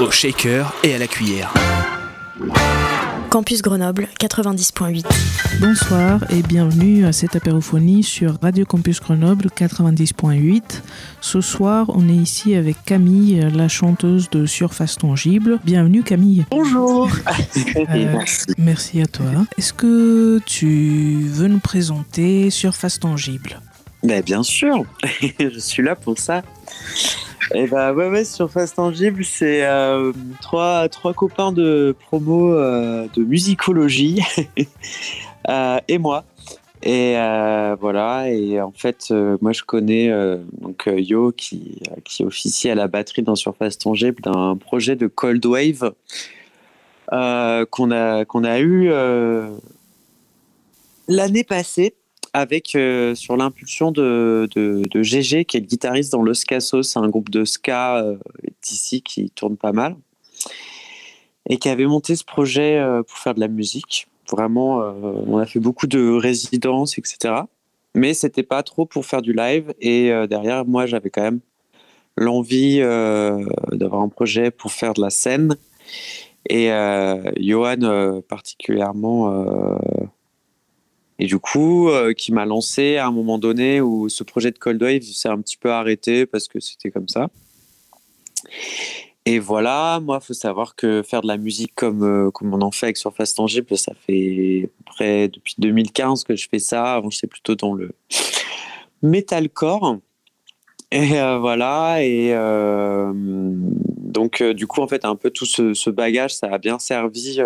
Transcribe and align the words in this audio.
Au 0.00 0.10
shaker 0.10 0.72
et 0.84 0.94
à 0.94 0.98
la 0.98 1.06
cuillère. 1.06 1.52
Campus 3.30 3.62
Grenoble 3.62 4.08
90.8. 4.20 5.04
Bonsoir 5.60 6.20
et 6.30 6.42
bienvenue 6.42 7.04
à 7.04 7.12
cette 7.12 7.36
apérophonie 7.36 8.02
sur 8.02 8.38
Radio 8.40 8.64
Campus 8.64 9.00
Grenoble 9.00 9.46
90.8. 9.46 10.62
Ce 11.20 11.40
soir, 11.40 11.86
on 11.94 12.08
est 12.08 12.14
ici 12.14 12.54
avec 12.54 12.76
Camille, 12.84 13.40
la 13.54 13.68
chanteuse 13.68 14.30
de 14.30 14.46
Surface 14.46 14.96
Tangible. 14.96 15.58
Bienvenue 15.64 16.02
Camille. 16.02 16.44
Bonjour. 16.50 17.08
Euh, 17.76 18.18
merci 18.58 19.00
à 19.00 19.06
toi. 19.06 19.26
Est-ce 19.58 19.72
que 19.72 20.40
tu 20.44 21.26
veux 21.28 21.48
nous 21.48 21.58
présenter 21.58 22.50
Surface 22.50 23.00
Tangible? 23.00 23.60
Ben, 24.02 24.20
bien 24.20 24.42
sûr, 24.42 24.84
je 25.38 25.58
suis 25.58 25.82
là 25.82 25.94
pour 25.94 26.18
ça. 26.18 26.42
Et 27.54 27.66
bah 27.66 27.92
ouais, 27.92 28.08
ouais, 28.08 28.24
Surface 28.24 28.74
Tangible, 28.74 29.24
c'est 29.24 29.64
euh, 29.64 30.12
trois, 30.40 30.88
trois 30.88 31.12
copains 31.12 31.52
de 31.52 31.94
promo 32.06 32.54
euh, 32.54 33.06
de 33.14 33.22
musicologie 33.22 34.20
euh, 35.48 35.78
et 35.86 35.98
moi. 35.98 36.24
Et 36.84 37.14
voilà, 37.80 38.28
et 38.28 38.60
en 38.60 38.72
fait, 38.72 39.12
moi 39.40 39.52
je 39.52 39.62
connais 39.62 40.10
donc 40.60 40.90
Yo 40.92 41.30
qui, 41.30 41.80
qui 42.04 42.24
officie 42.24 42.70
à 42.70 42.74
la 42.74 42.88
batterie 42.88 43.22
dans 43.22 43.36
Surface 43.36 43.78
Tangible 43.78 44.20
d'un 44.20 44.56
projet 44.56 44.96
de 44.96 45.06
Cold 45.06 45.46
Wave 45.46 45.92
qu'on 47.08 47.90
a, 47.92 48.24
qu'on 48.24 48.42
a 48.42 48.58
eu 48.58 48.90
l'année 51.06 51.44
passée 51.44 51.94
avec 52.34 52.74
euh, 52.74 53.14
sur 53.14 53.36
l'impulsion 53.36 53.92
de, 53.92 54.48
de, 54.54 55.02
GG 55.02 55.44
qui 55.44 55.56
est 55.56 55.60
le 55.60 55.66
guitariste 55.66 56.12
dans 56.12 56.22
Los 56.22 56.44
Cassos, 56.46 56.88
c'est 56.88 56.98
un 56.98 57.08
groupe 57.08 57.30
de 57.30 57.44
ska 57.44 57.98
euh, 57.98 58.16
d'ici 58.62 59.02
qui 59.02 59.30
tourne 59.30 59.56
pas 59.56 59.72
mal 59.72 59.96
et 61.48 61.58
qui 61.58 61.68
avait 61.68 61.86
monté 61.86 62.16
ce 62.16 62.24
projet 62.24 62.78
euh, 62.78 63.02
pour 63.02 63.18
faire 63.18 63.34
de 63.34 63.40
la 63.40 63.48
musique. 63.48 64.06
Vraiment, 64.30 64.80
euh, 64.80 64.92
on 65.26 65.38
a 65.38 65.46
fait 65.46 65.58
beaucoup 65.58 65.86
de 65.86 66.10
résidences, 66.10 66.96
etc. 66.96 67.34
Mais 67.94 68.14
c'était 68.14 68.44
pas 68.44 68.62
trop 68.62 68.86
pour 68.86 69.04
faire 69.04 69.20
du 69.20 69.34
live 69.34 69.74
et 69.78 70.10
derrière 70.26 70.64
moi 70.64 70.86
j'avais 70.86 71.10
quand 71.10 71.20
même 71.20 71.40
l'envie 72.16 72.78
d'avoir 72.78 74.00
un 74.00 74.08
projet 74.08 74.50
pour 74.50 74.72
faire 74.72 74.94
de 74.94 75.02
la 75.02 75.10
scène 75.10 75.58
et 76.48 76.70
Johan 77.36 78.22
particulièrement 78.26 79.76
et 81.22 81.26
du 81.26 81.38
coup, 81.38 81.88
euh, 81.88 82.14
qui 82.14 82.32
m'a 82.32 82.44
lancé 82.44 82.96
à 82.96 83.06
un 83.06 83.12
moment 83.12 83.38
donné 83.38 83.80
où 83.80 84.08
ce 84.08 84.24
projet 84.24 84.50
de 84.50 84.58
Cold 84.58 84.82
Wave 84.82 85.02
s'est 85.02 85.28
un 85.28 85.40
petit 85.40 85.56
peu 85.56 85.70
arrêté 85.70 86.26
parce 86.26 86.48
que 86.48 86.58
c'était 86.58 86.90
comme 86.90 87.06
ça. 87.06 87.28
Et 89.24 89.38
voilà, 89.38 90.00
moi, 90.02 90.18
il 90.20 90.26
faut 90.26 90.34
savoir 90.34 90.74
que 90.74 91.00
faire 91.04 91.22
de 91.22 91.28
la 91.28 91.36
musique 91.36 91.76
comme, 91.76 92.02
euh, 92.02 92.32
comme 92.32 92.52
on 92.52 92.60
en 92.60 92.72
fait 92.72 92.86
avec 92.86 92.96
Surface 92.96 93.34
Tangible, 93.34 93.78
ça 93.78 93.92
fait 94.04 94.68
près 94.84 95.28
depuis 95.28 95.54
2015 95.58 96.24
que 96.24 96.34
je 96.34 96.48
fais 96.48 96.58
ça. 96.58 96.94
Avant, 96.94 97.08
j'étais 97.08 97.28
plutôt 97.28 97.54
dans 97.54 97.74
le 97.74 97.92
metalcore. 99.02 99.98
Et 100.90 101.20
euh, 101.20 101.38
voilà, 101.38 102.02
et 102.02 102.34
donc 103.14 104.42
du 104.42 104.66
coup, 104.66 104.80
en 104.82 104.88
fait, 104.88 105.04
un 105.04 105.14
peu 105.14 105.30
tout 105.30 105.46
ce, 105.46 105.90
bagage, 105.90 106.34
ça 106.34 106.48
a 106.48 106.58
bien 106.58 106.80
servi 106.80 107.38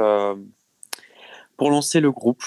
pour 1.58 1.68
lancer 1.68 2.00
le 2.00 2.10
groupe. 2.10 2.42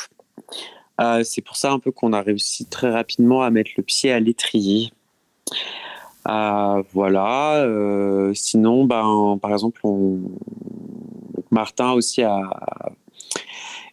Euh, 1.00 1.24
c'est 1.24 1.42
pour 1.42 1.56
ça 1.56 1.72
un 1.72 1.80
peu 1.80 1.92
qu'on 1.92 2.14
a 2.14 2.22
réussi 2.22 2.66
très 2.66 2.90
rapidement 2.90 3.42
à 3.42 3.50
mettre 3.50 3.72
le 3.78 3.84
pied 3.84 4.12
à 4.12 4.20
l'étrier. 4.20 4.92
Euh, 6.28 6.84
voilà. 6.94 7.64
euh, 7.64 8.34
sinon, 8.34 8.86
ben, 8.86 9.38
par 9.42 9.52
exemple, 9.52 9.80
on... 9.84 10.20
Martin 11.52 11.94
aussi 11.94 12.22
a... 12.22 12.42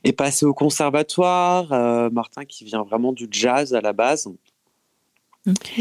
est 0.04 0.12
passé 0.12 0.44
au 0.44 0.52
conservatoire. 0.52 1.68
Martin 2.10 2.44
qui 2.44 2.64
vient 2.64 2.82
vraiment 2.82 3.12
du 3.12 3.28
jazz 3.30 3.74
à 3.74 3.80
la 3.80 3.92
base. 3.92 4.28
Ok. 5.48 5.80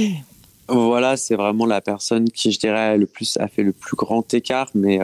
Voilà, 0.67 1.17
c'est 1.17 1.35
vraiment 1.35 1.65
la 1.65 1.81
personne 1.81 2.29
qui, 2.29 2.51
je 2.51 2.59
dirais, 2.59 2.97
le 2.97 3.05
plus 3.07 3.37
a 3.37 3.47
fait 3.47 3.61
le 3.61 3.71
plus 3.71 3.95
grand 3.95 4.33
écart, 4.33 4.69
mais 4.73 4.99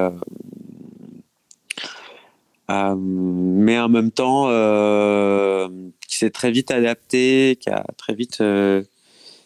euh, 2.71 2.95
mais 2.97 3.79
en 3.79 3.89
même 3.89 4.11
temps, 4.11 4.45
euh, 4.47 5.67
qui 6.07 6.17
s'est 6.17 6.29
très 6.29 6.51
vite 6.51 6.71
adapté, 6.71 7.57
qui 7.59 7.69
a 7.69 7.85
très 7.97 8.13
vite 8.13 8.39
euh, 8.41 8.83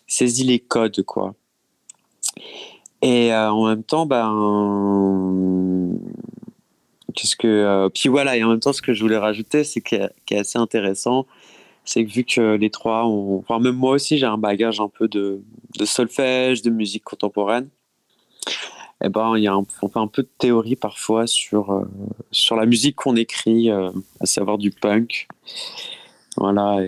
saisi 0.07 0.43
les 0.43 0.59
codes, 0.59 1.01
quoi. 1.03 1.33
Et 3.01 3.33
en 3.33 3.67
même 3.67 3.83
temps, 3.83 4.05
ben, 4.05 5.95
qu'est-ce 7.13 7.35
que, 7.35 7.87
puis 7.93 8.09
voilà, 8.09 8.35
et 8.35 8.43
en 8.43 8.49
même 8.49 8.59
temps, 8.59 8.73
ce 8.73 8.81
que 8.81 8.93
je 8.93 9.01
voulais 9.03 9.17
rajouter, 9.17 9.63
c'est 9.63 9.81
qui 9.81 10.35
assez 10.35 10.57
intéressant, 10.57 11.27
c'est 11.83 12.03
que 12.03 12.11
vu 12.11 12.23
que 12.23 12.55
les 12.55 12.71
trois, 12.71 13.05
ont, 13.05 13.37
enfin 13.37 13.59
même 13.59 13.75
moi 13.75 13.91
aussi, 13.91 14.17
j'ai 14.17 14.25
un 14.25 14.39
bagage 14.39 14.79
un 14.81 14.89
peu 14.89 15.07
de 15.07 15.43
solfège, 15.83 16.63
de 16.63 16.71
musique 16.71 17.03
contemporaine. 17.03 17.69
Et 19.03 19.09
ben, 19.09 19.37
y 19.37 19.47
a 19.47 19.53
un, 19.53 19.63
on 19.81 19.89
fait 19.89 19.99
un 19.99 20.07
peu 20.07 20.23
de 20.23 20.29
théorie 20.37 20.75
parfois 20.75 21.27
sur 21.27 21.71
euh, 21.71 21.85
sur 22.31 22.55
la 22.55 22.65
musique 22.65 22.95
qu'on 22.95 23.15
écrit, 23.15 23.69
euh, 23.69 23.91
à 24.21 24.25
savoir 24.25 24.57
du 24.57 24.71
punk. 24.71 25.27
Voilà. 26.37 26.79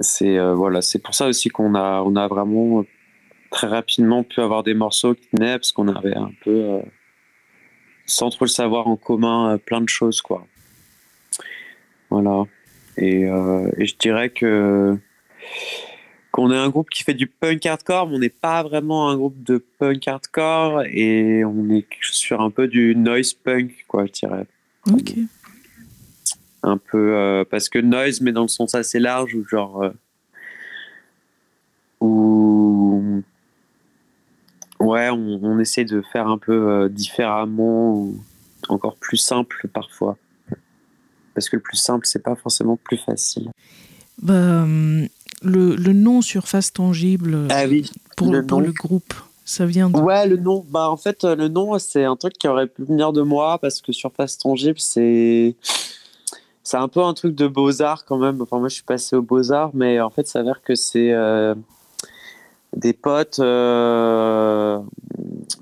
C'est 0.00 0.38
euh, 0.38 0.54
voilà, 0.54 0.82
c'est 0.82 0.98
pour 1.00 1.14
ça 1.14 1.26
aussi 1.26 1.48
qu'on 1.48 1.74
a 1.74 2.02
on 2.02 2.14
a 2.16 2.28
vraiment 2.28 2.84
très 3.50 3.66
rapidement 3.66 4.22
pu 4.22 4.40
avoir 4.40 4.62
des 4.62 4.74
morceaux 4.74 5.14
qui 5.14 5.28
tenaient 5.28 5.58
parce 5.58 5.72
qu'on 5.72 5.88
avait 5.88 6.16
un 6.16 6.30
peu 6.44 6.80
sans 8.06 8.30
trop 8.30 8.44
le 8.44 8.50
savoir 8.50 8.86
en 8.86 8.96
commun 8.96 9.58
plein 9.58 9.80
de 9.80 9.88
choses 9.88 10.20
quoi. 10.20 10.46
Voilà. 12.10 12.44
Et, 12.96 13.22
et 13.22 13.86
je 13.86 13.96
dirais 13.96 14.30
que 14.30 14.98
qu'on 16.30 16.52
est 16.52 16.56
un 16.56 16.68
groupe 16.68 16.90
qui 16.90 17.04
fait 17.04 17.14
du 17.14 17.26
punk 17.26 17.64
hardcore, 17.64 18.08
mais 18.08 18.16
on 18.16 18.18
n'est 18.18 18.28
pas 18.28 18.62
vraiment 18.62 19.08
un 19.08 19.16
groupe 19.16 19.42
de 19.42 19.64
punk 19.78 20.06
hardcore 20.06 20.82
et 20.84 21.44
on 21.44 21.70
est 21.70 21.86
sur 22.00 22.40
un 22.40 22.50
peu 22.50 22.68
du 22.68 22.94
noise 22.94 23.32
punk, 23.32 23.84
quoi, 23.86 24.06
je 24.06 24.12
dirais. 24.12 24.46
Ok. 24.92 25.14
Un 26.62 26.76
peu 26.76 27.14
euh, 27.16 27.44
parce 27.48 27.68
que 27.68 27.78
noise, 27.78 28.20
mais 28.20 28.32
dans 28.32 28.42
le 28.42 28.48
sens 28.48 28.74
assez 28.74 28.98
large, 28.98 29.34
ou 29.34 29.46
genre 29.48 29.82
euh, 29.82 29.90
où 32.00 33.22
ouais, 34.80 35.08
on, 35.10 35.40
on 35.42 35.58
essaie 35.58 35.84
de 35.84 36.02
faire 36.12 36.26
un 36.28 36.38
peu 36.38 36.70
euh, 36.70 36.88
différemment 36.88 37.94
ou 37.94 38.18
encore 38.68 38.96
plus 38.96 39.16
simple 39.16 39.68
parfois. 39.72 40.16
Parce 41.34 41.48
que 41.48 41.56
le 41.56 41.62
plus 41.62 41.76
simple, 41.76 42.06
c'est 42.06 42.22
pas 42.22 42.34
forcément 42.34 42.76
plus 42.76 42.96
facile. 42.96 43.50
Bah, 44.20 44.62
hum, 44.62 45.06
le, 45.42 45.76
le 45.76 45.92
nom 45.92 46.20
Surface 46.22 46.72
Tangible 46.72 47.46
Ah 47.50 47.64
oui, 47.68 47.90
pour, 48.16 48.32
le 48.32 48.44
pour 48.44 48.60
le 48.60 48.72
groupe, 48.72 49.14
ça 49.44 49.66
vient 49.66 49.88
de... 49.90 49.98
Ouais, 49.98 50.26
le 50.26 50.36
nom. 50.36 50.64
Bah, 50.68 50.90
en 50.90 50.96
fait, 50.96 51.24
euh, 51.24 51.36
le 51.36 51.48
nom, 51.48 51.78
c'est 51.78 52.04
un 52.04 52.16
truc 52.16 52.34
qui 52.34 52.48
aurait 52.48 52.66
pu 52.66 52.84
venir 52.84 53.12
de 53.12 53.22
moi 53.22 53.58
parce 53.58 53.80
que 53.80 53.92
Surface 53.92 54.38
Tangible, 54.38 54.78
c'est. 54.80 55.54
C'est 56.64 56.76
un 56.76 56.88
peu 56.88 57.02
un 57.02 57.14
truc 57.14 57.34
de 57.34 57.46
beaux-arts 57.46 58.04
quand 58.04 58.18
même. 58.18 58.42
Enfin, 58.42 58.58
moi, 58.58 58.68
je 58.68 58.74
suis 58.74 58.82
passé 58.84 59.16
aux 59.16 59.22
beaux-arts, 59.22 59.70
mais 59.72 60.00
en 60.02 60.10
fait, 60.10 60.26
ça 60.26 60.34
s'avère 60.34 60.60
que 60.62 60.74
c'est 60.74 61.12
euh, 61.12 61.54
des 62.76 62.92
potes. 62.92 63.38
euh, 63.38 64.78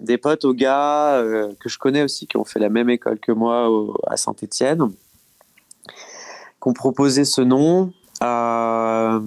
Des 0.01 0.19
potes 0.19 0.45
aux 0.45 0.53
gars 0.55 1.15
euh, 1.19 1.53
que 1.61 1.69
je 1.69 1.79
connais 1.79 2.03
aussi 2.03 2.27
qui 2.27 2.37
ont 2.37 2.45
fait 2.45 2.59
la 2.59 2.71
même 2.71 2.91
école 2.91 3.21
que 3.21 3.31
moi 3.31 3.71
au- 3.71 3.97
à 4.09 4.17
Saint-Etienne, 4.17 4.89
qui 5.87 6.69
ont 6.69 6.73
proposé 6.73 7.25
ce 7.25 7.41
nom. 7.41 7.93
Euh, 8.23 9.21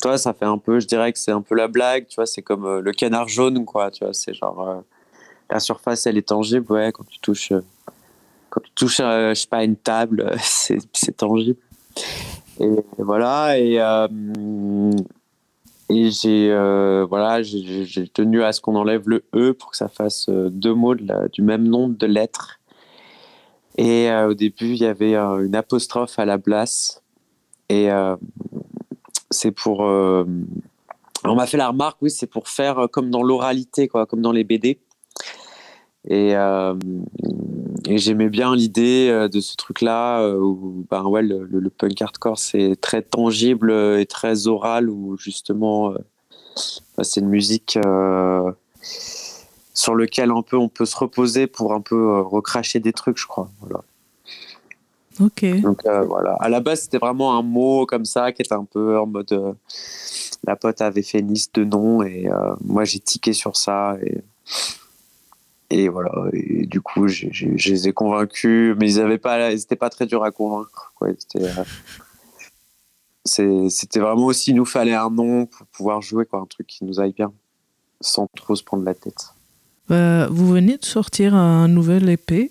toi, 0.00 0.18
ça 0.18 0.32
fait 0.32 0.44
un 0.44 0.58
peu, 0.58 0.80
je 0.80 0.86
dirais 0.86 1.12
que 1.12 1.18
c'est 1.18 1.32
un 1.32 1.42
peu 1.42 1.54
la 1.54 1.68
blague, 1.68 2.06
tu 2.06 2.16
vois, 2.16 2.26
c'est 2.26 2.42
comme 2.42 2.64
euh, 2.64 2.80
le 2.80 2.92
canard 2.92 3.28
jaune, 3.28 3.64
quoi, 3.64 3.90
tu 3.90 4.04
vois, 4.04 4.14
c'est 4.14 4.34
genre 4.34 4.68
euh, 4.68 4.80
la 5.50 5.60
surface, 5.60 6.06
elle 6.06 6.18
est 6.18 6.28
tangible, 6.28 6.70
ouais, 6.72 6.92
quand 6.92 7.06
tu 7.06 7.18
touches, 7.18 7.52
euh, 7.52 7.62
quand 8.50 8.60
tu 8.60 8.70
touches, 8.72 8.98
je 8.98 9.32
sais 9.34 9.48
pas, 9.48 9.64
une 9.64 9.76
table, 9.76 10.32
c'est 10.40 11.16
tangible. 11.16 11.58
Et 12.60 12.82
voilà, 12.98 13.58
et, 13.58 13.76
Et 15.90 16.10
j'ai 16.10 16.48
voilà, 17.08 17.42
j'ai 17.42 18.08
tenu 18.08 18.42
à 18.42 18.52
ce 18.52 18.60
qu'on 18.60 18.74
enlève 18.74 19.08
le 19.08 19.24
E 19.34 19.52
pour 19.52 19.70
que 19.70 19.76
ça 19.76 19.88
fasse 19.88 20.28
deux 20.28 20.74
mots 20.74 20.94
du 20.94 21.42
même 21.42 21.68
nombre 21.68 21.96
de 21.96 22.06
lettres. 22.06 22.58
Et 23.76 24.10
au 24.10 24.34
début, 24.34 24.72
il 24.72 24.78
y 24.78 24.86
avait 24.86 25.14
une 25.14 25.54
apostrophe 25.54 26.18
à 26.18 26.24
la 26.24 26.38
place. 26.38 27.00
Et 27.68 27.88
c'est 29.30 29.52
pour. 29.52 29.80
on 29.80 30.26
m'a 31.24 31.46
fait 31.46 31.56
la 31.56 31.68
remarque, 31.68 31.98
oui, 32.00 32.10
c'est 32.10 32.26
pour 32.26 32.48
faire 32.48 32.88
comme 32.90 33.10
dans 33.10 33.22
l'oralité, 33.22 33.88
quoi, 33.88 34.06
comme 34.06 34.22
dans 34.22 34.32
les 34.32 34.44
BD. 34.44 34.78
Et, 36.08 36.34
j'aimais 37.96 38.28
bien 38.28 38.54
l'idée 38.54 39.08
euh, 39.10 39.28
de 39.28 39.40
ce 39.40 39.56
truc-là 39.56 40.20
euh, 40.20 40.38
où 40.38 40.86
ben 40.90 41.04
ouais, 41.04 41.22
le, 41.22 41.70
punk 41.70 42.00
hardcore 42.02 42.38
c'est 42.38 42.76
très 42.80 43.02
tangible 43.02 43.72
et 43.72 44.06
très 44.06 44.46
oral 44.46 44.90
où 44.90 45.16
justement 45.16 45.92
euh, 45.92 45.98
ben, 46.96 47.04
c'est 47.04 47.20
une 47.20 47.28
musique 47.28 47.78
sur 49.74 49.94
lequel 49.94 50.30
un 50.30 50.42
peu 50.42 50.56
on 50.56 50.68
peut 50.68 50.86
se 50.86 50.96
reposer 50.96 51.46
pour 51.46 51.72
un 51.72 51.80
peu 51.80 52.20
recracher 52.20 52.80
des 52.80 52.92
trucs, 52.92 53.18
je 53.18 53.26
crois. 53.26 53.50
Voilà. 53.60 53.84
Ok. 55.20 55.44
Donc 55.60 55.82
voilà. 55.84 56.36
À 56.40 56.48
la 56.48 56.60
base, 56.60 56.82
c'était 56.82 56.98
vraiment 56.98 57.36
un 57.36 57.42
mot 57.42 57.86
comme 57.86 58.04
ça 58.04 58.32
qui 58.32 58.42
était 58.42 58.54
un 58.54 58.64
peu 58.64 58.98
en 58.98 59.06
mode. 59.06 59.56
la 60.44 60.56
pote 60.56 60.80
avait 60.80 61.02
fait 61.02 61.20
une 61.20 61.32
liste 61.32 61.56
de 61.56 61.64
noms 61.64 62.02
et 62.02 62.28
moi 62.64 62.84
j'ai 62.84 63.00
tiqué 63.00 63.32
sur 63.32 63.56
ça 63.56 63.96
et 64.02 64.22
et 65.70 65.88
voilà, 65.88 66.10
et 66.32 66.64
du 66.64 66.80
coup, 66.80 67.08
je 67.08 67.26
les 67.46 67.88
ai 67.88 67.92
convaincus, 67.92 68.74
mais 68.78 68.90
ils 68.90 69.04
n'étaient 69.04 69.18
pas, 69.18 69.50
pas 69.78 69.90
très 69.90 70.06
durs 70.06 70.24
à 70.24 70.30
convaincre. 70.30 70.94
Euh, 73.38 73.68
c'était 73.68 74.00
vraiment 74.00 74.24
aussi, 74.26 74.52
il 74.52 74.54
nous 74.54 74.64
fallait 74.64 74.94
un 74.94 75.10
nom 75.10 75.44
pour 75.44 75.66
pouvoir 75.66 76.00
jouer, 76.00 76.24
quoi, 76.24 76.40
un 76.40 76.46
truc 76.46 76.66
qui 76.66 76.86
nous 76.86 77.00
aille 77.00 77.12
bien, 77.12 77.32
sans 78.00 78.26
trop 78.34 78.56
se 78.56 78.64
prendre 78.64 78.84
la 78.84 78.94
tête. 78.94 79.34
Bah, 79.90 80.28
vous 80.28 80.48
venez 80.48 80.78
de 80.78 80.86
sortir 80.86 81.34
un 81.34 81.68
nouvel 81.68 82.08
épée. 82.08 82.50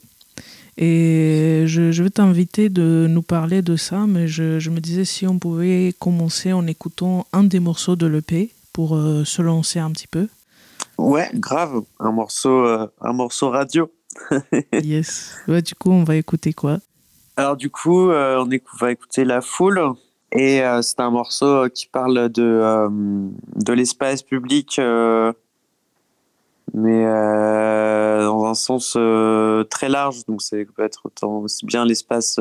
Et 0.77 1.63
je, 1.65 1.91
je 1.91 2.03
vais 2.03 2.11
t'inviter 2.11 2.69
de 2.69 3.07
nous 3.09 3.23
parler 3.23 3.63
de 3.63 3.75
ça, 3.75 4.05
mais 4.07 4.27
je, 4.27 4.59
je, 4.59 4.69
me 4.69 4.79
disais 4.79 5.05
si 5.05 5.25
on 5.25 5.39
pouvait 5.39 5.93
commencer 5.97 6.53
en 6.53 6.67
écoutant 6.67 7.25
un 7.33 7.43
des 7.43 7.59
morceaux 7.59 7.95
de 7.95 8.05
l'EP 8.05 8.53
pour 8.73 8.95
euh, 8.95 9.25
se 9.25 9.41
lancer 9.41 9.79
un 9.79 9.89
petit 9.91 10.07
peu. 10.07 10.27
Ouais, 10.99 11.29
grave, 11.33 11.81
un 11.99 12.11
morceau, 12.11 12.63
euh, 12.65 12.87
un 13.01 13.13
morceau 13.13 13.49
radio. 13.49 13.91
yes. 14.83 15.37
Ouais, 15.47 15.63
du 15.63 15.73
coup, 15.73 15.89
on 15.89 16.03
va 16.03 16.15
écouter 16.15 16.53
quoi? 16.53 16.77
Alors 17.37 17.57
du 17.57 17.71
coup, 17.71 18.11
euh, 18.11 18.37
on, 18.37 18.77
va 18.79 18.91
écouter 18.91 19.25
La 19.25 19.41
Foule. 19.41 19.81
Et 20.31 20.61
c'est 20.81 20.99
un 20.99 21.09
morceau 21.09 21.69
qui 21.69 21.87
parle 21.87 22.27
de, 22.29 22.89
de 23.55 23.73
l'espace 23.73 24.21
public, 24.21 24.77
mais 26.73 27.05
dans 27.05 28.45
un 28.45 28.53
sens 28.53 28.97
très 29.69 29.89
large. 29.89 30.25
Donc, 30.27 30.41
ça 30.41 30.57
peut 30.75 30.83
être 30.83 31.01
autant 31.05 31.37
aussi 31.39 31.65
bien 31.65 31.85
l'espace 31.85 32.39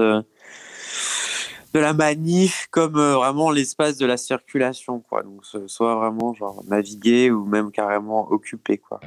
de 1.77 1.81
la 1.81 1.93
manif 1.93 2.69
comme 2.71 2.97
euh, 2.97 3.17
vraiment 3.17 3.51
l'espace 3.51 3.99
de 3.99 4.07
la 4.07 4.17
circulation, 4.17 5.01
quoi. 5.01 5.23
Donc, 5.23 5.45
soit 5.67 5.95
vraiment 5.97 6.33
genre 6.33 6.63
naviguer 6.67 7.31
ou 7.31 7.45
même 7.45 7.71
carrément 7.71 8.31
occupé, 8.31 8.79
quoi. 8.79 9.01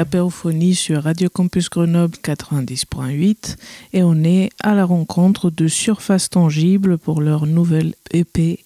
L'apérophonie 0.00 0.74
sur 0.74 1.02
Radio 1.02 1.28
Campus 1.28 1.68
Grenoble 1.68 2.16
90.8 2.24 3.56
et 3.92 4.02
on 4.02 4.24
est 4.24 4.48
à 4.62 4.74
la 4.74 4.86
rencontre 4.86 5.50
de 5.50 5.68
Surface 5.68 6.30
Tangible 6.30 6.96
pour 6.96 7.20
leur 7.20 7.44
nouvelle 7.44 7.92
EP 8.10 8.60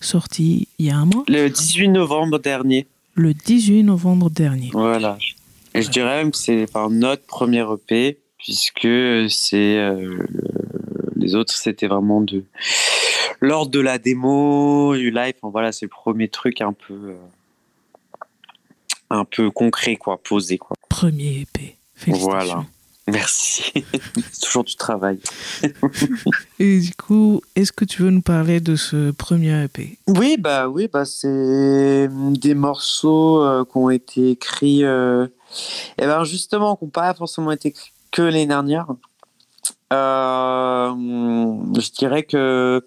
sortie 0.00 0.66
il 0.80 0.86
y 0.86 0.90
a 0.90 0.96
un 0.96 1.04
mois. 1.04 1.22
Le 1.28 1.48
18 1.48 1.90
novembre 1.90 2.40
dernier. 2.40 2.88
Le 3.14 3.34
18 3.34 3.84
novembre 3.84 4.30
dernier. 4.30 4.70
Voilà. 4.72 5.16
Et 5.74 5.82
je 5.82 5.90
dirais 5.90 6.16
même 6.16 6.32
que 6.32 6.36
c'est 6.36 6.66
notre 6.90 7.22
premier 7.22 7.64
EP 7.72 8.18
puisque 8.36 8.88
c'est 9.28 9.76
euh, 9.76 10.26
les 11.14 11.36
autres 11.36 11.54
c'était 11.54 11.86
vraiment 11.86 12.20
de 12.20 12.42
lors 13.40 13.68
de 13.68 13.78
la 13.78 13.98
démo 13.98 14.96
du 14.96 15.12
live. 15.12 15.34
voilà, 15.44 15.70
c'est 15.70 15.86
le 15.86 15.90
premier 15.90 16.26
truc 16.26 16.60
un 16.60 16.72
peu. 16.72 16.94
Euh, 16.94 17.14
un 19.10 19.24
peu 19.24 19.50
concret, 19.50 19.96
quoi, 19.96 20.18
posé, 20.22 20.56
quoi. 20.56 20.76
Premier 20.90 21.40
épée. 21.40 21.78
Voilà. 22.06 22.66
Merci. 23.08 23.72
C'est 24.32 24.40
toujours 24.42 24.64
du 24.64 24.76
travail. 24.76 25.18
Et 26.58 26.80
du 26.80 26.94
coup, 26.94 27.40
est-ce 27.56 27.72
que 27.72 27.84
tu 27.84 28.02
veux 28.02 28.10
nous 28.10 28.20
parler 28.22 28.60
de 28.60 28.76
ce 28.76 29.10
premier 29.10 29.64
EP 29.64 29.98
Oui, 30.06 30.36
bah 30.38 30.68
oui, 30.68 30.88
bah 30.92 31.04
c'est 31.04 32.08
des 32.08 32.54
morceaux 32.54 33.42
euh, 33.42 33.64
qui 33.64 33.76
ont 33.76 33.90
été 33.90 34.30
écrits. 34.32 34.84
Euh, 34.84 35.26
et 35.98 36.06
ben 36.06 36.24
justement, 36.24 36.76
qui 36.76 36.84
n'ont 36.84 36.90
pas 36.90 37.14
forcément 37.14 37.50
été 37.50 37.68
écrits 37.68 37.92
que 38.10 38.22
les 38.22 38.46
dernières. 38.46 38.88
Euh, 39.92 40.92
je 40.94 41.90
dirais 41.98 42.22
que 42.22 42.86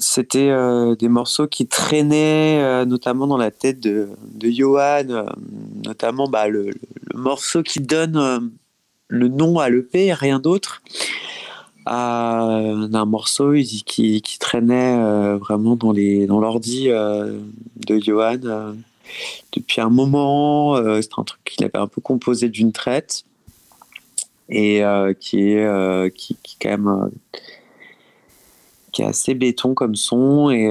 c'était 0.00 0.50
des 0.98 1.08
morceaux 1.08 1.46
qui 1.46 1.66
traînaient 1.66 2.84
notamment 2.86 3.26
dans 3.26 3.36
la 3.36 3.50
tête 3.50 3.80
de, 3.80 4.08
de 4.32 4.50
Johan, 4.50 5.26
notamment 5.84 6.28
bah, 6.28 6.48
le, 6.48 6.70
morceau 7.14 7.62
qui 7.62 7.80
donne 7.80 8.50
le 9.08 9.28
nom 9.28 9.58
à 9.58 9.68
l'EP, 9.68 10.12
rien 10.12 10.40
d'autre 10.40 10.82
d'un 11.86 13.04
morceau 13.04 13.52
qui, 13.52 14.22
qui 14.22 14.38
traînait 14.38 14.96
euh, 14.98 15.36
vraiment 15.36 15.76
dans 15.76 15.92
les 15.92 16.26
dans 16.26 16.40
l'ordi 16.40 16.88
euh, 16.88 17.38
de 17.86 17.98
Johan 17.98 18.38
euh, 18.44 18.72
depuis 19.52 19.80
un 19.80 19.90
moment. 19.90 20.76
C'était 21.00 21.14
un 21.18 21.24
truc 21.24 21.40
qu'il 21.44 21.64
avait 21.64 21.78
un 21.78 21.86
peu 21.86 22.00
composé 22.00 22.48
d'une 22.48 22.72
traite 22.72 23.24
et 24.48 24.82
qui 25.20 25.52
est 25.52 26.14
qui, 26.14 26.36
qui 26.42 26.56
quand 26.60 26.70
même 26.70 27.10
qui 28.94 29.02
est 29.02 29.06
assez 29.06 29.34
béton 29.34 29.74
comme 29.74 29.96
son 29.96 30.50
et 30.50 30.70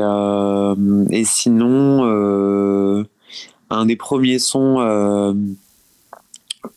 et 1.11 1.23
sinon 1.25 2.03
un 3.69 3.85
des 3.85 3.95
premiers 3.95 4.39
sons 4.39 4.79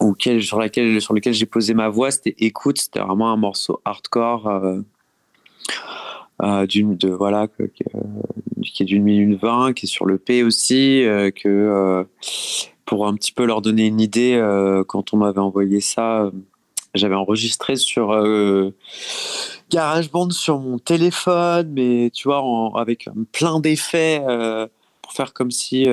auquel, 0.00 0.43
sur, 0.43 0.59
laquelle, 0.59 1.00
sur 1.00 1.15
lequel 1.15 1.35
j'ai 1.35 1.47
posé 1.47 1.75
ma 1.75 1.88
voix, 1.88 2.11
c'était 2.11 2.35
Écoute, 2.38 2.79
c'était 2.79 3.00
vraiment 3.00 3.33
un 3.33 3.37
morceau 3.37 3.81
hardcore 3.85 4.47
euh, 4.49 4.81
euh, 6.43 6.67
d'une, 6.67 6.97
de, 6.97 7.09
voilà, 7.09 7.49
qui 7.49 8.83
est 8.83 8.87
d'une 8.87 9.03
minute 9.03 9.41
vingt, 9.41 9.73
qui 9.73 9.87
est 9.87 9.88
sur 9.88 10.07
le 10.07 10.19
P 10.19 10.43
aussi, 10.43 11.05
euh, 11.05 11.31
que 11.31 12.07
pour 12.85 13.07
un 13.07 13.15
petit 13.15 13.33
peu 13.33 13.45
leur 13.45 13.62
donner 13.62 13.87
une 13.87 14.00
idée, 14.00 14.41
quand 14.87 15.12
on 15.12 15.17
m'avait 15.17 15.41
envoyé 15.41 15.81
ça, 15.81 16.31
j'avais 16.97 17.15
enregistré 17.15 17.76
sur 17.76 18.09
GarageBand 19.71 20.31
sur 20.31 20.59
mon 20.59 20.79
téléphone, 20.79 21.71
mais 21.73 22.11
tu 22.12 22.29
vois, 22.29 22.43
avec 22.76 23.09
plein 23.33 23.61
d'effets 23.61 24.23
pour 25.03 25.12
faire 25.12 25.33
comme 25.33 25.50
si 25.50 25.87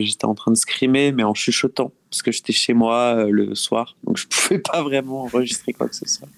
j'étais 0.00 0.24
en 0.24 0.34
train 0.34 0.50
de 0.50 0.56
scrimer, 0.56 1.12
mais 1.12 1.22
en 1.22 1.34
chuchotant 1.34 1.92
parce 2.14 2.22
que 2.22 2.30
j'étais 2.30 2.52
chez 2.52 2.74
moi 2.74 3.16
euh, 3.16 3.28
le 3.28 3.56
soir, 3.56 3.96
donc 4.04 4.16
je 4.18 4.26
pouvais 4.30 4.60
pas 4.60 4.82
vraiment 4.82 5.22
enregistrer 5.22 5.72
quoi 5.72 5.88
que 5.88 5.96
ce 5.96 6.06
soit. 6.06 6.28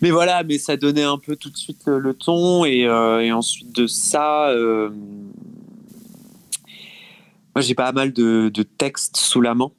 Mais 0.00 0.10
voilà, 0.10 0.42
mais 0.42 0.58
ça 0.58 0.76
donnait 0.76 1.04
un 1.04 1.18
peu 1.18 1.36
tout 1.36 1.50
de 1.50 1.56
suite 1.56 1.86
le, 1.86 2.14
ton 2.14 2.64
et, 2.64 2.84
euh, 2.84 3.32
ensuite 3.32 3.72
de 3.72 3.86
ça, 3.86 4.48
euh, 4.48 4.90
moi 7.54 7.60
j'ai 7.60 7.76
pas 7.76 7.92
mal 7.92 8.12
de, 8.12 8.50
textes 8.76 9.18
sous 9.18 9.40
la 9.40 9.54
main. 9.54 9.70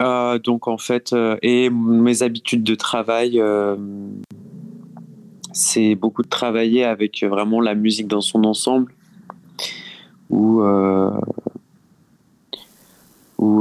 Donc 0.00 0.68
en 0.68 0.78
fait, 0.78 1.14
et 1.42 1.70
mes 1.70 2.22
habitudes 2.22 2.64
de 2.64 2.74
travail, 2.74 3.42
c'est 5.52 5.94
beaucoup 5.94 6.22
de 6.22 6.28
travailler 6.28 6.84
avec 6.84 7.22
vraiment 7.22 7.60
la 7.60 7.74
musique 7.74 8.08
dans 8.08 8.20
son 8.20 8.44
ensemble, 8.44 8.92
où 10.30 10.62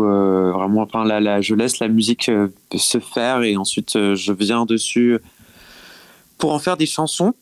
euh, 0.03 0.51
vraiment, 0.51 0.81
enfin, 0.81 1.05
là, 1.05 1.41
je 1.41 1.55
laisse 1.55 1.79
la 1.79 1.87
musique 1.87 2.29
euh, 2.29 2.47
se 2.75 2.99
faire 2.99 3.41
et 3.43 3.57
ensuite 3.57 3.95
euh, 3.95 4.15
je 4.15 4.33
viens 4.33 4.65
dessus 4.65 5.19
pour 6.37 6.53
en 6.53 6.59
faire 6.59 6.77
des 6.77 6.85
chansons. 6.85 7.33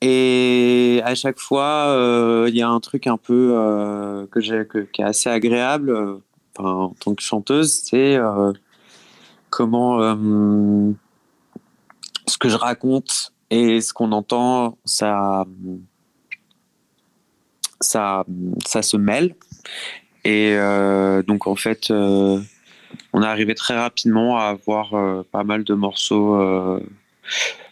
Et 0.00 1.00
à 1.04 1.14
chaque 1.14 1.38
fois, 1.38 1.96
il 2.48 2.54
y 2.54 2.60
a 2.60 2.68
un 2.68 2.80
truc 2.80 3.06
un 3.06 3.16
peu 3.16 4.26
que 4.30 4.40
j'ai, 4.40 4.64
qui 4.92 5.00
est 5.00 5.04
assez 5.04 5.30
agréable 5.30 6.18
en 6.58 6.90
tant 6.90 7.14
que 7.14 7.22
chanteuse, 7.22 7.72
c'est 7.84 8.18
comment 9.50 10.16
ce 12.26 12.38
que 12.38 12.48
je 12.48 12.56
raconte 12.56 13.32
et 13.50 13.80
ce 13.80 13.92
qu'on 13.92 14.12
entend, 14.12 14.78
ça, 14.84 15.46
ça, 17.80 18.24
ça 18.64 18.82
se 18.82 18.96
mêle. 18.96 19.34
Et 20.24 20.54
euh, 20.56 21.22
donc 21.22 21.46
en 21.46 21.54
fait, 21.54 21.90
euh, 21.90 22.40
on 23.12 23.22
est 23.22 23.26
arrivé 23.26 23.54
très 23.54 23.76
rapidement 23.76 24.38
à 24.38 24.44
avoir 24.44 24.94
euh, 24.94 25.22
pas 25.30 25.44
mal 25.44 25.64
de 25.64 25.74
morceaux. 25.74 26.34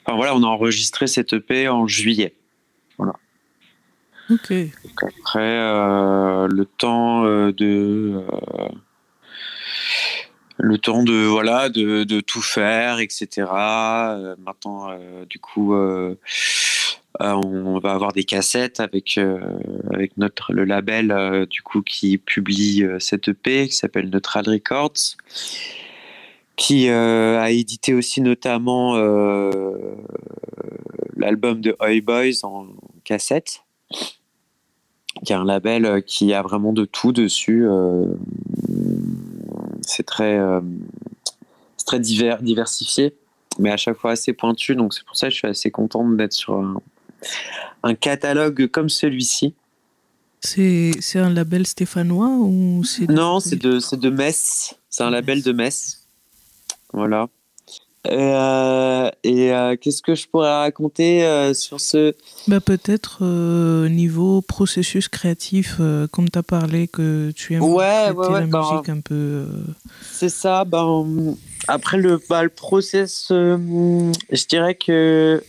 Enfin 0.04 0.16
voilà, 0.16 0.36
on 0.36 0.42
a 0.42 0.46
enregistré 0.46 1.06
cette 1.06 1.32
EP 1.32 1.68
en 1.68 1.86
juillet. 1.86 2.34
Après, 4.30 5.58
le 6.48 6.64
temps 6.64 7.24
de 7.24 8.24
le 10.58 10.78
temps 10.78 11.02
de 11.02 11.24
voilà 11.24 11.68
de, 11.70 12.04
de 12.04 12.20
tout 12.20 12.42
faire 12.42 13.00
etc 13.00 13.46
maintenant 14.38 14.90
du 15.28 15.38
coup 15.38 15.74
euh, 17.20 17.34
on 17.44 17.78
va 17.78 17.92
avoir 17.92 18.12
des 18.12 18.24
cassettes 18.24 18.80
avec 18.80 19.18
euh, 19.18 19.38
notre 20.16 20.52
le 20.52 20.64
label 20.64 21.10
euh, 21.10 21.44
du 21.44 21.60
coup 21.60 21.82
qui 21.82 22.16
publie 22.16 22.84
cette 23.00 23.28
EP 23.28 23.68
qui 23.68 23.74
s'appelle 23.74 24.08
Neutral 24.08 24.48
Records 24.48 25.16
qui 26.56 26.88
a 26.88 27.50
édité 27.50 27.94
aussi 27.94 28.20
notamment 28.20 28.94
l'album 31.16 31.60
de 31.60 31.74
Oi 31.80 32.00
Boys 32.02 32.44
en 32.44 32.66
cassette 33.04 33.61
qui 35.24 35.32
est 35.32 35.36
un 35.36 35.44
label 35.44 36.02
qui 36.04 36.32
a 36.32 36.42
vraiment 36.42 36.72
de 36.72 36.84
tout 36.84 37.12
dessus 37.12 37.66
c'est 39.82 40.04
très 40.04 40.40
très 41.84 42.00
divers, 42.00 42.42
diversifié 42.42 43.14
mais 43.58 43.70
à 43.70 43.76
chaque 43.76 43.98
fois 43.98 44.12
assez 44.12 44.32
pointu 44.32 44.74
donc 44.74 44.94
c'est 44.94 45.04
pour 45.04 45.16
ça 45.16 45.28
que 45.28 45.32
je 45.32 45.38
suis 45.38 45.48
assez 45.48 45.70
contente 45.70 46.16
d'être 46.16 46.32
sur 46.32 46.54
un, 46.54 46.80
un 47.82 47.94
catalogue 47.94 48.68
comme 48.68 48.88
celui-ci. 48.88 49.54
C'est 50.40 50.92
un 51.16 51.30
label 51.30 51.66
stéphanois 51.66 52.28
ou 52.28 52.82
c'est 52.84 53.08
Non, 53.08 53.38
c'est 53.38 53.56
de, 53.56 53.78
de 53.96 54.10
Metz. 54.10 54.74
C'est 54.90 55.04
un 55.04 55.10
label 55.10 55.42
de 55.42 55.52
Metz. 55.52 56.06
Voilà. 56.92 57.28
Euh, 58.08 59.10
et 59.22 59.52
euh, 59.52 59.76
qu'est-ce 59.80 60.02
que 60.02 60.16
je 60.16 60.26
pourrais 60.26 60.52
raconter 60.52 61.24
euh, 61.24 61.54
sur 61.54 61.80
ce? 61.80 62.14
Bah, 62.48 62.60
Peut-être 62.60 63.22
niveau 63.88 64.42
processus 64.42 65.08
créatif, 65.08 65.80
comme 66.10 66.28
tu 66.28 66.38
as 66.38 66.42
parlé 66.42 66.88
que 66.88 67.30
tu 67.30 67.54
aimes 67.54 67.62
ouais, 67.62 68.10
ouais, 68.10 68.26
ouais, 68.26 68.40
la 68.40 68.46
bah, 68.46 68.68
musique 68.70 68.88
un 68.88 69.00
peu. 69.00 69.46
C'est 70.02 70.28
ça. 70.28 70.64
Ben, 70.64 71.36
après 71.68 71.98
le, 71.98 72.20
bah, 72.28 72.42
le 72.42 72.48
process, 72.48 73.26
je 73.30 74.46
dirais 74.48 74.74
que 74.74 75.42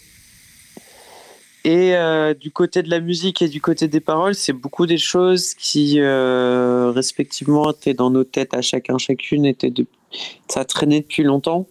et 1.66 1.96
du 2.40 2.52
côté 2.52 2.84
de 2.84 2.90
la 2.90 3.00
musique 3.00 3.42
et 3.42 3.48
du 3.48 3.62
côté 3.62 3.88
des 3.88 4.02
paroles, 4.02 4.36
c'est 4.36 4.54
beaucoup 4.54 4.86
des 4.86 4.98
choses 4.98 5.56
qui, 5.56 6.00
respectivement, 6.00 7.72
étaient 7.72 7.96
dans 7.96 8.12
nos 8.12 8.26
têtes 8.26 8.54
à 8.54 8.62
chacun, 8.62 9.00
chacune, 9.00 9.46
étaient 9.46 9.72
de... 9.72 9.88
ça 10.50 10.66
traînait 10.66 11.02
depuis 11.02 11.24
longtemps. 11.24 11.68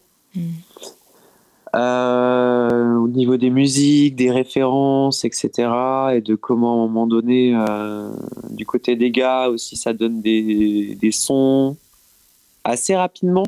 Euh, 1.74 2.96
au 2.96 3.08
niveau 3.08 3.36
des 3.36 3.50
musiques, 3.50 4.16
des 4.16 4.30
références, 4.30 5.24
etc. 5.24 5.50
Et 6.14 6.20
de 6.20 6.34
comment, 6.34 6.82
à 6.82 6.84
un 6.84 6.88
moment 6.88 7.06
donné, 7.06 7.56
du 8.50 8.66
côté 8.66 8.96
des 8.96 9.10
gars 9.10 9.48
aussi, 9.48 9.76
ça 9.76 9.92
donne 9.92 10.20
des, 10.20 10.96
des 11.00 11.12
sons 11.12 11.76
assez 12.64 12.94
rapidement. 12.94 13.44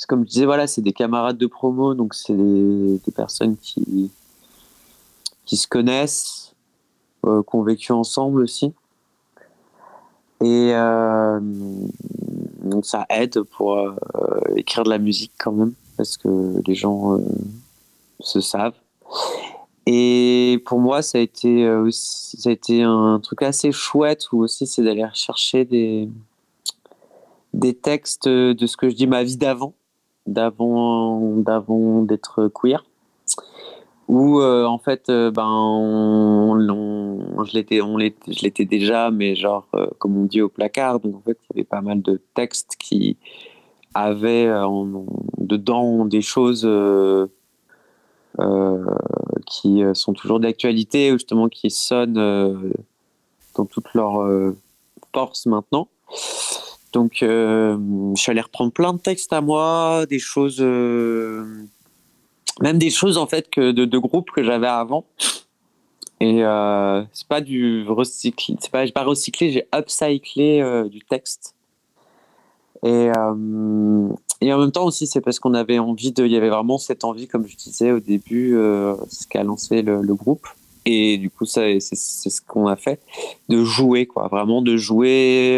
Parce 0.00 0.06
que 0.06 0.14
comme 0.14 0.24
je 0.24 0.30
disais, 0.30 0.46
voilà, 0.46 0.66
c'est 0.66 0.80
des 0.80 0.94
camarades 0.94 1.36
de 1.36 1.46
promo, 1.46 1.94
donc 1.94 2.14
c'est 2.14 2.34
des, 2.34 3.00
personnes 3.14 3.58
qui 3.58 4.10
qui 5.44 5.56
se 5.56 5.66
connaissent, 5.66 6.54
euh, 7.26 7.42
qui 7.42 7.56
ont 7.56 7.62
vécu 7.62 7.92
ensemble 7.92 8.40
aussi. 8.40 8.72
Et 10.42 10.72
euh, 10.72 11.40
donc 12.70 12.86
ça 12.86 13.06
aide 13.10 13.42
pour 13.42 13.78
euh, 13.78 13.94
écrire 14.56 14.84
de 14.84 14.90
la 14.90 14.98
musique 14.98 15.32
quand 15.38 15.52
même, 15.52 15.72
parce 15.96 16.16
que 16.16 16.62
les 16.66 16.74
gens 16.74 17.18
se 18.20 18.40
savent. 18.40 18.74
Et 19.86 20.62
pour 20.66 20.78
moi, 20.78 21.02
ça 21.02 21.18
a 21.18 21.20
été 21.20 21.68
aussi, 21.68 22.36
ça 22.36 22.50
a 22.50 22.52
été 22.52 22.82
un 22.82 23.18
truc 23.22 23.42
assez 23.42 23.72
chouette 23.72 24.30
où 24.32 24.42
aussi 24.42 24.66
c'est 24.66 24.82
d'aller 24.82 25.04
rechercher 25.04 25.64
des, 25.64 26.08
des 27.54 27.74
textes 27.74 28.28
de 28.28 28.66
ce 28.66 28.76
que 28.76 28.88
je 28.88 28.94
dis 28.94 29.06
ma 29.06 29.24
vie 29.24 29.36
d'avant, 29.36 29.74
d'avant, 30.26 31.36
d'avant 31.36 32.02
d'être 32.02 32.48
queer 32.48 32.84
où 34.10 34.40
euh, 34.40 34.64
en 34.64 34.78
fait 34.78 35.08
euh, 35.08 35.30
ben 35.30 35.46
je 37.46 37.54
l'étais 37.54 37.80
on 37.80 37.96
je 37.96 38.42
l'étais 38.42 38.64
déjà 38.64 39.12
mais 39.12 39.36
genre 39.36 39.68
euh, 39.74 39.86
comme 39.98 40.18
on 40.18 40.24
dit 40.24 40.42
au 40.42 40.48
placard 40.48 40.98
donc 40.98 41.14
en 41.14 41.20
fait 41.20 41.38
il 41.42 41.58
y 41.58 41.60
avait 41.60 41.64
pas 41.64 41.80
mal 41.80 42.02
de 42.02 42.20
textes 42.34 42.74
qui 42.76 43.16
avaient 43.94 44.48
dedans 45.38 46.04
des 46.06 46.22
choses 46.22 46.68
qui 49.46 49.82
sont 49.94 50.12
toujours 50.12 50.40
d'actualité 50.40 51.12
justement 51.12 51.48
qui 51.48 51.70
sonnent 51.70 52.14
dans 53.56 53.64
toute 53.64 53.94
leur 53.94 54.54
force 55.12 55.46
maintenant. 55.46 55.88
Donc 56.92 57.18
je 57.20 58.12
suis 58.16 58.30
allé 58.30 58.40
reprendre 58.40 58.72
plein 58.72 58.92
de 58.92 58.98
textes 58.98 59.32
à 59.32 59.40
moi 59.40 60.04
des 60.08 60.20
choses 60.20 60.60
même 62.60 62.78
des 62.78 62.90
choses 62.90 63.16
en 63.18 63.26
fait 63.26 63.50
que 63.50 63.72
de, 63.72 63.84
de 63.84 63.98
groupes 63.98 64.30
que 64.30 64.42
j'avais 64.42 64.66
avant. 64.66 65.04
Et 66.20 66.44
euh, 66.44 67.02
c'est 67.12 67.26
pas 67.26 67.40
du 67.40 67.86
recyclé, 67.88 68.56
c'est 68.60 68.70
pas, 68.70 68.84
j'ai 68.84 68.92
pas 68.92 69.04
recyclé, 69.04 69.50
j'ai 69.50 69.66
upcyclé 69.74 70.60
euh, 70.60 70.86
du 70.86 71.00
texte. 71.00 71.54
Et, 72.82 73.10
euh, 73.16 74.08
et 74.42 74.52
en 74.52 74.58
même 74.58 74.70
temps 74.70 74.84
aussi, 74.84 75.06
c'est 75.06 75.22
parce 75.22 75.38
qu'on 75.38 75.54
avait 75.54 75.78
envie 75.78 76.12
de, 76.12 76.26
il 76.26 76.32
y 76.32 76.36
avait 76.36 76.50
vraiment 76.50 76.76
cette 76.76 77.04
envie, 77.04 77.26
comme 77.26 77.46
je 77.46 77.56
disais 77.56 77.90
au 77.90 78.00
début, 78.00 78.54
euh, 78.54 78.96
ce 79.08 79.26
qu'a 79.26 79.42
lancé 79.42 79.80
le, 79.80 80.02
le, 80.02 80.14
groupe. 80.14 80.46
Et 80.84 81.16
du 81.16 81.30
coup, 81.30 81.46
ça, 81.46 81.62
c'est, 81.80 81.96
c'est 81.96 82.30
ce 82.30 82.42
qu'on 82.42 82.66
a 82.66 82.76
fait, 82.76 83.00
de 83.48 83.64
jouer, 83.64 84.04
quoi, 84.04 84.28
vraiment 84.28 84.60
de 84.60 84.76
jouer, 84.76 85.56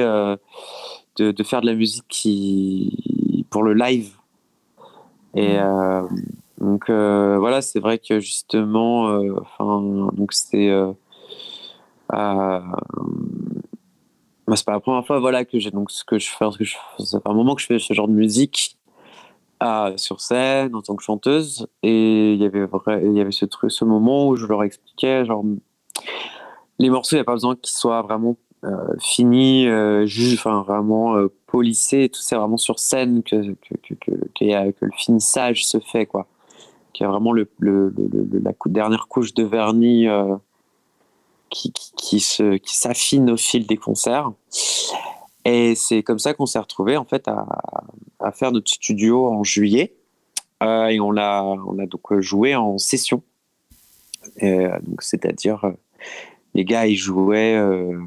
de, 1.17 1.33
de, 1.33 1.43
faire 1.45 1.61
de 1.61 1.67
la 1.67 1.75
musique 1.75 2.05
qui, 2.09 3.47
pour 3.51 3.63
le 3.65 3.75
live. 3.75 4.13
Et 5.35 5.59
donc 6.63 6.91
euh, 6.91 7.39
voilà, 7.41 7.61
c'est 7.61 7.81
vrai 7.81 7.99
que 7.99 8.21
justement, 8.21 9.09
euh, 9.09 9.35
enfin, 9.41 10.09
donc 10.13 10.33
c'est 10.33 10.71
euh, 10.71 10.93
bah, 12.09 12.63
c'est 14.55 14.65
pas 14.65 14.73
la 14.73 14.81
première 14.81 15.05
fois 15.05 15.19
voilà 15.19 15.45
que 15.45 15.59
j'ai 15.59 15.73
donc 15.73 15.91
ce 15.91 16.05
que 16.05 16.21
je 16.21 16.31
fais, 16.31 16.45
ce 17.01 17.17
un 17.25 17.35
moment 17.35 17.57
que 17.57 17.63
je 17.63 17.67
fais 17.67 17.81
ce 17.81 17.93
genre 17.95 18.07
de 18.07 18.13
musique 18.13 18.79
sur 19.97 20.21
scène 20.21 20.75
en 20.77 20.83
tant 20.83 20.95
que 20.95 21.03
chanteuse. 21.03 21.67
Et 21.83 22.35
il 22.35 22.41
y 22.41 22.45
avait 22.45 22.67
il 23.03 23.13
y 23.13 23.21
avait 23.21 23.33
ce 23.33 23.45
truc, 23.45 23.73
ce 23.73 23.85
moment 23.85 24.29
où 24.29 24.37
je 24.37 24.47
leur 24.47 24.63
expliquais 24.63 25.25
genre 25.25 25.45
les 26.79 26.91
morceaux, 26.91 27.17
il 27.17 27.19
n'y 27.19 27.23
a 27.23 27.25
pas 27.25 27.33
besoin 27.33 27.57
qu'ils 27.57 27.75
soient 27.75 28.03
vraiment 28.03 28.37
finis, 29.01 29.67
enfin 30.35 30.63
vraiment 30.63 31.17
euh, 31.17 31.29
polissés, 31.47 32.09
tout. 32.09 32.21
C'est 32.21 32.37
vraiment 32.37 32.57
sur 32.57 32.79
scène 32.79 33.23
que 33.23 33.53
que, 33.55 33.75
que, 33.83 33.95
que, 33.95 34.71
que, 34.73 34.85
le 34.85 34.93
finissage 34.97 35.67
se 35.67 35.81
fait 35.81 36.07
quoi, 36.07 36.29
qu'il 36.93 37.05
y 37.05 37.07
a 37.07 37.11
vraiment 37.11 37.33
la 37.33 38.53
dernière 38.67 39.09
couche 39.09 39.35
de 39.35 39.45
vernis 39.45 40.09
euh, 40.09 40.37
qui, 41.51 41.73
qui, 41.73 41.93
qui, 41.97 42.19
qui 42.61 42.77
s'affine 42.77 43.31
au 43.31 43.37
fil 43.37 43.67
des 43.67 43.77
concerts. 43.77 44.33
Et 45.45 45.75
c'est 45.75 46.03
comme 46.03 46.19
ça 46.19 46.35
qu'on 46.35 46.47
s'est 46.47 46.59
retrouvé 46.59 46.97
en 46.97 47.05
fait 47.05 47.29
à, 47.29 48.33
faire 48.33 48.53
notre 48.53 48.71
studio 48.71 49.27
en 49.27 49.43
juillet. 49.43 49.95
Euh, 50.63 50.87
et 50.87 51.01
on 51.01 51.11
l'a, 51.11 51.41
a 51.41 51.87
donc 51.87 52.21
joué 52.21 52.55
en 52.55 52.79
session. 52.79 53.23
Donc 54.41 55.03
c'est-à-dire 55.03 55.65
euh, 55.65 55.73
les 56.55 56.65
gars 56.65 56.87
ils 56.87 56.97
jouaient, 56.97 57.57
euh, 57.57 57.99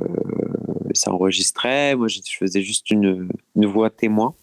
ça 0.93 1.11
enregistrait. 1.11 1.95
Moi 1.95 2.07
je 2.07 2.19
faisais 2.39 2.61
juste 2.61 2.89
une, 2.91 3.29
une 3.55 3.65
voix 3.65 3.89
témoin. 3.89 4.33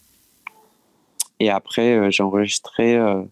Et 1.40 1.50
après 1.50 1.96
euh, 1.96 2.10
j'ai 2.10 2.22
enregistré, 2.22 2.96
euh, 2.96 3.22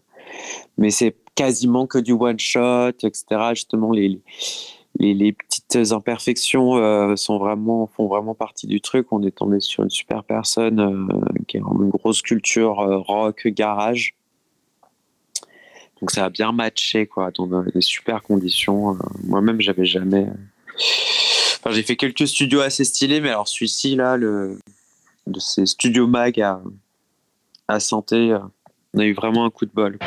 mais 0.77 0.89
c'est 0.89 1.15
quasiment 1.35 1.87
que 1.87 1.97
du 1.97 2.13
one 2.13 2.39
shot, 2.39 2.89
etc. 3.03 3.23
Justement 3.53 3.91
les, 3.91 4.21
les 4.99 5.33
petites 5.33 5.91
imperfections 5.91 6.77
euh, 6.77 7.15
sont 7.15 7.37
vraiment, 7.37 7.87
font 7.87 8.07
vraiment 8.07 8.35
partie 8.35 8.67
du 8.67 8.81
truc. 8.81 9.07
On 9.11 9.23
est 9.23 9.31
tombé 9.31 9.59
sur 9.59 9.83
une 9.83 9.89
super 9.89 10.23
personne 10.23 10.79
euh, 10.79 11.43
qui 11.47 11.57
a 11.57 11.59
une 11.61 11.89
grosse 11.89 12.21
culture 12.21 12.79
euh, 12.79 12.97
rock, 12.97 13.47
garage. 13.47 14.15
Donc 15.99 16.11
ça 16.11 16.25
a 16.25 16.29
bien 16.29 16.51
matché, 16.51 17.05
quoi, 17.05 17.31
dans 17.31 17.47
des 17.63 17.81
super 17.81 18.23
conditions. 18.23 18.97
Moi-même, 19.23 19.61
j'avais 19.61 19.85
jamais. 19.85 20.27
Enfin, 21.59 21.71
j'ai 21.71 21.83
fait 21.83 21.95
quelques 21.95 22.27
studios 22.27 22.61
assez 22.61 22.83
stylés, 22.83 23.21
mais 23.21 23.29
alors 23.29 23.47
celui-ci, 23.47 23.95
là, 23.95 24.17
le... 24.17 24.57
de 25.27 25.39
ces 25.39 25.67
studios 25.67 26.07
mag 26.07 26.41
à, 26.41 26.59
à 27.67 27.79
santé, 27.79 28.35
on 28.95 28.99
a 28.99 29.05
eu 29.05 29.13
vraiment 29.13 29.45
un 29.45 29.51
coup 29.51 29.67
de 29.67 29.71
bol. 29.71 29.99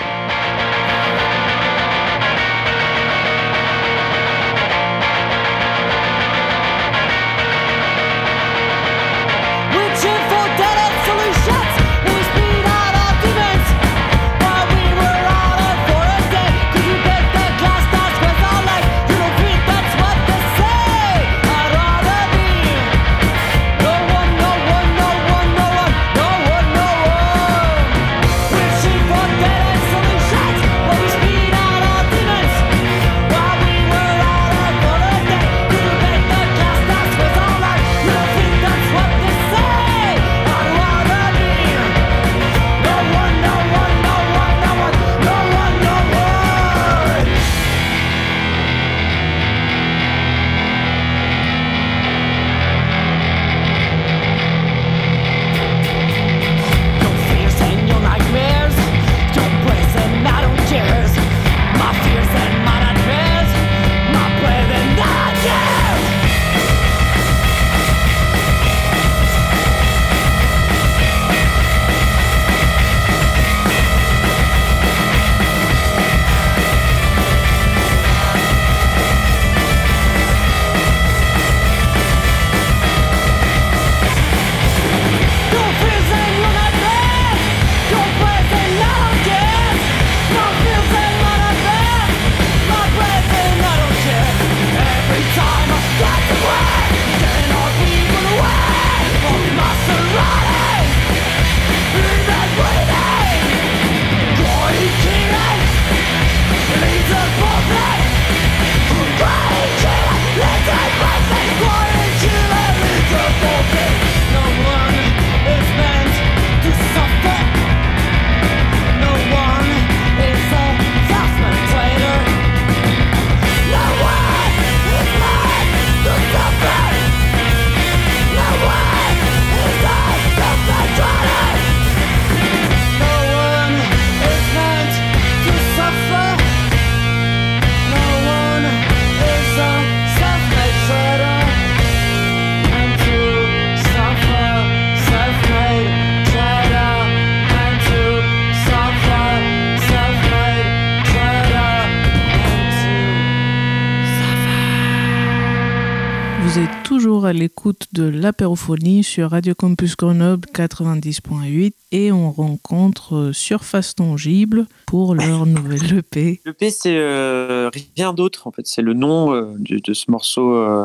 À 157.24 157.32
l'écoute 157.32 157.86
de 157.92 158.04
l'apérophonie 158.04 159.02
sur 159.02 159.30
Radio 159.30 159.54
Campus 159.54 159.96
Grenoble 159.96 160.46
90.8 160.52 161.72
et 161.92 162.12
on 162.12 162.30
rencontre 162.30 163.30
Surface 163.32 163.94
Tangible 163.94 164.66
pour 164.86 165.14
leur 165.14 165.46
nouvelle 165.46 165.98
EP. 165.98 166.40
L'EP 166.44 166.70
c'est 166.70 166.96
euh, 166.96 167.70
rien 167.96 168.12
d'autre 168.12 168.46
en 168.46 168.52
fait, 168.52 168.66
c'est 168.66 168.82
le 168.82 168.92
nom 168.94 169.34
euh, 169.34 169.54
de, 169.58 169.78
de, 169.78 169.94
ce 169.94 170.10
morceau 170.10 170.54
euh, 170.54 170.84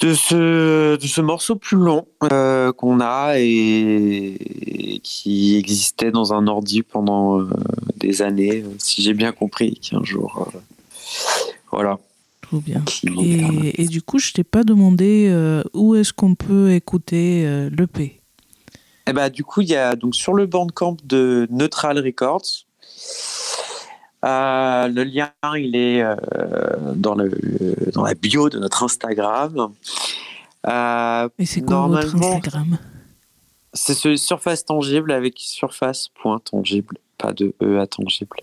de 0.00 0.14
ce, 0.14 0.96
de 0.96 1.06
ce 1.06 1.20
morceau 1.20 1.56
plus 1.56 1.76
long 1.76 2.06
euh, 2.32 2.72
qu'on 2.72 3.00
a 3.00 3.34
et, 3.38 5.00
qui 5.02 5.56
existait 5.56 6.10
dans 6.10 6.32
un 6.32 6.46
ordi 6.46 6.82
pendant 6.82 7.40
euh, 7.40 7.48
des 7.96 8.22
années, 8.22 8.64
si 8.78 9.02
j'ai 9.02 9.14
bien 9.14 9.32
compris, 9.32 9.74
qu'un 9.74 10.02
jour. 10.02 10.50
voilà. 11.70 11.98
Trop 12.50 12.60
bien. 12.60 12.82
Et, 13.22 13.82
et, 13.82 13.86
du 13.86 14.02
coup, 14.02 14.18
je 14.18 14.32
t'ai 14.32 14.42
pas 14.44 14.64
demandé 14.64 15.32
où 15.72 15.94
est-ce 15.94 16.12
qu'on 16.12 16.34
peut 16.34 16.72
écouter 16.72 17.68
l'EP. 17.70 18.20
Eh 19.06 19.12
ben, 19.12 19.28
du 19.30 19.44
coup, 19.44 19.60
il 19.60 19.68
y 19.68 19.76
a 19.76 19.94
donc 19.94 20.14
sur 20.14 20.34
le 20.34 20.46
bandcamp 20.46 20.96
de 21.04 21.46
Neutral 21.50 21.98
Records. 21.98 22.66
Euh, 24.24 24.88
le 24.88 25.04
lien, 25.04 25.30
il 25.56 25.74
est 25.74 26.02
euh, 26.02 26.14
dans, 26.94 27.14
le, 27.14 27.30
dans 27.92 28.02
la 28.02 28.14
bio 28.14 28.50
de 28.50 28.58
notre 28.58 28.82
Instagram. 28.82 29.72
Euh, 30.66 31.28
Et 31.38 31.46
c'est 31.46 31.62
quoi 31.62 31.86
votre 31.86 32.14
Instagram? 32.14 32.78
C'est 33.72 33.94
ce 33.94 34.16
surface 34.16 34.64
tangible 34.64 35.12
avec 35.12 35.34
surface.tangible, 35.38 36.98
pas 37.16 37.32
de 37.32 37.54
E 37.62 37.80
à 37.80 37.86
tangible. 37.86 38.36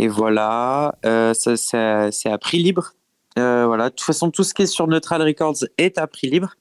Et 0.00 0.08
voilà, 0.08 0.94
c'est 1.34 1.76
à 1.76 2.38
prix 2.38 2.62
libre. 2.62 2.94
voilà, 3.36 3.90
de 3.90 3.94
toute 3.94 4.00
façon, 4.00 4.30
tout 4.30 4.44
ce 4.44 4.54
qui 4.54 4.62
est 4.62 4.66
sur 4.66 4.86
Neutral 4.86 5.22
Records 5.22 5.64
est 5.78 5.98
à 5.98 6.06
prix 6.06 6.30
libre. 6.30 6.54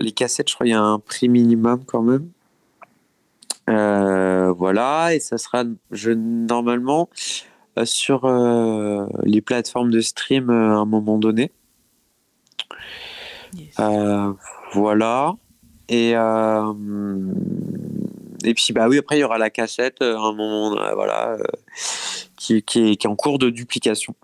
les 0.00 0.12
cassettes, 0.12 0.48
je 0.48 0.54
crois, 0.54 0.66
il 0.66 0.70
y 0.70 0.74
a 0.74 0.80
un 0.80 1.00
prix 1.00 1.28
minimum 1.28 1.84
quand 1.84 2.02
même. 2.02 2.30
Euh, 3.68 4.52
voilà, 4.52 5.14
et 5.14 5.20
ça 5.20 5.36
sera 5.36 5.64
je, 5.90 6.10
normalement 6.10 7.10
euh, 7.78 7.84
sur 7.84 8.24
euh, 8.24 9.06
les 9.24 9.42
plateformes 9.42 9.90
de 9.90 10.00
stream 10.00 10.48
à 10.48 10.76
un 10.78 10.84
moment 10.86 11.18
donné. 11.18 11.52
voilà. 14.72 15.34
Et, 15.90 16.14
et 18.44 18.54
puis, 18.54 18.72
bah 18.72 18.88
oui, 18.88 18.98
après, 18.98 19.16
il 19.16 19.20
y 19.20 19.24
aura 19.24 19.38
la 19.38 19.50
cassette 19.50 20.02
à 20.02 20.18
un 20.18 20.32
moment, 20.32 20.70
voilà, 20.94 21.36
qui, 22.36 22.62
qui, 22.62 22.90
est, 22.90 23.06
en 23.06 23.16
cours 23.16 23.38
de 23.38 23.50
duplication 23.50 24.14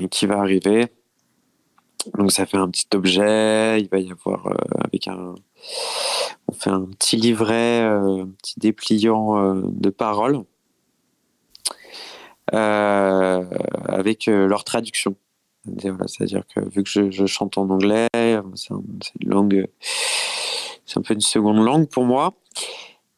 et 0.00 0.08
qui 0.08 0.26
va 0.26 0.38
arriver. 0.38 0.86
Donc, 2.18 2.32
ça 2.32 2.46
fait 2.46 2.56
un 2.56 2.68
petit 2.68 2.86
objet. 2.94 3.80
Il 3.80 3.88
va 3.88 3.98
y 3.98 4.10
avoir 4.10 4.52
avec 4.84 5.08
un 5.08 5.34
on 6.48 6.52
fait 6.52 6.70
un 6.70 6.84
petit 6.84 7.16
livret, 7.16 7.82
euh, 7.82 8.24
un 8.24 8.28
petit 8.28 8.58
dépliant 8.58 9.38
euh, 9.38 9.62
de 9.64 9.90
paroles 9.90 10.42
euh, 12.52 13.44
avec 13.86 14.26
leur 14.26 14.64
traduction. 14.64 15.16
C'est-à-dire 16.06 16.42
que 16.52 16.60
vu 16.68 16.82
que 16.82 17.10
je, 17.10 17.26
chante 17.26 17.56
en 17.56 17.70
anglais, 17.70 18.08
c'est 18.12 18.70
une 18.70 19.30
langue, 19.30 19.68
c'est 20.84 20.98
un 20.98 21.02
peu 21.02 21.14
une 21.14 21.20
seconde 21.20 21.64
langue 21.64 21.88
pour 21.88 22.04
moi. 22.04 22.34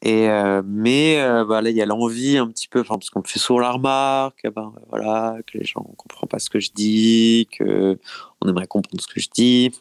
Et 0.05 0.27
mais 0.63 1.17
bah, 1.47 1.61
là, 1.61 1.69
il 1.71 1.75
y 1.75 1.81
a 1.81 1.85
l'envie 1.85 2.37
un 2.37 2.47
petit 2.47 2.67
peu, 2.67 2.83
parce 2.83 3.09
qu'on 3.09 3.21
me 3.21 3.27
fait 3.27 3.39
souvent 3.39 3.59
la 3.59 3.71
remarque, 3.71 4.47
ben, 4.55 4.71
voilà, 4.89 5.37
que 5.47 5.57
les 5.57 5.65
gens 5.65 5.83
ne 5.89 5.95
comprennent 5.95 6.29
pas 6.29 6.39
ce 6.39 6.49
que 6.49 6.59
je 6.59 6.69
dis, 6.71 7.47
que 7.51 7.97
on 8.39 8.47
aimerait 8.47 8.67
comprendre 8.67 9.01
ce 9.01 9.07
que 9.07 9.19
je 9.19 9.29
dis. 9.33 9.71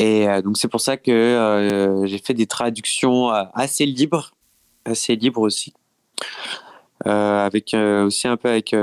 Et 0.00 0.26
euh, 0.26 0.40
donc 0.40 0.56
c'est 0.56 0.68
pour 0.68 0.80
ça 0.80 0.96
que 0.96 1.10
euh, 1.10 2.06
j'ai 2.06 2.16
fait 2.16 2.32
des 2.32 2.46
traductions 2.46 3.30
euh, 3.34 3.44
assez 3.52 3.84
libres, 3.84 4.32
assez 4.86 5.14
libres 5.14 5.42
aussi, 5.42 5.74
avec 7.04 7.74
aussi 7.74 8.26
un 8.26 8.38
peu 8.38 8.48
avec 8.48 8.74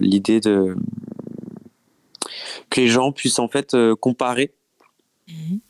l'idée 0.00 0.40
de 0.40 0.76
que 2.70 2.80
les 2.80 2.88
gens 2.88 3.12
puissent 3.12 3.38
en 3.38 3.48
fait 3.48 3.76
comparer 4.00 4.54
mhm. 5.28 5.60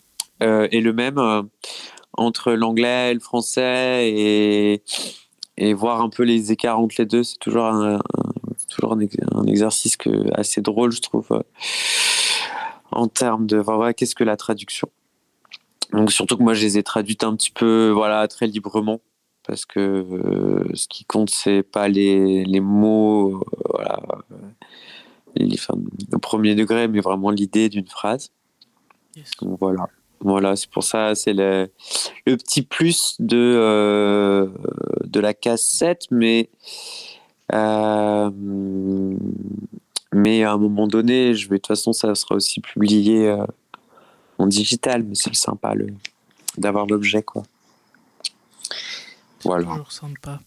et 0.70 0.80
le 0.80 0.92
même 0.92 1.48
entre 2.16 2.52
l'anglais 2.52 3.10
et 3.10 3.14
le 3.14 3.20
français 3.20 4.10
et, 4.10 4.82
et 5.56 5.74
voir 5.74 6.00
un 6.00 6.08
peu 6.08 6.22
les 6.22 6.52
écarts 6.52 6.80
entre 6.80 6.96
les 6.98 7.06
deux. 7.06 7.22
C'est 7.22 7.38
toujours 7.38 7.66
un, 7.66 8.00
toujours 8.68 8.92
un, 8.92 9.46
exercice 9.46 9.96
que, 9.96 10.10
assez 10.34 10.60
drôle, 10.60 10.92
je 10.92 11.00
trouve 11.00 11.42
en 12.90 13.08
termes 13.08 13.46
de 13.46 13.58
voilà, 13.58 13.92
qu'est-ce 13.94 14.14
que 14.14 14.24
la 14.24 14.36
traduction. 14.36 14.88
Donc 15.92 16.10
surtout 16.12 16.36
que 16.36 16.42
moi 16.42 16.54
je 16.54 16.62
les 16.62 16.78
ai 16.78 16.82
traduites 16.82 17.24
un 17.24 17.36
petit 17.36 17.50
peu 17.50 17.90
voilà 17.90 18.26
très 18.26 18.46
librement 18.46 19.00
parce 19.46 19.64
que 19.64 19.80
euh, 19.80 20.64
ce 20.74 20.88
qui 20.88 21.04
compte 21.04 21.30
c'est 21.30 21.62
pas 21.62 21.88
les, 21.88 22.44
les 22.44 22.60
mots 22.60 23.36
euh, 23.36 23.44
voilà 23.68 24.00
les, 25.36 25.56
au 26.12 26.18
premier 26.18 26.54
degré 26.54 26.88
mais 26.88 27.00
vraiment 27.00 27.30
l'idée 27.30 27.68
d'une 27.68 27.86
phrase. 27.86 28.32
Donc 29.40 29.58
voilà. 29.60 29.88
Voilà, 30.24 30.56
c'est 30.56 30.70
pour 30.70 30.82
ça, 30.82 31.14
c'est 31.14 31.34
le, 31.34 31.70
le, 32.26 32.36
petit 32.36 32.62
plus 32.62 33.16
de, 33.20 33.36
euh, 33.36 34.48
de 35.04 35.20
la 35.20 35.34
cassette, 35.34 36.06
mais 36.10 36.48
mais 40.14 40.44
à 40.44 40.52
un 40.52 40.58
moment 40.58 40.86
donné, 40.86 41.34
je 41.34 41.48
vais, 41.48 41.56
de 41.56 41.60
toute 41.60 41.66
façon, 41.66 41.92
ça 41.92 42.14
sera 42.14 42.36
aussi 42.36 42.60
publié 42.60 43.28
euh, 43.28 43.44
en 44.38 44.46
digital, 44.46 45.02
mais 45.02 45.14
c'est 45.14 45.34
sympa 45.34 45.74
le, 45.74 45.88
d'avoir 46.56 46.86
l'objet, 46.86 47.22
quoi. 47.22 47.42
Voilà. 49.42 49.66
Toujours 49.66 49.92
sympa. 49.92 50.40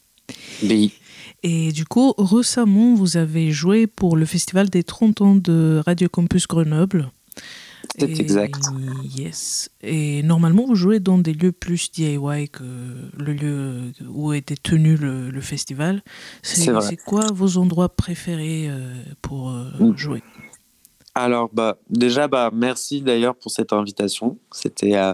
Et 1.43 1.71
du 1.71 1.85
coup, 1.85 2.13
récemment, 2.17 2.95
vous 2.95 3.17
avez 3.17 3.51
joué 3.51 3.85
pour 3.85 4.17
le 4.17 4.25
festival 4.25 4.69
des 4.69 4.83
30 4.83 5.21
ans 5.21 5.35
de 5.35 5.81
Radio 5.85 6.09
Campus 6.09 6.47
Grenoble. 6.47 7.11
C'est 7.97 8.19
exact. 8.19 8.63
Yes. 9.03 9.71
Et 9.81 10.21
normalement, 10.21 10.65
vous 10.65 10.75
jouez 10.75 10.99
dans 10.99 11.17
des 11.17 11.33
lieux 11.33 11.51
plus 11.51 11.91
DIY 11.91 12.49
que 12.49 12.63
le 13.17 13.33
lieu 13.33 13.91
où 14.07 14.33
était 14.33 14.55
tenu 14.55 14.95
le, 14.95 15.41
festival. 15.41 16.03
C'est 16.43 16.97
quoi 16.97 17.27
vos 17.33 17.57
endroits 17.57 17.89
préférés 17.89 18.67
euh, 18.69 18.93
pour 19.21 19.49
euh, 19.49 19.65
mm. 19.79 19.97
jouer? 19.97 20.23
Alors, 21.15 21.49
bah, 21.51 21.77
déjà, 21.89 22.27
bah, 22.27 22.51
merci 22.53 23.01
d'ailleurs 23.01 23.35
pour 23.35 23.51
cette 23.51 23.73
invitation. 23.73 24.37
C'était 24.51 24.95
euh, 24.95 25.13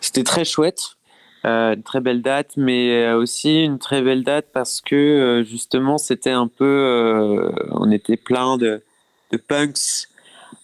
c'était 0.00 0.24
très 0.24 0.44
chouette. 0.44 0.96
une 1.44 1.82
très 1.84 2.00
belle 2.00 2.22
date, 2.22 2.54
mais 2.56 3.12
aussi 3.12 3.62
une 3.62 3.78
très 3.78 4.02
belle 4.02 4.24
date 4.24 4.46
parce 4.52 4.80
que 4.80 5.44
justement, 5.48 5.98
c'était 5.98 6.30
un 6.30 6.48
peu. 6.48 7.52
on 7.70 7.92
était 7.92 8.16
plein 8.16 8.56
de, 8.56 8.82
de 9.30 9.36
punks 9.36 10.08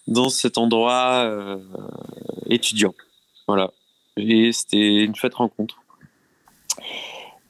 dans 0.07 0.29
cet 0.29 0.59
endroit 0.59 1.23
euh, 1.25 1.59
étudiant. 2.47 2.95
Voilà. 3.47 3.71
Et 4.17 4.53
c'était 4.53 5.05
une 5.05 5.15
chouette 5.15 5.35
rencontre. 5.35 5.77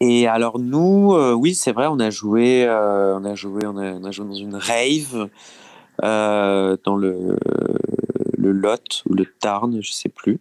Et 0.00 0.26
alors 0.26 0.58
nous, 0.58 1.12
euh, 1.12 1.32
oui, 1.32 1.54
c'est 1.54 1.72
vrai, 1.72 1.86
on 1.88 1.98
a 1.98 2.10
joué, 2.10 2.64
euh, 2.64 3.18
on 3.18 3.24
a 3.24 3.34
joué, 3.34 3.66
on 3.66 3.76
a, 3.76 4.10
joué 4.10 4.26
dans 4.26 4.34
une 4.34 4.56
rave 4.56 5.28
dans 6.02 6.96
le 6.96 7.36
le 8.38 8.52
Lot 8.52 9.02
ou 9.06 9.12
le 9.12 9.26
Tarn, 9.26 9.82
je 9.82 9.92
sais 9.92 10.08
plus. 10.08 10.40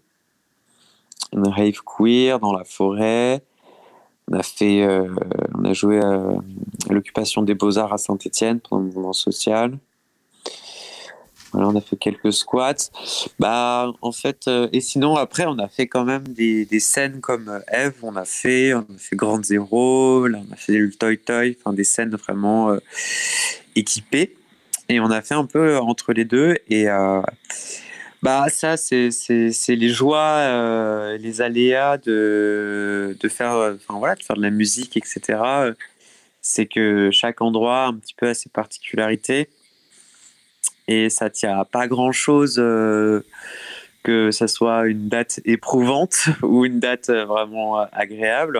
Une 1.34 1.50
rave 1.50 1.82
queer 1.84 2.40
dans 2.40 2.54
la 2.54 2.64
forêt. 2.64 3.44
On 4.32 4.38
a 4.38 4.44
fait, 4.44 4.88
on 5.58 5.66
a 5.66 5.74
joué 5.74 6.00
à 6.00 6.38
l'occupation 6.90 7.42
des 7.42 7.56
beaux 7.56 7.78
arts 7.78 7.92
à 7.92 7.98
Saint-Étienne 7.98 8.62
pendant 8.62 8.84
le 8.84 8.88
mouvement 8.88 9.12
social 9.12 9.78
on 11.54 11.76
a 11.76 11.82
fait 11.82 11.96
quelques 11.96 12.34
squats. 12.34 12.92
Bah, 13.40 13.92
en 14.02 14.12
fait, 14.12 14.48
euh, 14.48 14.70
et 14.72 14.82
sinon, 14.82 15.16
après, 15.16 15.46
on 15.46 15.58
a 15.60 15.68
fait 15.68 15.88
quand 15.88 16.06
même 16.06 16.28
des, 16.28 16.66
des 16.66 16.80
scènes 16.80 17.22
comme 17.22 17.50
euh, 17.50 17.60
Eve, 17.72 17.96
on 18.04 18.16
a 18.16 18.26
fait, 18.26 18.74
on 18.74 18.82
a 18.82 18.98
fait 18.98 19.16
Grande 19.16 19.46
Zéro, 19.46 20.28
là, 20.28 20.40
on 20.48 20.54
a 20.54 20.56
fait 20.56 20.78
le 20.78 20.92
Toy 20.92 21.18
Toy, 21.18 21.58
enfin, 21.60 21.74
des 21.74 21.84
scènes 21.84 22.16
vraiment 22.16 22.72
euh, 22.72 22.80
équipées. 23.76 24.36
Et 24.90 25.00
on 25.00 25.12
a 25.12 25.22
fait 25.22 25.36
un 25.36 25.46
peu 25.46 25.78
entre 25.78 26.14
les 26.14 26.26
deux. 26.26 26.56
Et 26.68 26.88
bah, 28.24 28.48
ça, 28.50 28.76
c'est 28.76 29.12
les 29.70 29.90
joies, 29.90 31.16
les 31.18 31.42
aléas 31.42 32.00
de, 32.00 33.16
de 33.20 33.30
faire, 33.30 33.52
enfin, 33.76 34.00
voilà, 34.00 34.16
de 34.16 34.24
faire 34.24 34.36
de 34.36 34.42
la 34.42 34.50
musique, 34.50 34.98
etc. 34.98 35.74
C'est 36.42 36.66
que 36.66 37.12
chaque 37.12 37.40
endroit 37.42 37.86
un 37.86 37.94
petit 37.94 38.16
peu 38.16 38.30
a 38.30 38.34
ses 38.34 38.50
particularités 38.50 39.48
et 40.90 41.10
ça 41.12 41.30
tient 41.30 41.60
à 41.60 41.66
pas 41.66 41.88
grand 41.88 42.12
chose 42.12 42.56
euh, 42.58 43.24
que 44.02 44.32
ça 44.32 44.48
soit 44.48 44.88
une 44.88 45.08
date 45.08 45.40
éprouvante 45.46 46.30
ou 46.42 46.66
une 46.66 46.80
date 46.80 47.12
euh, 47.12 47.26
vraiment 47.26 47.80
euh, 47.80 47.86
agréable. 47.94 48.60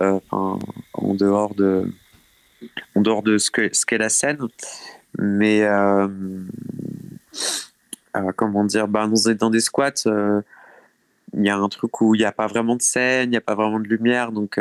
En 0.00 0.58
dehors 1.14 1.54
de 1.54 1.88
en 2.96 3.00
dehors 3.02 3.22
de 3.22 3.38
ce 3.38 3.50
qu'est 3.50 3.74
ce 3.74 3.94
la 3.94 4.08
scène. 4.08 4.38
Mais 5.18 5.64
comment 8.34 8.64
dire 8.64 8.88
ben, 8.88 9.12
dans 9.38 9.50
des 9.50 9.60
squats 9.60 9.92
il 10.06 11.44
y 11.44 11.50
a 11.50 11.56
un 11.56 11.68
truc 11.68 12.00
où 12.00 12.14
il 12.14 12.18
n'y 12.18 12.24
a 12.24 12.32
pas 12.32 12.46
vraiment 12.48 12.74
de 12.74 12.82
scène 12.82 13.28
il 13.28 13.30
n'y 13.30 13.36
a 13.36 13.40
pas 13.40 13.54
vraiment 13.54 13.78
de 13.78 13.86
lumière. 13.86 14.32
Donc 14.32 14.58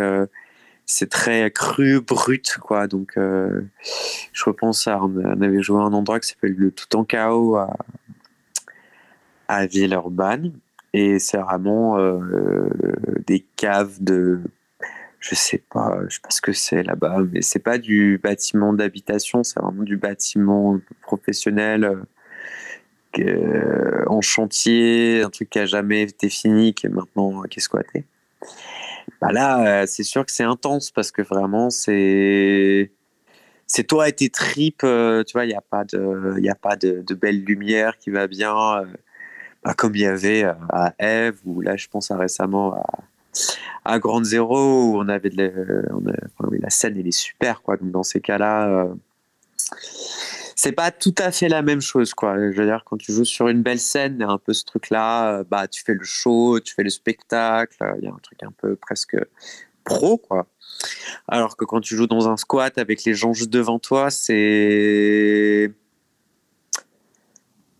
c'est 0.85 1.09
très 1.09 1.49
cru, 1.51 2.01
brut, 2.01 2.57
quoi. 2.61 2.87
Donc, 2.87 3.13
euh, 3.17 3.61
je 4.33 4.43
repense 4.45 4.87
à, 4.87 5.01
on 5.01 5.41
avait 5.41 5.61
joué 5.61 5.79
à 5.79 5.83
un 5.83 5.93
endroit 5.93 6.19
qui 6.19 6.29
s'appelle 6.29 6.55
le 6.55 6.71
Tout 6.71 6.95
en 6.95 7.03
Chaos 7.03 7.55
à, 7.55 7.75
à 9.47 9.65
Villeurbanne. 9.65 10.53
Et 10.93 11.19
c'est 11.19 11.37
vraiment 11.37 11.97
euh, 11.97 12.69
des 13.25 13.45
caves 13.55 14.03
de. 14.03 14.41
Je 15.19 15.35
sais 15.35 15.63
pas, 15.71 15.99
je 16.09 16.15
sais 16.15 16.21
pas 16.21 16.29
ce 16.29 16.41
que 16.41 16.51
c'est 16.51 16.83
là-bas, 16.83 17.19
mais 17.31 17.41
c'est 17.41 17.59
pas 17.59 17.77
du 17.77 18.19
bâtiment 18.21 18.73
d'habitation, 18.73 19.43
c'est 19.43 19.59
vraiment 19.59 19.83
du 19.83 19.95
bâtiment 19.95 20.79
professionnel 21.01 22.03
euh, 23.19 24.03
en 24.07 24.21
chantier, 24.21 25.21
un 25.21 25.29
truc 25.29 25.49
qui 25.49 25.59
a 25.59 25.65
jamais 25.65 26.03
été 26.03 26.29
fini, 26.29 26.73
qui 26.73 26.87
est 26.87 26.89
maintenant 26.89 27.43
qui 27.43 27.59
est 27.59 27.61
squatté. 27.61 28.05
Bah 29.23 29.31
là, 29.31 29.83
euh, 29.83 29.85
c'est 29.87 30.03
sûr 30.03 30.25
que 30.25 30.33
c'est 30.33 30.43
intense 30.43 30.91
parce 30.91 31.11
que 31.11 31.21
vraiment, 31.21 31.69
c'est 31.69 32.91
c'est 33.67 33.85
toi 33.85 34.09
et 34.09 34.11
tes 34.11 34.29
tripes. 34.29 34.83
Euh, 34.83 35.23
tu 35.23 35.31
vois, 35.31 35.45
il 35.45 35.47
n'y 35.47 35.55
a 35.55 35.61
pas 35.61 35.85
de, 35.85 37.13
belle 37.13 37.41
lumière 37.45 37.97
qui 37.97 38.09
va 38.09 38.27
bien, 38.27 38.53
euh, 38.53 38.85
bah, 39.63 39.73
comme 39.75 39.95
il 39.95 40.01
y 40.01 40.05
avait 40.05 40.43
à 40.69 40.93
Eve 40.99 41.37
ou 41.45 41.61
là, 41.61 41.77
je 41.77 41.87
pense 41.87 42.11
récemment 42.11 42.73
à, 42.73 43.93
à 43.93 43.99
Grande 43.99 44.25
Zéro 44.25 44.91
où 44.91 44.97
on 44.97 45.07
avait 45.07 45.29
de 45.29 45.37
la, 45.41 46.59
la 46.59 46.69
scène, 46.69 46.97
elle 46.99 47.07
est 47.07 47.11
super 47.11 47.61
quoi. 47.61 47.77
Donc 47.77 47.91
dans 47.91 48.03
ces 48.03 48.19
cas-là 48.19 48.89
c'est 50.55 50.71
pas 50.71 50.91
tout 50.91 51.15
à 51.17 51.31
fait 51.31 51.49
la 51.49 51.61
même 51.61 51.81
chose, 51.81 52.13
quoi. 52.13 52.35
Je 52.37 52.57
veux 52.57 52.65
dire, 52.65 52.83
quand 52.85 52.97
tu 52.97 53.11
joues 53.11 53.25
sur 53.25 53.47
une 53.47 53.61
belle 53.61 53.79
scène, 53.79 54.21
un 54.21 54.37
peu 54.37 54.53
ce 54.53 54.65
truc-là, 54.65 55.39
euh, 55.39 55.43
bah, 55.49 55.67
tu 55.67 55.83
fais 55.83 55.93
le 55.93 56.03
show, 56.03 56.59
tu 56.59 56.73
fais 56.73 56.83
le 56.83 56.89
spectacle, 56.89 57.77
il 57.99 58.05
y 58.05 58.07
a 58.07 58.11
un 58.11 58.19
truc 58.21 58.43
un 58.43 58.51
peu 58.51 58.75
presque 58.75 59.17
pro, 59.83 60.17
quoi. 60.17 60.47
Alors 61.27 61.57
que 61.57 61.65
quand 61.65 61.81
tu 61.81 61.95
joues 61.95 62.07
dans 62.07 62.27
un 62.29 62.37
squat 62.37 62.77
avec 62.77 63.03
les 63.03 63.13
gens 63.13 63.33
juste 63.33 63.49
devant 63.51 63.79
toi, 63.79 64.09
c'est. 64.09 65.71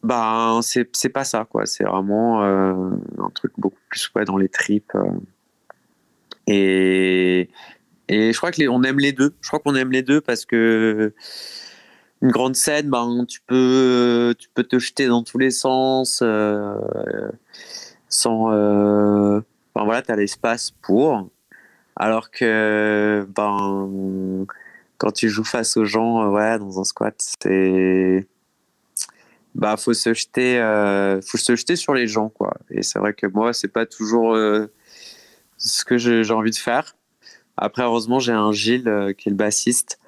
Bah, 0.03 0.59
c'est 0.61 1.09
pas 1.09 1.23
ça, 1.23 1.45
quoi. 1.49 1.65
C'est 1.65 1.85
vraiment 1.85 2.43
euh, 2.43 2.89
un 3.19 3.29
truc 3.33 3.53
beaucoup 3.57 3.79
plus 3.89 4.11
ouais, 4.15 4.25
dans 4.25 4.37
les 4.37 4.49
tripes. 4.49 4.91
Euh. 4.95 5.11
Et, 6.45 7.49
et 8.09 8.33
je 8.33 8.37
crois 8.37 8.51
que 8.51 8.59
les, 8.59 8.67
on 8.67 8.83
aime 8.83 8.99
les 8.99 9.13
deux. 9.13 9.33
Je 9.41 9.47
crois 9.47 9.59
qu'on 9.59 9.75
aime 9.75 9.91
les 9.91 10.03
deux 10.03 10.19
parce 10.19 10.45
que 10.45 11.13
une 12.23 12.31
grande 12.31 12.55
scène, 12.55 12.89
ben, 12.89 13.25
tu, 13.27 13.41
peux, 13.41 14.33
tu 14.39 14.47
peux 14.53 14.63
te 14.63 14.79
jeter 14.79 15.07
dans 15.07 15.23
tous 15.23 15.37
les 15.37 15.51
sens 15.51 16.21
euh, 16.23 16.79
sans. 18.07 18.53
Euh, 18.53 19.41
voilà, 19.75 20.01
tu 20.01 20.11
as 20.11 20.15
l'espace 20.15 20.71
pour. 20.71 21.29
Alors 21.97 22.31
que 22.31 23.27
ben, 23.35 24.47
quand 24.97 25.11
tu 25.11 25.27
joues 25.27 25.43
face 25.43 25.75
aux 25.75 25.83
gens, 25.83 26.23
euh, 26.23 26.29
ouais, 26.29 26.57
dans 26.59 26.79
un 26.79 26.85
squat, 26.85 27.13
c'est. 27.17 28.25
Bah, 29.53 29.75
faut 29.75 29.93
se 29.93 30.13
jeter, 30.13 30.59
euh, 30.59 31.19
faut 31.21 31.37
se 31.37 31.57
jeter 31.57 31.75
sur 31.75 31.93
les 31.93 32.07
gens, 32.07 32.29
quoi. 32.29 32.53
Et 32.71 32.83
c'est 32.83 32.99
vrai 32.99 33.13
que 33.13 33.27
moi, 33.27 33.51
c'est 33.51 33.67
pas 33.67 33.85
toujours 33.85 34.33
euh, 34.33 34.67
ce 35.57 35.83
que 35.83 35.97
j'ai 35.97 36.31
envie 36.31 36.51
de 36.51 36.55
faire. 36.55 36.95
Après, 37.57 37.83
heureusement, 37.83 38.19
j'ai 38.19 38.31
un 38.31 38.53
Gilles 38.53 39.13
qui 39.17 39.27
est 39.27 39.31
le 39.31 39.35
bassiste 39.35 39.99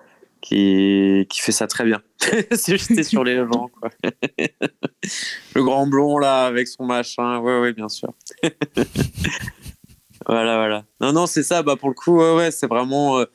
qui, 0.46 1.26
qui 1.30 1.40
fait 1.42 1.52
ça 1.52 1.66
très 1.66 1.84
bien. 1.84 2.02
c'est 2.52 2.78
jeter 2.78 3.04
sur 3.04 3.24
les 3.24 3.38
gens, 3.38 3.70
quoi. 3.80 3.90
le 5.56 5.64
grand 5.64 5.88
blond, 5.88 6.20
là, 6.20 6.46
avec 6.46 6.68
son 6.68 6.86
machin. 6.86 7.40
Ouais, 7.40 7.60
ouais, 7.60 7.74
bien 7.74 7.90
sûr. 7.90 8.14
voilà, 10.28 10.58
voilà. 10.58 10.86
Non, 11.02 11.14
non, 11.14 11.26
c'est 11.26 11.42
ça. 11.42 11.64
Bah, 11.64 11.76
pour 11.76 11.90
le 11.90 11.96
coup, 11.96 12.20
ouais, 12.20 12.52
c'est 12.52 12.68
vraiment 12.68 13.18
euh, 13.18 13.26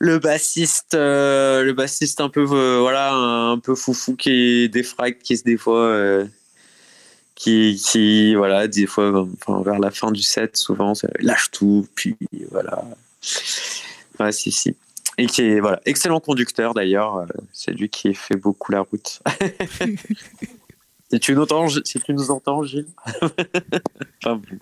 le 0.00 0.18
bassiste, 0.18 0.94
euh, 0.94 1.62
le 1.62 1.72
bassiste 1.72 2.20
un 2.20 2.28
peu, 2.28 2.46
euh, 2.50 2.80
voilà, 2.80 3.12
un, 3.14 3.58
peu 3.60 3.76
foufou 3.76 4.16
qui 4.16 4.68
défracte, 4.68 5.22
qui 5.22 5.36
se 5.36 5.44
des 5.44 5.56
fois. 5.56 6.24
Qui, 7.36 7.80
qui, 7.80 8.34
voilà, 8.34 8.66
des 8.66 8.86
fois, 8.86 9.24
vers 9.64 9.78
la 9.78 9.92
fin 9.92 10.10
du 10.10 10.22
set, 10.22 10.56
souvent, 10.56 10.94
lâche 11.20 11.52
tout, 11.52 11.86
puis 11.94 12.16
voilà. 12.50 12.82
Ouais, 14.18 14.32
si, 14.32 14.50
si. 14.50 14.74
Et 15.18 15.26
qui 15.26 15.42
est 15.42 15.60
voilà, 15.60 15.80
excellent 15.84 16.20
conducteur 16.20 16.74
d'ailleurs. 16.74 17.26
C'est 17.52 17.72
lui 17.72 17.88
qui 17.88 18.14
fait 18.14 18.36
beaucoup 18.36 18.72
la 18.72 18.80
route. 18.80 19.20
si, 21.10 21.20
tu 21.20 21.34
nous 21.34 21.42
entends, 21.42 21.68
si 21.68 22.00
tu 22.00 22.14
nous 22.14 22.30
entends, 22.30 22.62
Gilles. 22.62 22.86
enfin, 24.22 24.36
bon. 24.36 24.58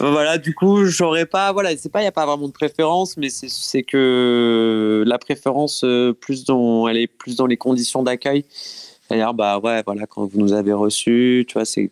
Voilà, 0.00 0.38
du 0.38 0.54
coup, 0.54 0.86
j'aurais 0.86 1.26
pas, 1.26 1.52
voilà, 1.52 1.76
c'est 1.76 1.90
pas, 1.90 2.00
il 2.00 2.04
n'y 2.04 2.08
a 2.08 2.12
pas 2.12 2.24
vraiment 2.24 2.48
de 2.48 2.52
préférence, 2.52 3.18
mais 3.18 3.28
c'est 3.28 3.82
que 3.82 5.04
la 5.06 5.18
préférence, 5.18 5.84
plus 6.20 6.44
dans, 6.44 6.88
elle 6.88 6.96
est 6.96 7.06
plus 7.06 7.36
dans 7.36 7.46
les 7.46 7.58
conditions 7.58 8.02
d'accueil. 8.02 8.44
C'est-à-dire, 8.50 9.34
bah 9.34 9.58
ouais, 9.58 9.82
voilà, 9.84 10.06
quand 10.06 10.24
vous 10.24 10.38
nous 10.38 10.52
avez 10.54 10.72
reçus, 10.72 11.44
tu 11.46 11.54
vois, 11.54 11.66
c'est, 11.66 11.90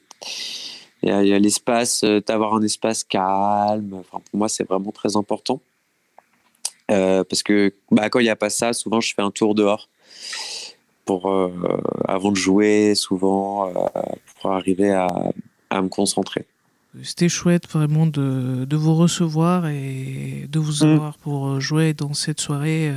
il 1.02 1.08
y 1.08 1.12
a, 1.12 1.18
a 1.18 1.38
l'espace, 1.38 2.02
d'avoir 2.26 2.54
un 2.54 2.62
espace 2.62 3.04
calme. 3.04 3.92
Enfin, 3.92 4.22
pour 4.30 4.38
moi, 4.38 4.48
c'est 4.48 4.66
vraiment 4.66 4.90
très 4.90 5.16
important. 5.16 5.60
Euh, 6.90 7.22
parce 7.24 7.42
que 7.42 7.74
bah, 7.90 8.08
quand 8.08 8.18
il 8.20 8.24
n'y 8.24 8.30
a 8.30 8.36
pas 8.36 8.50
ça, 8.50 8.72
souvent 8.72 9.00
je 9.00 9.14
fais 9.14 9.22
un 9.22 9.30
tour 9.30 9.54
dehors 9.54 9.88
pour, 11.04 11.30
euh, 11.30 11.50
avant 12.06 12.30
de 12.30 12.36
jouer, 12.36 12.94
souvent, 12.94 13.68
euh, 13.68 13.72
pour 14.40 14.52
arriver 14.52 14.92
à, 14.92 15.08
à 15.70 15.82
me 15.82 15.88
concentrer. 15.88 16.46
C'était 17.02 17.28
chouette 17.28 17.68
vraiment 17.68 18.06
de, 18.06 18.64
de, 18.64 18.76
vous 18.76 18.94
recevoir 18.94 19.68
et 19.68 20.46
de 20.48 20.58
vous 20.58 20.82
avoir 20.82 21.12
mmh. 21.12 21.22
pour 21.22 21.60
jouer 21.60 21.92
dans 21.92 22.14
cette 22.14 22.40
soirée. 22.40 22.92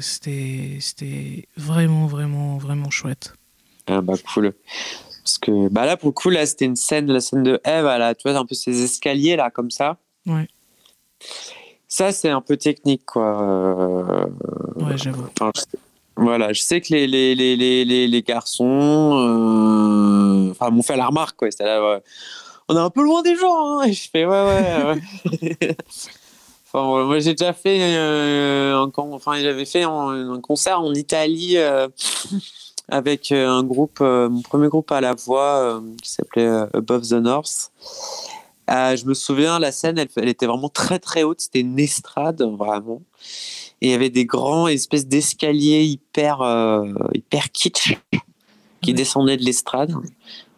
C'était 0.00 1.48
vraiment, 1.56 2.06
vraiment, 2.06 2.56
vraiment 2.56 2.90
chouette. 2.90 3.34
Ah 3.86 4.00
bah 4.00 4.14
cool. 4.32 4.54
Parce 5.24 5.38
que 5.38 5.68
bah 5.68 5.84
là, 5.84 5.96
pour 5.96 6.08
le 6.08 6.12
coup, 6.12 6.30
là, 6.30 6.46
c'était 6.46 6.64
une 6.64 6.76
scène, 6.76 7.10
la 7.10 7.20
scène 7.20 7.42
de 7.42 7.60
Eve, 7.64 7.84
là, 7.84 8.14
tu 8.14 8.28
vois, 8.28 8.38
un 8.38 8.46
peu 8.46 8.54
ces 8.54 8.82
escaliers, 8.82 9.36
là, 9.36 9.50
comme 9.50 9.70
ça. 9.70 9.98
Ouais. 10.26 10.48
Ça, 11.96 12.10
c'est 12.10 12.28
un 12.28 12.40
peu 12.40 12.56
technique, 12.56 13.06
quoi. 13.06 13.40
Euh, 13.40 14.26
ouais, 14.84 14.98
j'avoue. 14.98 15.28
Enfin, 15.40 15.52
voilà, 16.16 16.52
je 16.52 16.60
sais 16.60 16.80
que 16.80 16.92
les, 16.92 17.06
les, 17.06 17.36
les, 17.36 17.54
les, 17.54 18.08
les 18.08 18.22
garçons 18.22 19.12
euh, 19.16 20.50
enfin, 20.50 20.70
m'ont 20.70 20.82
fait 20.82 20.96
la 20.96 21.06
remarque, 21.06 21.36
quoi. 21.36 21.48
Là, 21.60 21.88
ouais. 21.88 22.02
On 22.68 22.74
est 22.74 22.80
un 22.80 22.90
peu 22.90 23.04
loin 23.04 23.22
des 23.22 23.36
gens, 23.36 23.78
hein. 23.78 23.84
Et 23.84 23.92
je 23.92 24.10
fais, 24.10 24.26
ouais, 24.26 24.44
ouais. 24.44 25.00
ouais. 25.30 25.76
enfin, 26.72 27.04
moi, 27.04 27.20
j'ai 27.20 27.34
déjà 27.34 27.52
fait 27.52 27.78
euh, 27.80 28.76
un, 28.76 28.90
enfin, 28.96 29.38
j'avais 29.38 29.64
fait 29.64 29.84
un, 29.84 30.32
un, 30.32 30.40
concert 30.40 30.80
en 30.80 30.92
Italie 30.94 31.58
euh, 31.58 31.86
avec 32.88 33.30
un 33.30 33.62
groupe, 33.62 34.00
mon 34.00 34.42
premier 34.42 34.66
groupe 34.66 34.90
à 34.90 35.00
la 35.00 35.14
voix 35.14 35.80
qui 36.02 36.10
s'appelait 36.10 36.48
Above 36.74 37.06
the 37.06 37.12
North. 37.12 37.70
Euh, 38.70 38.96
je 38.96 39.04
me 39.04 39.14
souviens, 39.14 39.58
la 39.58 39.72
scène, 39.72 39.98
elle, 39.98 40.08
elle, 40.16 40.28
était 40.28 40.46
vraiment 40.46 40.68
très 40.68 40.98
très 40.98 41.22
haute. 41.22 41.40
C'était 41.40 41.60
une 41.60 41.78
estrade, 41.78 42.42
vraiment. 42.42 43.02
Et 43.80 43.88
il 43.88 43.90
y 43.90 43.94
avait 43.94 44.10
des 44.10 44.24
grands 44.24 44.68
espèces 44.68 45.06
d'escaliers 45.06 45.84
hyper, 45.84 46.40
euh, 46.40 46.92
hyper 47.12 47.50
kitsch 47.52 47.98
qui 48.80 48.90
ouais. 48.90 48.96
descendaient 48.96 49.36
de 49.36 49.42
l'estrade. 49.42 49.92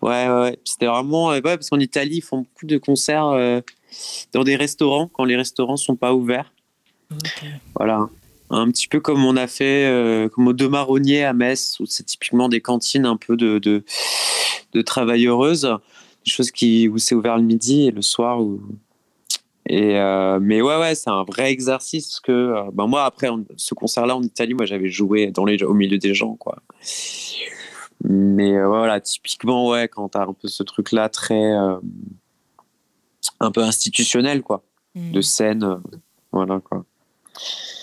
Ouais, 0.03 0.29
ouais. 0.29 0.59
C'était 0.65 0.87
vraiment. 0.87 1.29
Ouais, 1.29 1.43
parce 1.43 1.71
qu'en 1.71 1.81
Italie, 1.81 2.19
ils 2.19 2.23
font 2.23 2.39
beaucoup 2.39 2.67
de 2.67 2.79
concerts 2.79 3.27
euh, 3.27 3.61
dans 4.33 4.45
des 4.45 4.57
restaurants 4.57 5.09
quand 5.09 5.25
les 5.25 5.37
restaurants 5.37 5.77
sont 5.77 5.97
pas 5.97 6.15
ouverts. 6.15 6.53
Okay. 7.13 7.51
Voilà. 7.75 8.09
Un 8.51 8.71
petit 8.71 8.87
peu 8.87 9.01
comme 9.01 9.25
on 9.25 9.37
a 9.37 9.49
fait, 9.49 9.87
euh, 9.87 10.29
comme 10.29 10.47
au 10.47 10.53
Deux 10.53 10.69
Marronniers 10.69 11.25
à 11.25 11.33
Metz, 11.33 11.81
où 11.81 11.87
c'est 11.87 12.05
typiquement 12.05 12.49
des 12.49 12.61
cantines 12.61 13.07
un 13.07 13.17
peu 13.17 13.37
de, 13.37 13.59
de, 13.59 13.83
de 14.73 14.83
travailleuses 14.83 15.69
chose 16.33 16.51
qui 16.51 16.89
où 16.89 16.99
c'est 16.99 17.15
ouvert 17.15 17.37
le 17.37 17.43
midi 17.43 17.87
et 17.87 17.91
le 17.91 18.03
soir 18.03 18.41
où 18.41 18.61
et 19.69 19.99
euh, 19.99 20.39
mais 20.41 20.63
ouais 20.63 20.79
ouais 20.79 20.95
c'est 20.95 21.11
un 21.11 21.25
vrai 21.25 21.51
exercice 21.51 22.21
que 22.21 22.71
ben 22.73 22.87
moi 22.87 23.05
après 23.05 23.29
on, 23.29 23.45
ce 23.57 23.75
concert 23.75 24.07
là 24.07 24.17
en 24.17 24.23
Italie 24.23 24.55
moi 24.55 24.67
j'avais 24.67 24.89
joué 24.89 25.31
dans 25.31 25.45
les 25.45 25.63
au 25.63 25.75
milieu 25.75 25.99
des 25.99 26.15
gens 26.15 26.37
quoi 26.37 26.63
mais 28.05 28.57
euh, 28.57 28.69
voilà 28.69 29.01
typiquement 29.01 29.69
ouais 29.69 29.89
quand 29.89 30.11
t'as 30.11 30.27
un 30.27 30.33
peu 30.33 30.49
ce 30.49 30.63
truc 30.63 30.93
là 30.93 31.09
très 31.09 31.53
un 33.41 33.51
peu 33.51 33.63
institutionnel 33.63 34.43
quoi 34.43 34.63
mmh. 34.95 35.11
de 35.13 35.21
scène 35.21 35.81
voilà 36.31 36.61
quoi 36.61 36.85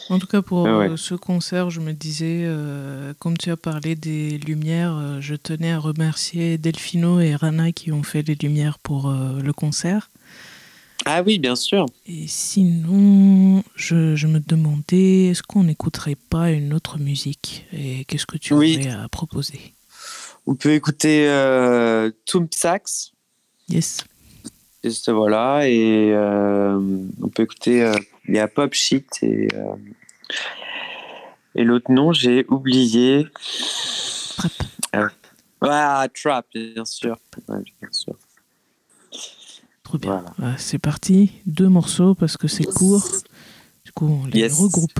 en 0.09 0.19
tout 0.19 0.27
cas, 0.27 0.41
pour 0.41 0.63
ouais, 0.63 0.89
ouais. 0.89 0.97
ce 0.97 1.15
concert, 1.15 1.69
je 1.69 1.79
me 1.79 1.93
disais, 1.93 2.43
euh, 2.43 3.13
comme 3.19 3.37
tu 3.37 3.49
as 3.51 3.57
parlé 3.57 3.95
des 3.95 4.37
lumières, 4.37 4.95
euh, 4.95 5.21
je 5.21 5.35
tenais 5.35 5.71
à 5.71 5.79
remercier 5.79 6.57
Delfino 6.57 7.19
et 7.19 7.35
Rana 7.35 7.71
qui 7.71 7.91
ont 7.91 8.03
fait 8.03 8.21
les 8.21 8.35
lumières 8.35 8.79
pour 8.79 9.09
euh, 9.09 9.39
le 9.41 9.53
concert. 9.53 10.09
Ah 11.05 11.21
oui, 11.25 11.39
bien 11.39 11.55
sûr. 11.55 11.85
Et 12.05 12.27
sinon, 12.27 13.63
je, 13.75 14.15
je 14.15 14.27
me 14.27 14.39
demandais, 14.39 15.25
est-ce 15.25 15.43
qu'on 15.43 15.63
n'écouterait 15.63 16.17
pas 16.29 16.51
une 16.51 16.73
autre 16.73 16.97
musique? 16.97 17.65
Et 17.73 18.05
qu'est-ce 18.05 18.25
que 18.25 18.37
tu 18.37 18.53
oui. 18.53 18.77
aurais 18.79 18.89
à 18.89 19.07
proposer? 19.09 19.73
On 20.47 20.55
peut 20.55 20.73
écouter 20.73 21.27
euh, 21.29 22.11
Sax. 22.51 23.11
Yes. 23.69 24.03
voilà, 25.07 25.67
et 25.67 26.13
on 26.15 27.29
peut 27.33 27.43
écouter. 27.43 27.89
Il 28.27 28.35
y 28.35 28.39
a 28.39 28.47
Pop 28.47 28.73
Shit 28.73 29.23
et 29.23 29.47
et 31.55 31.63
l'autre 31.63 31.91
nom, 31.91 32.13
j'ai 32.13 32.45
oublié. 32.49 33.27
Trap. 34.37 35.11
Ah, 35.61 36.07
Trap, 36.13 36.45
bien 36.53 36.85
sûr. 36.85 37.17
bien 37.47 37.91
sûr. 37.91 38.15
Trop 39.83 39.97
bien. 39.97 40.23
c'est 40.57 40.79
parti. 40.79 41.31
Deux 41.45 41.69
morceaux 41.69 42.15
parce 42.15 42.37
que 42.37 42.47
c'est 42.47 42.63
court. 42.63 43.07
Du 43.85 43.91
coup, 43.91 44.07
on 44.07 44.25
les 44.25 44.47
regroupe. 44.47 44.99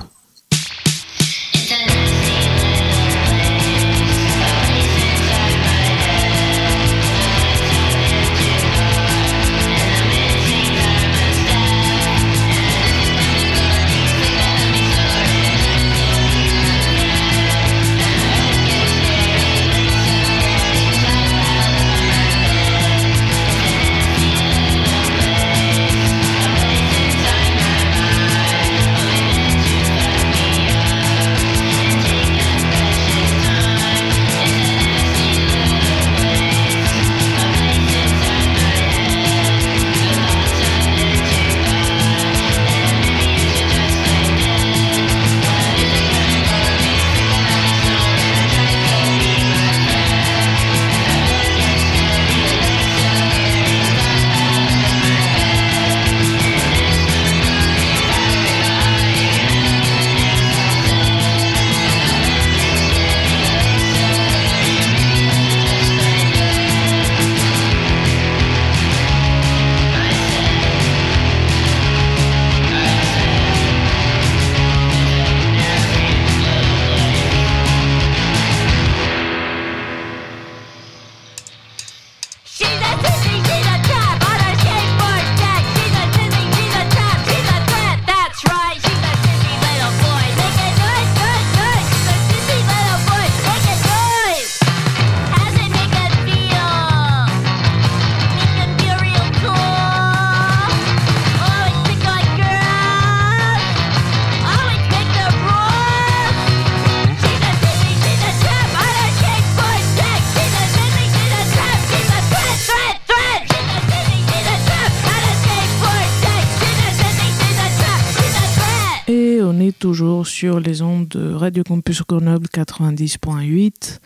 Sur 120.34 120.58
les 120.58 120.82
ondes 120.82 121.06
de 121.06 121.32
Radio 121.32 121.62
Campus 121.62 122.02
Grenoble 122.02 122.48
90.8 122.52 124.00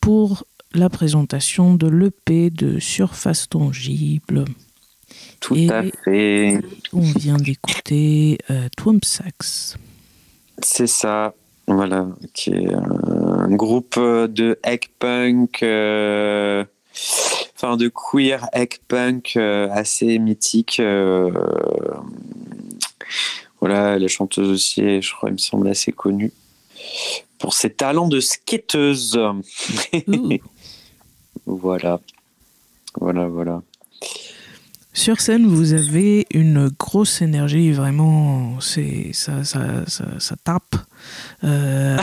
pour 0.00 0.46
la 0.72 0.88
présentation 0.88 1.74
de 1.74 1.86
l'EP 1.86 2.48
de 2.48 2.78
Surface 2.78 3.46
Tangible. 3.50 4.46
Tout 5.38 5.54
à 5.68 5.82
fait. 6.02 6.62
On 6.94 7.02
vient 7.02 7.36
d'écouter 7.36 8.38
euh, 8.50 8.68
Sax. 9.02 9.76
C'est 10.62 10.86
ça, 10.86 11.34
voilà, 11.68 12.08
qui 12.32 12.52
est 12.52 12.72
un 12.72 13.54
groupe 13.54 13.98
de 13.98 14.58
punk, 14.98 15.62
euh, 15.62 16.64
enfin 17.54 17.76
de 17.76 17.88
queer 17.88 18.48
egg 18.54 18.78
punk 18.88 19.34
euh, 19.36 19.68
assez 19.70 20.18
mythique. 20.18 20.80
Voilà, 23.66 23.98
la 23.98 24.06
chanteuse 24.06 24.48
aussi, 24.48 25.02
je 25.02 25.12
crois, 25.12 25.28
il 25.28 25.32
me 25.32 25.38
semble 25.38 25.66
assez 25.66 25.90
connue 25.90 26.30
pour 27.40 27.52
ses 27.52 27.70
talents 27.70 28.06
de 28.06 28.20
skateuse. 28.20 29.18
voilà. 31.46 32.00
Voilà, 33.00 33.26
voilà. 33.26 33.62
Sur 34.92 35.20
scène, 35.20 35.48
vous 35.48 35.72
avez 35.72 36.28
une 36.30 36.68
grosse 36.68 37.20
énergie, 37.22 37.72
vraiment, 37.72 38.60
c'est 38.60 39.12
ça, 39.12 39.42
ça, 39.42 39.84
ça, 39.86 40.36
tape. 40.44 40.76
Euh, 41.42 41.98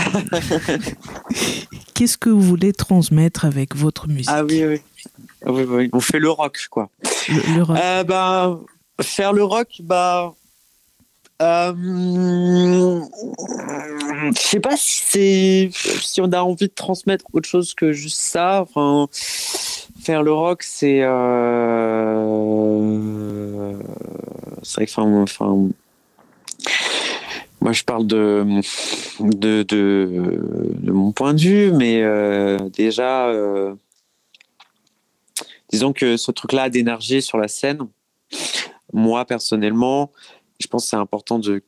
qu'est-ce 1.93 2.17
que 2.17 2.30
vous 2.30 2.41
voulez 2.41 2.73
transmettre 2.73 3.45
avec 3.45 3.73
votre 3.73 4.10
musique? 4.10 4.28
Ah 4.28 4.43
oui, 4.43 4.65
oui. 4.65 4.82
oui, 5.45 5.63
oui. 5.63 5.89
On 5.93 6.02
fait 6.02 6.19
le 6.19 6.30
rock, 6.30 6.67
quoi. 6.69 6.89
Le, 7.30 7.56
le 7.56 7.63
rock. 7.63 7.78
Euh, 7.82 8.04
bah, 8.04 8.60
faire 9.02 9.32
le 9.32 9.45
rock, 9.45 9.69
bah, 9.82 10.36
euh, 11.41 13.01
je 14.35 14.39
sais 14.39 14.59
pas 14.59 14.77
si 14.77 15.71
c'est 15.73 16.21
on 16.21 16.31
a 16.31 16.41
envie 16.41 16.67
de 16.67 16.73
transmettre 16.73 17.25
autre 17.33 17.49
chose 17.49 17.73
que 17.73 17.91
juste 17.91 18.21
ça. 18.21 18.65
Faire 20.01 20.23
le 20.23 20.33
rock, 20.33 20.63
c'est 20.63 21.01
euh... 21.01 22.23
c'est 24.61 24.75
vrai 24.75 24.85
que 24.85 25.21
enfin, 25.21 25.69
moi 27.61 27.71
je 27.71 27.83
parle 27.83 28.05
de 28.05 28.43
mon 30.91 31.11
point 31.13 31.33
de 31.33 31.39
vue, 31.39 31.71
mais 31.71 32.01
euh, 32.03 32.57
déjà 32.69 33.27
euh, 33.27 33.73
disons 35.69 35.93
que 35.93 36.17
ce 36.17 36.31
truc-là 36.31 36.69
d'énergie 36.69 37.21
sur 37.21 37.37
la 37.37 37.47
scène, 37.47 37.87
moi 38.91 39.23
personnellement, 39.25 40.11
je 40.63 40.67
pense 40.67 40.86
que 40.86 40.89
c'est 40.91 40.95
important 40.95 41.39
de, 41.39 41.62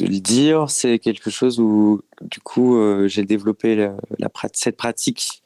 le 0.00 0.20
dire. 0.20 0.70
C'est 0.70 0.98
quelque 0.98 1.30
chose 1.30 1.58
où, 1.58 2.02
du 2.20 2.40
coup, 2.40 2.76
euh, 2.76 3.08
j'ai 3.08 3.24
développé 3.24 3.90
cette 4.52 4.76
pratique 4.76 5.42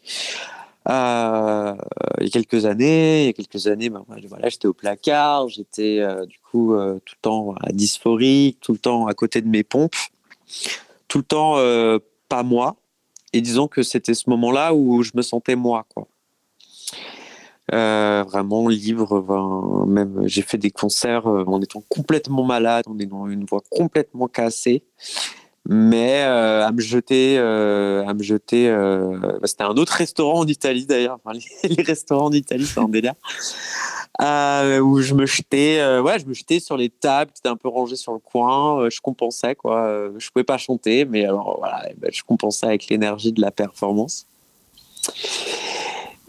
euh, 0.88 1.74
il 2.20 2.24
y 2.24 2.28
a 2.28 2.30
quelques 2.30 2.64
années. 2.66 3.22
Il 3.22 3.26
y 3.26 3.28
a 3.28 3.32
quelques 3.32 3.66
années, 3.68 3.88
ben, 3.88 4.04
voilà, 4.28 4.48
j'étais 4.48 4.68
au 4.68 4.72
placard, 4.72 5.48
j'étais 5.48 6.00
euh, 6.00 6.26
du 6.26 6.38
coup 6.38 6.74
tout 7.04 7.14
le 7.16 7.22
temps 7.22 7.54
à 7.60 7.72
dysphorique, 7.72 8.58
tout 8.60 8.72
le 8.72 8.78
temps 8.78 9.06
à 9.06 9.14
côté 9.14 9.40
de 9.40 9.48
mes 9.48 9.64
pompes, 9.64 9.96
tout 11.08 11.18
le 11.18 11.24
temps 11.24 11.56
pas 12.28 12.42
moi. 12.42 12.76
Et 13.32 13.40
disons 13.40 13.68
que 13.68 13.82
c'était 13.82 14.14
ce 14.14 14.30
moment-là 14.30 14.74
où 14.74 15.02
je 15.02 15.12
me 15.14 15.22
sentais 15.22 15.56
moi, 15.56 15.86
quoi. 15.94 16.06
Euh, 17.74 18.22
vraiment 18.28 18.68
libre. 18.68 19.86
même 19.88 20.22
j'ai 20.26 20.42
fait 20.42 20.58
des 20.58 20.70
concerts 20.70 21.26
euh, 21.26 21.44
en 21.46 21.60
étant 21.60 21.82
complètement 21.88 22.44
malade, 22.44 22.84
en 22.86 22.96
ayant 23.00 23.26
une 23.26 23.44
voix 23.44 23.60
complètement 23.70 24.28
cassée, 24.28 24.84
mais 25.68 26.22
euh, 26.22 26.64
à 26.64 26.70
me 26.70 26.80
jeter, 26.80 27.38
à 27.38 28.14
me 28.14 28.22
jeter. 28.22 28.70
Bah, 28.70 29.46
c'était 29.46 29.64
un 29.64 29.76
autre 29.76 29.94
restaurant 29.94 30.40
en 30.40 30.46
Italie 30.46 30.86
d'ailleurs. 30.86 31.18
les, 31.64 31.82
restaurants 31.82 32.26
en 32.26 32.32
Italie, 32.32 32.66
c'est 32.66 32.78
un 32.78 32.88
délire. 32.88 33.14
où 34.20 35.00
je 35.00 35.14
me 35.14 35.26
jetais, 35.26 35.80
ouais, 35.98 36.20
je 36.20 36.26
me 36.26 36.34
jetais 36.34 36.60
sur 36.60 36.76
les 36.76 36.88
tables, 36.88 37.32
qui 37.32 37.40
étaient 37.40 37.48
un 37.48 37.56
peu 37.56 37.68
rangées 37.68 37.96
sur 37.96 38.12
le 38.12 38.20
coin. 38.20 38.88
je 38.88 39.00
compensais 39.00 39.56
quoi. 39.56 40.08
je 40.16 40.30
pouvais 40.30 40.44
pas 40.44 40.58
chanter, 40.58 41.04
mais 41.04 41.24
alors 41.24 41.56
voilà, 41.58 41.88
bah, 41.98 42.08
je 42.12 42.22
compensais 42.22 42.66
avec 42.66 42.88
l'énergie 42.88 43.32
de 43.32 43.40
la 43.40 43.50
performance. 43.50 44.24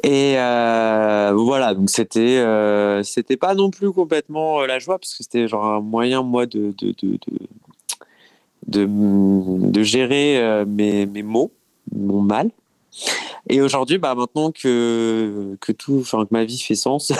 Et 0.03 0.35
euh, 0.37 1.33
voilà, 1.35 1.73
donc 1.73 1.89
c'était 1.89 2.37
euh, 2.37 3.01
c'était 3.01 3.37
pas 3.37 3.55
non 3.55 3.71
plus 3.71 3.91
complètement 3.91 4.61
euh, 4.61 4.67
la 4.67 4.77
joie 4.77 4.99
parce 4.99 5.15
que 5.15 5.23
c'était 5.23 5.47
genre 5.47 5.65
un 5.65 5.81
moyen 5.81 6.21
moi 6.21 6.45
de 6.45 6.73
de 6.77 6.93
de 7.01 7.17
de, 8.67 8.85
de, 8.85 9.83
gérer 9.83 10.65
mes, 10.67 11.05
mes 11.05 11.23
mots, 11.23 11.53
mon 11.95 12.21
mal. 12.21 12.51
Et 13.49 13.61
aujourd'hui, 13.61 13.97
bah, 13.97 14.13
maintenant 14.13 14.51
que, 14.51 15.55
que 15.61 15.71
tout, 15.71 15.99
enfin, 16.01 16.25
que 16.25 16.29
ma 16.31 16.43
vie 16.43 16.59
fait 16.59 16.75
sens, 16.75 17.13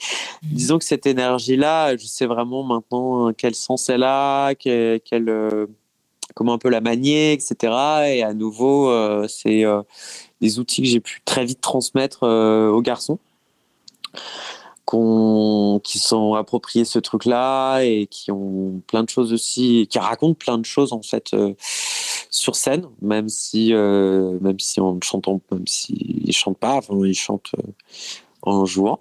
disons 0.42 0.78
que 0.78 0.84
cette 0.86 1.04
énergie-là, 1.04 1.94
je 1.98 2.06
sais 2.06 2.24
vraiment 2.24 2.62
maintenant 2.62 3.34
quel 3.34 3.54
sens 3.54 3.90
elle 3.90 4.02
a, 4.02 4.54
quel, 4.54 5.02
quel 5.02 5.66
comment 6.34 6.54
un 6.54 6.58
peu 6.58 6.70
la 6.70 6.80
manier, 6.80 7.34
etc. 7.34 7.74
Et 8.06 8.22
à 8.22 8.32
nouveau, 8.32 8.90
c'est 9.28 9.64
des 10.40 10.58
outils 10.58 10.82
que 10.82 10.88
j'ai 10.88 11.00
pu 11.00 11.22
très 11.24 11.44
vite 11.44 11.60
transmettre 11.60 12.24
euh, 12.24 12.70
aux 12.70 12.82
garçons 12.82 13.18
qui 15.82 15.98
sont 15.98 16.34
appropriés 16.34 16.84
ce 16.84 17.00
truc-là 17.00 17.80
et 17.80 18.06
qui 18.06 18.30
ont 18.30 18.80
plein 18.86 19.02
de 19.02 19.08
choses 19.08 19.32
aussi, 19.32 19.88
qui 19.90 19.98
racontent 19.98 20.34
plein 20.34 20.56
de 20.56 20.64
choses 20.64 20.92
en 20.92 21.02
fait 21.02 21.34
sur 22.30 22.54
scène, 22.54 22.86
même 23.02 23.28
si 23.28 23.72
même 23.72 24.60
si 24.60 24.80
même 24.80 25.00
s'ils 25.66 26.32
chantent 26.32 26.58
pas, 26.58 26.78
ils 27.02 27.14
chantent 27.14 27.50
en 28.42 28.66
jouant. 28.66 29.00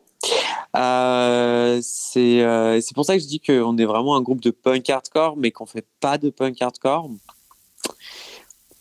Euh, 0.75 1.81
euh, 2.17 2.81
c'est 2.81 2.93
pour 2.95 3.05
ça 3.05 3.15
que 3.15 3.21
je 3.21 3.27
dis 3.27 3.39
qu'on 3.39 3.77
est 3.77 3.85
vraiment 3.85 4.15
un 4.15 4.21
groupe 4.21 4.41
de 4.41 4.51
punk 4.51 4.89
hardcore, 4.89 5.37
mais 5.37 5.51
qu'on 5.51 5.65
fait 5.65 5.85
pas 5.99 6.17
de 6.17 6.29
punk 6.29 6.61
hardcore. 6.61 7.09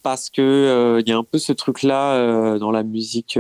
Parce 0.03 0.31
que 0.31 0.43
euh, 0.43 1.01
il 1.01 1.09
y 1.09 1.13
a 1.13 1.17
un 1.19 1.25
peu 1.25 1.39
ce 1.39 1.53
truc-là 1.53 2.59
dans 2.59 2.71
la 2.71 2.83
musique. 2.83 3.39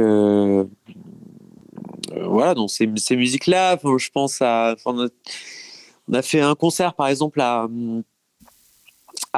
voilà, 2.20 2.54
dans 2.54 2.68
ces, 2.68 2.88
ces 2.96 3.16
musiques-là. 3.16 3.78
je 3.82 4.10
pense 4.10 4.40
à. 4.42 4.76
On 4.86 6.14
a, 6.14 6.22
fait 6.22 6.40
un 6.40 6.54
concert, 6.54 6.94
par 6.94 7.08
exemple, 7.08 7.40
à 7.40 7.68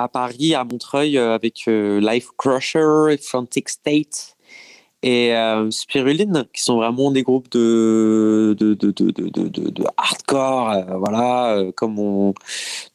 Paris, 0.09 0.55
à 0.55 0.64
Montreuil, 0.64 1.18
avec 1.18 1.66
Life 1.66 2.31
Crusher 2.37 3.16
Frantic 3.20 3.68
State 3.68 4.35
et 5.05 5.37
euh, 5.37 5.70
Spiruline, 5.70 6.47
qui 6.55 6.62
sont 6.62 6.77
vraiment 6.77 7.11
des 7.11 7.22
groupes 7.22 7.51
de, 7.51 8.57
hardcore, 9.99 10.70
euh, 10.70 10.97
voilà, 10.97 11.57
euh, 11.57 11.72
comme 11.72 12.33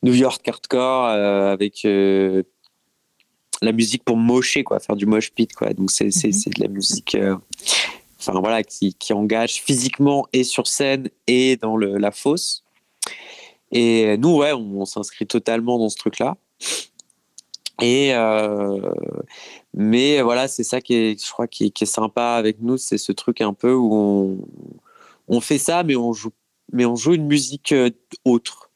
New 0.01 0.13
York 0.13 0.41
hardcore, 0.47 1.05
avec 1.05 1.85
la 3.61 3.71
musique 3.71 4.03
pour 4.03 4.17
mocher, 4.17 4.63
quoi, 4.63 4.79
faire 4.79 4.95
du 4.95 5.05
mosh 5.05 5.31
pit, 5.31 5.53
quoi. 5.53 5.73
Donc 5.73 5.91
c'est 5.91 6.11
c'est 6.11 6.29
mhm. 6.29 6.53
de 6.55 6.61
la 6.61 6.67
musique, 6.67 7.17
enfin 8.19 8.39
voilà, 8.39 8.63
qui, 8.63 8.93
qui, 8.93 9.13
engage 9.13 9.61
physiquement 9.61 10.25
et 10.33 10.43
sur 10.43 10.67
scène 10.67 11.09
et 11.27 11.57
dans 11.57 11.77
le, 11.77 11.97
la 11.97 12.11
fosse. 12.11 12.63
Et 13.71 14.17
nous, 14.17 14.37
ouais, 14.37 14.53
on, 14.53 14.81
on 14.81 14.85
s'inscrit 14.85 15.27
totalement 15.27 15.77
dans 15.77 15.89
ce 15.89 15.97
truc-là. 15.97 16.37
Et 17.81 18.13
mais 19.73 20.21
voilà, 20.21 20.47
c'est 20.47 20.63
ça 20.63 20.81
qui 20.81 20.95
est, 20.95 21.23
je 21.23 21.31
crois, 21.31 21.47
qui 21.47 21.65
est, 21.65 21.85
sympa 21.85 22.33
avec 22.33 22.59
nous, 22.61 22.77
c'est 22.77 22.97
ce 22.97 23.11
truc 23.11 23.41
un 23.41 23.53
peu 23.53 23.73
où 23.73 23.93
on, 23.93 24.37
on, 25.27 25.41
fait 25.41 25.59
ça, 25.59 25.83
mais 25.83 25.95
on 25.95 26.11
joue, 26.11 26.31
mais 26.73 26.85
on 26.85 26.95
joue 26.95 27.13
une 27.13 27.27
musique 27.27 27.71
euh, 27.71 27.91
autre. 28.25 28.71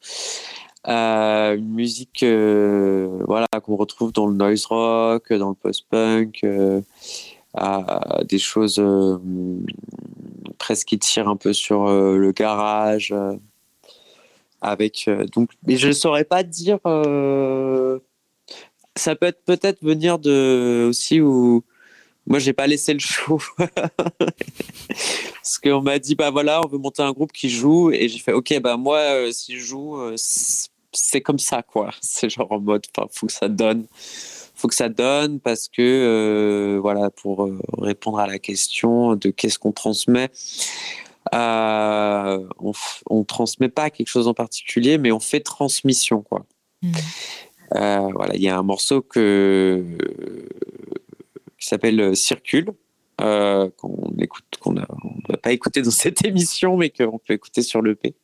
Euh, 0.86 1.56
une 1.56 1.70
musique 1.70 2.22
euh, 2.22 3.22
voilà 3.26 3.46
qu'on 3.62 3.76
retrouve 3.76 4.12
dans 4.12 4.26
le 4.26 4.34
noise 4.34 4.66
rock, 4.66 5.32
dans 5.32 5.50
le 5.50 5.54
post-punk, 5.54 6.44
des 8.24 8.38
choses 8.38 8.82
presque 10.58 10.88
qui 10.88 10.98
tirent 10.98 11.28
un 11.28 11.36
peu 11.36 11.52
sur 11.52 11.86
le 11.86 12.32
garage. 12.32 13.14
avec 14.60 15.08
donc, 15.34 15.50
mais 15.66 15.76
je 15.76 15.88
ne 15.88 15.92
saurais 15.92 16.24
pas 16.24 16.42
dire 16.42 16.78
ça 18.96 19.16
peut 19.16 19.26
être 19.26 19.44
peut-être 19.44 19.82
venir 19.82 20.18
de 20.18 20.86
aussi 20.88 21.20
où 21.20 21.64
moi 22.26 22.38
j'ai 22.38 22.52
pas 22.52 22.66
laissé 22.66 22.92
le 22.92 23.00
show 23.00 23.40
parce 25.34 25.58
qu'on 25.62 25.82
m'a 25.82 25.98
dit 25.98 26.14
bah 26.14 26.30
voilà 26.30 26.60
on 26.64 26.68
veut 26.68 26.78
monter 26.78 27.02
un 27.02 27.12
groupe 27.12 27.32
qui 27.32 27.50
joue 27.50 27.90
et 27.90 28.08
j'ai 28.08 28.18
fait 28.18 28.32
ok 28.32 28.60
bah 28.60 28.76
moi 28.76 28.98
euh, 28.98 29.32
si 29.32 29.58
je 29.58 29.64
joue 29.64 29.98
euh, 29.98 30.14
c'est 30.94 31.20
comme 31.20 31.38
ça 31.38 31.62
quoi. 31.62 31.90
C'est 32.00 32.30
genre 32.30 32.50
en 32.52 32.60
mode 32.60 32.86
faut 33.12 33.26
que 33.26 33.32
ça 33.32 33.48
donne 33.48 33.86
faut 34.56 34.68
que 34.68 34.74
ça 34.74 34.88
donne 34.88 35.40
parce 35.40 35.68
que 35.68 35.82
euh, 35.82 36.78
voilà 36.80 37.10
pour 37.10 37.50
répondre 37.78 38.18
à 38.18 38.26
la 38.26 38.38
question 38.38 39.16
de 39.16 39.30
qu'est-ce 39.30 39.58
qu'on 39.58 39.72
transmet 39.72 40.30
on, 41.32 42.72
on 43.10 43.24
transmet 43.24 43.68
pas 43.68 43.90
quelque 43.90 44.08
chose 44.08 44.28
en 44.28 44.34
particulier 44.34 44.98
mais 44.98 45.10
on 45.12 45.20
fait 45.20 45.40
transmission 45.40 46.22
quoi. 46.22 46.46
Mmh. 46.82 46.92
Euh, 47.74 48.08
voilà, 48.12 48.34
il 48.36 48.42
y 48.42 48.48
a 48.48 48.56
un 48.56 48.62
morceau 48.62 49.02
que, 49.02 49.84
qui 51.58 51.66
s'appelle 51.66 52.00
euh, 52.00 52.14
Circule, 52.14 52.70
euh, 53.20 53.68
qu'on 53.76 54.12
écoute, 54.18 54.44
qu'on 54.60 54.72
ne 54.72 54.80
va 55.28 55.36
pas 55.36 55.52
écouter 55.52 55.82
dans 55.82 55.90
cette 55.90 56.24
émission, 56.26 56.76
mais 56.76 56.90
qu'on 56.90 57.18
peut 57.18 57.34
écouter 57.34 57.62
sur 57.62 57.82
l'EP, 57.82 58.14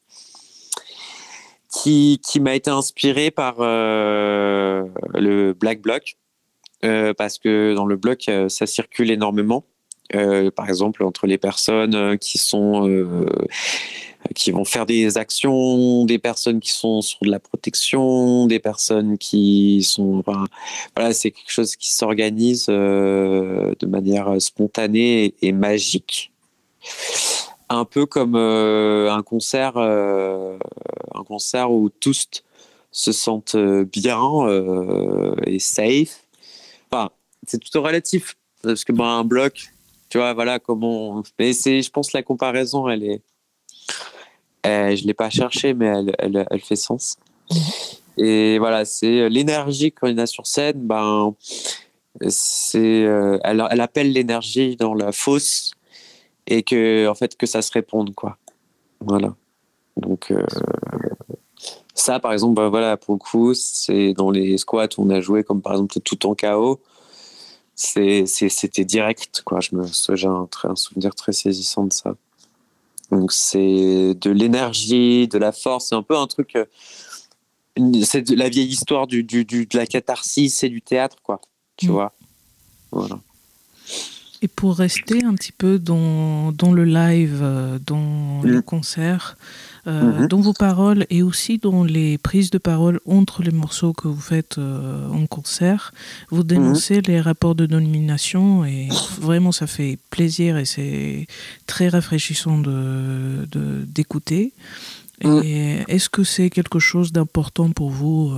qui, 1.70 2.20
qui 2.24 2.40
m'a 2.40 2.54
été 2.54 2.70
inspiré 2.70 3.30
par 3.30 3.56
le 3.60 5.52
Black 5.52 5.80
Bloc, 5.80 6.16
parce 6.82 7.38
que 7.38 7.74
dans 7.74 7.86
le 7.86 7.96
bloc, 7.96 8.30
ça 8.48 8.66
circule 8.66 9.10
énormément. 9.10 9.64
par 10.12 10.68
exemple, 10.68 11.04
entre 11.04 11.26
les 11.26 11.38
personnes 11.38 12.18
qui 12.18 12.38
sont 12.38 12.88
qui 14.34 14.50
vont 14.50 14.64
faire 14.64 14.86
des 14.86 15.18
actions, 15.18 16.04
des 16.04 16.18
personnes 16.18 16.60
qui 16.60 16.72
sont 16.72 17.00
sur 17.00 17.18
de 17.22 17.30
la 17.30 17.40
protection, 17.40 18.46
des 18.46 18.58
personnes 18.58 19.18
qui 19.18 19.82
sont, 19.82 20.22
voilà, 20.96 21.12
c'est 21.12 21.30
quelque 21.30 21.50
chose 21.50 21.76
qui 21.76 21.92
s'organise 21.92 22.66
euh, 22.68 23.72
de 23.78 23.86
manière 23.86 24.40
spontanée 24.40 25.34
et, 25.40 25.52
magique, 25.52 26.32
un 27.70 27.84
peu 27.86 28.04
comme 28.04 28.34
euh, 28.36 29.10
un 29.10 29.22
concert, 29.22 29.74
euh, 29.76 30.58
un 31.14 31.24
concert 31.24 31.70
où 31.70 31.88
tous 31.88 32.26
se 32.92 33.12
sentent 33.12 33.56
bien 33.56 34.20
et 35.46 35.58
safe. 35.58 36.26
Enfin, 36.90 37.10
c'est 37.46 37.58
tout 37.58 37.80
relatif 37.80 38.36
parce 38.62 38.84
que 38.84 38.92
ben, 38.92 39.04
un 39.04 39.24
bloc, 39.24 39.72
tu 40.10 40.18
vois, 40.18 40.34
voilà 40.34 40.58
comment. 40.58 41.22
Mais 41.38 41.52
c'est, 41.52 41.80
je 41.80 41.90
pense, 41.90 42.12
la 42.12 42.22
comparaison, 42.22 42.88
elle 42.88 43.04
est 43.04 43.22
euh, 44.66 44.94
je 44.94 45.02
ne 45.02 45.06
l'ai 45.06 45.14
pas 45.14 45.30
cherché, 45.30 45.74
mais 45.74 45.86
elle, 46.18 46.46
elle, 46.50 46.60
fait 46.60 46.76
sens. 46.76 47.16
Et 48.18 48.58
voilà, 48.58 48.84
c'est 48.84 49.20
euh, 49.20 49.28
l'énergie 49.28 49.92
qu'on 49.92 50.16
a 50.18 50.26
sur 50.26 50.46
scène, 50.46 50.86
ben, 50.86 51.34
c'est, 52.28 53.04
euh, 53.04 53.38
elle, 53.42 53.80
appelle 53.80 54.12
l'énergie 54.12 54.76
dans 54.76 54.94
la 54.94 55.12
fosse 55.12 55.72
et 56.46 56.62
que, 56.62 57.08
en 57.08 57.14
fait, 57.14 57.36
que 57.36 57.46
ça 57.46 57.62
se 57.62 57.72
réponde, 57.72 58.14
quoi. 58.14 58.36
Voilà. 59.00 59.34
Donc, 59.96 60.32
ça, 61.94 62.18
par 62.20 62.32
exemple, 62.32 62.54
ben, 62.54 62.68
voilà, 62.68 62.96
pour 62.96 63.14
le 63.14 63.18
coup, 63.18 63.54
c'est 63.54 64.14
dans 64.14 64.30
les 64.30 64.58
squats 64.58 64.88
où 64.96 65.04
on 65.04 65.10
a 65.10 65.20
joué, 65.20 65.44
comme 65.44 65.62
par 65.62 65.72
exemple 65.72 66.00
tout 66.00 66.26
en 66.26 66.34
chaos. 66.34 66.80
C'était 67.74 68.84
direct, 68.84 69.42
quoi. 69.44 69.60
Je 69.60 69.74
me, 69.74 69.84
j'ai 70.16 70.26
un, 70.26 70.48
un 70.64 70.76
souvenir 70.76 71.14
très 71.14 71.32
saisissant 71.32 71.84
de 71.84 71.92
ça. 71.92 72.14
Donc 73.10 73.32
c'est 73.32 74.14
de 74.14 74.30
l'énergie, 74.30 75.26
de 75.28 75.38
la 75.38 75.52
force, 75.52 75.88
c'est 75.88 75.94
un 75.94 76.02
peu 76.02 76.16
un 76.16 76.26
truc. 76.26 76.56
Euh, 76.56 76.64
c'est 78.04 78.22
de 78.22 78.34
la 78.34 78.48
vieille 78.48 78.68
histoire 78.68 79.06
du, 79.06 79.24
du, 79.24 79.44
du, 79.44 79.66
de 79.66 79.76
la 79.76 79.86
catharsis 79.86 80.62
et 80.62 80.68
du 80.68 80.82
théâtre, 80.82 81.16
quoi. 81.22 81.40
Tu 81.76 81.88
mm. 81.88 81.92
vois 81.92 82.12
Voilà. 82.92 83.18
Et 84.42 84.48
pour 84.48 84.76
rester 84.76 85.22
un 85.24 85.34
petit 85.34 85.52
peu 85.52 85.78
dans, 85.78 86.52
dans 86.52 86.72
le 86.72 86.84
live, 86.84 87.40
euh, 87.42 87.78
dans 87.86 88.40
le 88.42 88.58
mm. 88.58 88.62
concert, 88.62 89.36
euh, 89.86 90.24
mm-hmm. 90.24 90.28
dans 90.28 90.40
vos 90.40 90.54
paroles 90.54 91.06
et 91.10 91.22
aussi 91.22 91.58
dans 91.58 91.84
les 91.84 92.16
prises 92.16 92.50
de 92.50 92.56
parole 92.56 93.00
entre 93.04 93.42
les 93.42 93.50
morceaux 93.50 93.92
que 93.92 94.08
vous 94.08 94.20
faites 94.20 94.56
euh, 94.56 95.10
en 95.10 95.26
concert, 95.26 95.92
vous 96.30 96.42
dénoncez 96.42 97.00
mm-hmm. 97.00 97.08
les 97.08 97.20
rapports 97.20 97.54
de 97.54 97.66
domination 97.66 98.64
et 98.64 98.88
vraiment 99.20 99.52
ça 99.52 99.66
fait 99.66 99.98
plaisir 100.08 100.56
et 100.56 100.64
c'est 100.64 101.26
très 101.66 101.88
rafraîchissant 101.88 102.58
de, 102.58 103.46
d'écouter. 103.86 104.54
Mm. 105.22 105.42
est-ce 105.88 106.08
que 106.08 106.24
c'est 106.24 106.48
quelque 106.48 106.78
chose 106.78 107.12
d'important 107.12 107.72
pour 107.72 107.90
vous 107.90 108.32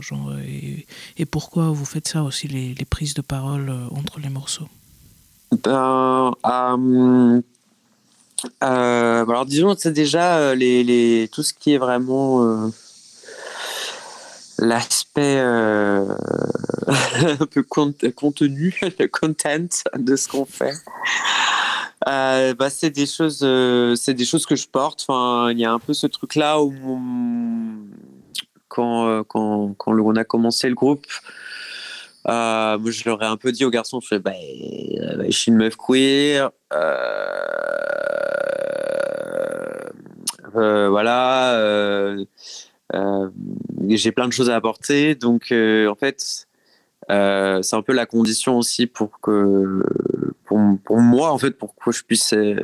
genre, 0.00 0.32
et, 0.44 0.84
et, 1.16 1.26
pourquoi 1.26 1.70
vous 1.70 1.84
faites 1.84 2.08
ça 2.08 2.24
aussi, 2.24 2.48
les, 2.48 2.74
les 2.74 2.84
prises 2.84 3.14
de 3.14 3.22
parole 3.22 3.72
entre 3.92 4.18
les 4.18 4.30
morceaux? 4.30 4.66
Ben, 5.62 6.34
euh, 6.46 7.40
euh, 8.62 9.26
alors 9.26 9.46
disons 9.46 9.74
c'est 9.78 9.92
déjà 9.92 10.36
euh, 10.38 10.54
les, 10.54 10.84
les, 10.84 11.28
tout 11.32 11.42
ce 11.42 11.52
qui 11.52 11.74
est 11.74 11.78
vraiment 11.78 12.70
l'aspect 14.58 15.38
un 15.40 16.06
peu 17.50 17.62
contenu, 17.62 18.74
le 18.98 19.06
content 19.06 19.68
de 19.96 20.16
ce 20.16 20.28
qu'on 20.28 20.44
fait. 20.44 20.74
bah, 22.04 22.70
c'est 22.70 22.90
des 22.90 23.06
choses, 23.06 23.46
c'est 24.00 24.14
des 24.14 24.24
choses 24.24 24.46
que 24.46 24.56
je 24.56 24.68
porte. 24.68 25.04
Enfin, 25.06 25.50
il 25.50 25.58
y 25.58 25.64
a 25.64 25.72
un 25.72 25.78
peu 25.78 25.94
ce 25.94 26.06
truc 26.06 26.34
là 26.34 26.60
où 26.60 26.74
quand, 28.68 29.22
quand, 29.24 29.74
quand 29.76 29.92
on 29.92 30.16
a 30.16 30.24
commencé 30.24 30.68
le 30.68 30.74
groupe, 30.74 31.06
moi, 32.26 32.90
je 32.90 33.02
leur 33.06 33.22
ai 33.22 33.26
un 33.26 33.36
peu 33.36 33.52
dit 33.52 33.64
aux 33.64 33.70
garçons, 33.70 34.00
je 34.00 34.08
fais, 34.08 34.18
bah, 34.18 34.32
je 34.34 35.30
suis 35.30 35.50
une 35.50 35.58
meuf 35.58 35.76
queer. 35.76 36.50
voilà. 40.52 42.16
j'ai 43.88 44.12
plein 44.12 44.28
de 44.28 44.32
choses 44.32 44.50
à 44.50 44.56
apporter. 44.56 45.14
Donc, 45.14 45.52
en 45.52 45.94
fait, 45.94 46.46
c'est 47.08 47.76
un 47.76 47.82
peu 47.82 47.92
la 47.92 48.06
condition 48.06 48.58
aussi 48.58 48.86
pour 48.86 49.20
que 49.20 49.82
pour, 50.84 51.00
moi, 51.00 51.30
en 51.30 51.38
fait, 51.38 51.52
pour 51.52 51.74
que 51.74 51.92
je 51.92 52.02
puisse 52.02 52.32
euh, 52.32 52.56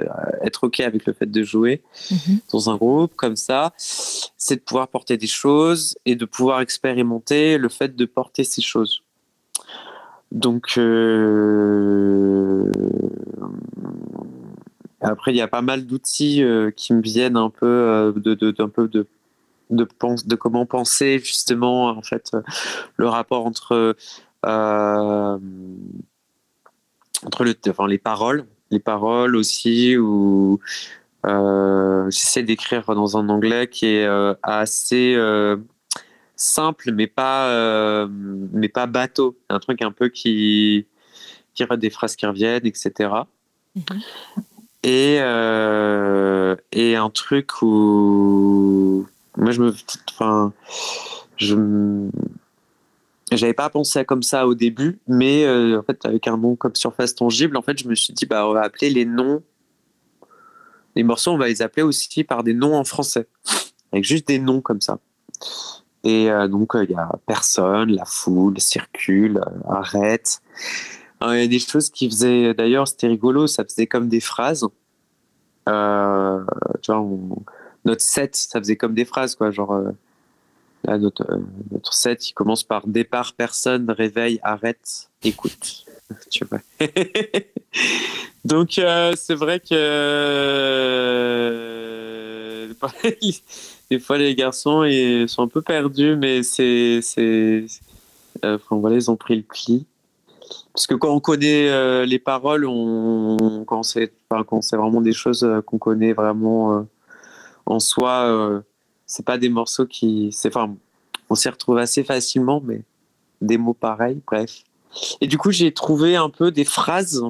être 0.42 0.64
OK 0.64 0.80
avec 0.80 1.06
le 1.06 1.12
fait 1.12 1.30
de 1.30 1.42
jouer 1.42 1.82
mhm. 2.10 2.38
dans 2.52 2.70
un 2.70 2.76
groupe 2.76 3.14
comme 3.16 3.36
ça, 3.36 3.72
c'est 3.76 4.56
de 4.56 4.60
pouvoir 4.60 4.88
porter 4.88 5.16
des 5.16 5.26
choses 5.26 5.96
et 6.04 6.14
de 6.14 6.24
pouvoir 6.24 6.60
expérimenter 6.60 7.58
le 7.58 7.68
fait 7.68 7.96
de 7.96 8.04
porter 8.04 8.44
ces 8.44 8.62
choses. 8.62 9.02
Donc, 10.32 10.74
euh, 10.78 12.70
après, 15.00 15.32
il 15.32 15.36
y 15.36 15.40
a 15.40 15.48
pas 15.48 15.62
mal 15.62 15.86
d'outils 15.86 16.42
euh, 16.42 16.70
qui 16.70 16.92
me 16.94 17.02
viennent 17.02 17.36
un 17.36 17.50
peu 17.50 18.12
de, 18.16 18.34
de, 18.34 18.50
peu 18.50 18.88
de, 18.88 19.06
de, 19.70 19.88
de, 20.26 20.34
comment 20.36 20.66
penser 20.66 21.18
justement 21.18 21.88
en 21.88 22.02
fait 22.02 22.32
le 22.96 23.08
rapport 23.08 23.46
entre 23.46 23.96
entre 27.24 27.44
le, 27.44 27.54
enfin, 27.68 27.86
les 27.86 27.98
paroles, 27.98 28.46
les 28.70 28.78
paroles 28.78 29.36
aussi, 29.36 29.96
euh, 31.26 32.10
j'essaie 32.10 32.42
d'écrire 32.42 32.84
dans 32.86 33.16
un 33.16 33.28
anglais 33.28 33.68
qui 33.68 33.86
est 33.86 34.06
euh, 34.06 34.34
assez 34.42 35.14
euh, 35.16 35.56
simple, 36.40 36.92
mais 36.92 37.06
pas, 37.06 38.06
mais 38.08 38.68
pas 38.68 38.86
bateau. 38.86 39.36
Un 39.48 39.58
truc 39.58 39.82
un 39.82 39.92
peu 39.92 40.08
qui, 40.08 40.86
qui 41.54 41.64
des 41.78 41.90
phrases 41.90 42.16
qui 42.16 42.26
reviennent, 42.26 42.66
etc. 42.66 43.10
Et, 44.82 45.16
et 46.72 46.96
un 46.96 47.10
truc 47.10 47.62
où 47.62 49.06
moi 49.36 49.52
je 49.52 49.62
me, 49.62 49.74
enfin, 50.10 50.52
je 51.36 51.56
j'avais 53.32 53.54
pas 53.54 53.70
pensé 53.70 54.00
à 54.00 54.04
comme 54.04 54.22
ça 54.22 54.46
au 54.46 54.54
début, 54.54 54.98
mais 55.06 55.44
euh, 55.44 55.78
en 55.78 55.82
fait, 55.82 56.04
avec 56.04 56.26
un 56.26 56.36
nom 56.36 56.56
comme 56.56 56.74
Surface 56.74 57.14
Tangible, 57.14 57.56
en 57.56 57.62
fait, 57.62 57.78
je 57.78 57.88
me 57.88 57.94
suis 57.94 58.12
dit, 58.12 58.26
bah, 58.26 58.46
on 58.46 58.52
va 58.52 58.62
appeler 58.62 58.90
les 58.90 59.04
noms, 59.04 59.42
les 60.96 61.04
morceaux, 61.04 61.30
on 61.30 61.38
va 61.38 61.46
les 61.46 61.62
appeler 61.62 61.82
aussi 61.82 62.24
par 62.24 62.42
des 62.42 62.54
noms 62.54 62.74
en 62.74 62.84
français, 62.84 63.28
avec 63.92 64.04
juste 64.04 64.26
des 64.26 64.38
noms 64.38 64.60
comme 64.60 64.80
ça. 64.80 64.98
Et 66.04 66.30
euh, 66.30 66.48
donc, 66.48 66.74
euh, 66.74 66.84
il 66.84 66.90
y 66.90 66.94
a 66.94 67.10
personne, 67.26 67.90
la 67.90 68.04
foule, 68.04 68.58
circule, 68.60 69.40
arrête. 69.68 70.40
Il 71.22 71.38
y 71.38 71.42
a 71.42 71.46
des 71.46 71.58
choses 71.58 71.90
qui 71.90 72.08
faisaient, 72.08 72.54
d'ailleurs, 72.54 72.88
c'était 72.88 73.08
rigolo, 73.08 73.46
ça 73.46 73.64
faisait 73.64 73.86
comme 73.86 74.08
des 74.08 74.20
phrases. 74.20 74.66
tu 75.66 75.70
vois, 75.70 77.06
notre 77.84 78.00
set, 78.00 78.36
ça 78.36 78.58
faisait 78.58 78.76
comme 78.76 78.94
des 78.94 79.04
phrases, 79.04 79.34
quoi, 79.34 79.50
genre 79.50 79.82
notre, 80.86 81.30
euh, 81.30 81.38
notre 81.70 81.92
set, 81.92 82.28
il 82.28 82.32
commence 82.32 82.64
par 82.64 82.86
départ, 82.86 83.34
personne, 83.34 83.90
réveil, 83.90 84.40
arrête, 84.42 85.10
écoute. 85.22 85.84
tu 86.30 86.44
vois. 86.44 86.60
Donc, 88.44 88.78
euh, 88.78 89.14
c'est 89.16 89.34
vrai 89.34 89.60
que 89.60 89.66
euh, 89.72 90.32
des 93.90 93.98
fois, 93.98 94.18
les 94.18 94.34
garçons 94.34 94.84
ils 94.84 95.28
sont 95.28 95.42
un 95.42 95.48
peu 95.48 95.62
perdus, 95.62 96.16
mais 96.16 96.42
c'est. 96.42 97.00
c'est 97.02 97.66
enfin, 98.42 98.76
voilà, 98.76 98.96
ils 98.96 99.10
ont 99.10 99.16
pris 99.16 99.36
le 99.36 99.42
pli. 99.42 99.86
Parce 100.72 100.86
que 100.86 100.94
quand 100.94 101.12
on 101.12 101.20
connaît 101.20 102.06
les 102.06 102.18
paroles, 102.18 102.64
quand 103.66 103.82
c'est 103.82 104.12
enfin, 104.30 104.60
vraiment 104.76 105.00
des 105.00 105.12
choses 105.12 105.46
qu'on 105.66 105.78
connaît 105.78 106.12
vraiment 106.12 106.86
en 107.66 107.80
soi 107.80 108.62
c'est 109.10 109.24
pas 109.24 109.38
des 109.38 109.48
morceaux 109.48 109.86
qui. 109.86 110.30
Enfin, 110.46 110.76
on 111.28 111.34
s'y 111.34 111.48
retrouve 111.48 111.78
assez 111.78 112.04
facilement, 112.04 112.62
mais 112.64 112.82
des 113.40 113.58
mots 113.58 113.74
pareils, 113.74 114.22
bref. 114.24 114.62
Et 115.20 115.26
du 115.26 115.36
coup, 115.36 115.50
j'ai 115.50 115.74
trouvé 115.74 116.14
un 116.14 116.30
peu 116.30 116.52
des 116.52 116.64
phrases, 116.64 117.24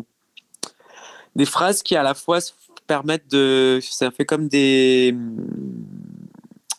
des 1.35 1.47
phrases 1.47 1.83
qui 1.83 1.97
à 1.97 2.03
la 2.03 2.13
fois 2.13 2.41
permettent 2.87 3.31
de. 3.31 3.81
Ça 3.83 4.11
fait 4.11 4.27
comme 4.27 4.47
des. 4.49 5.17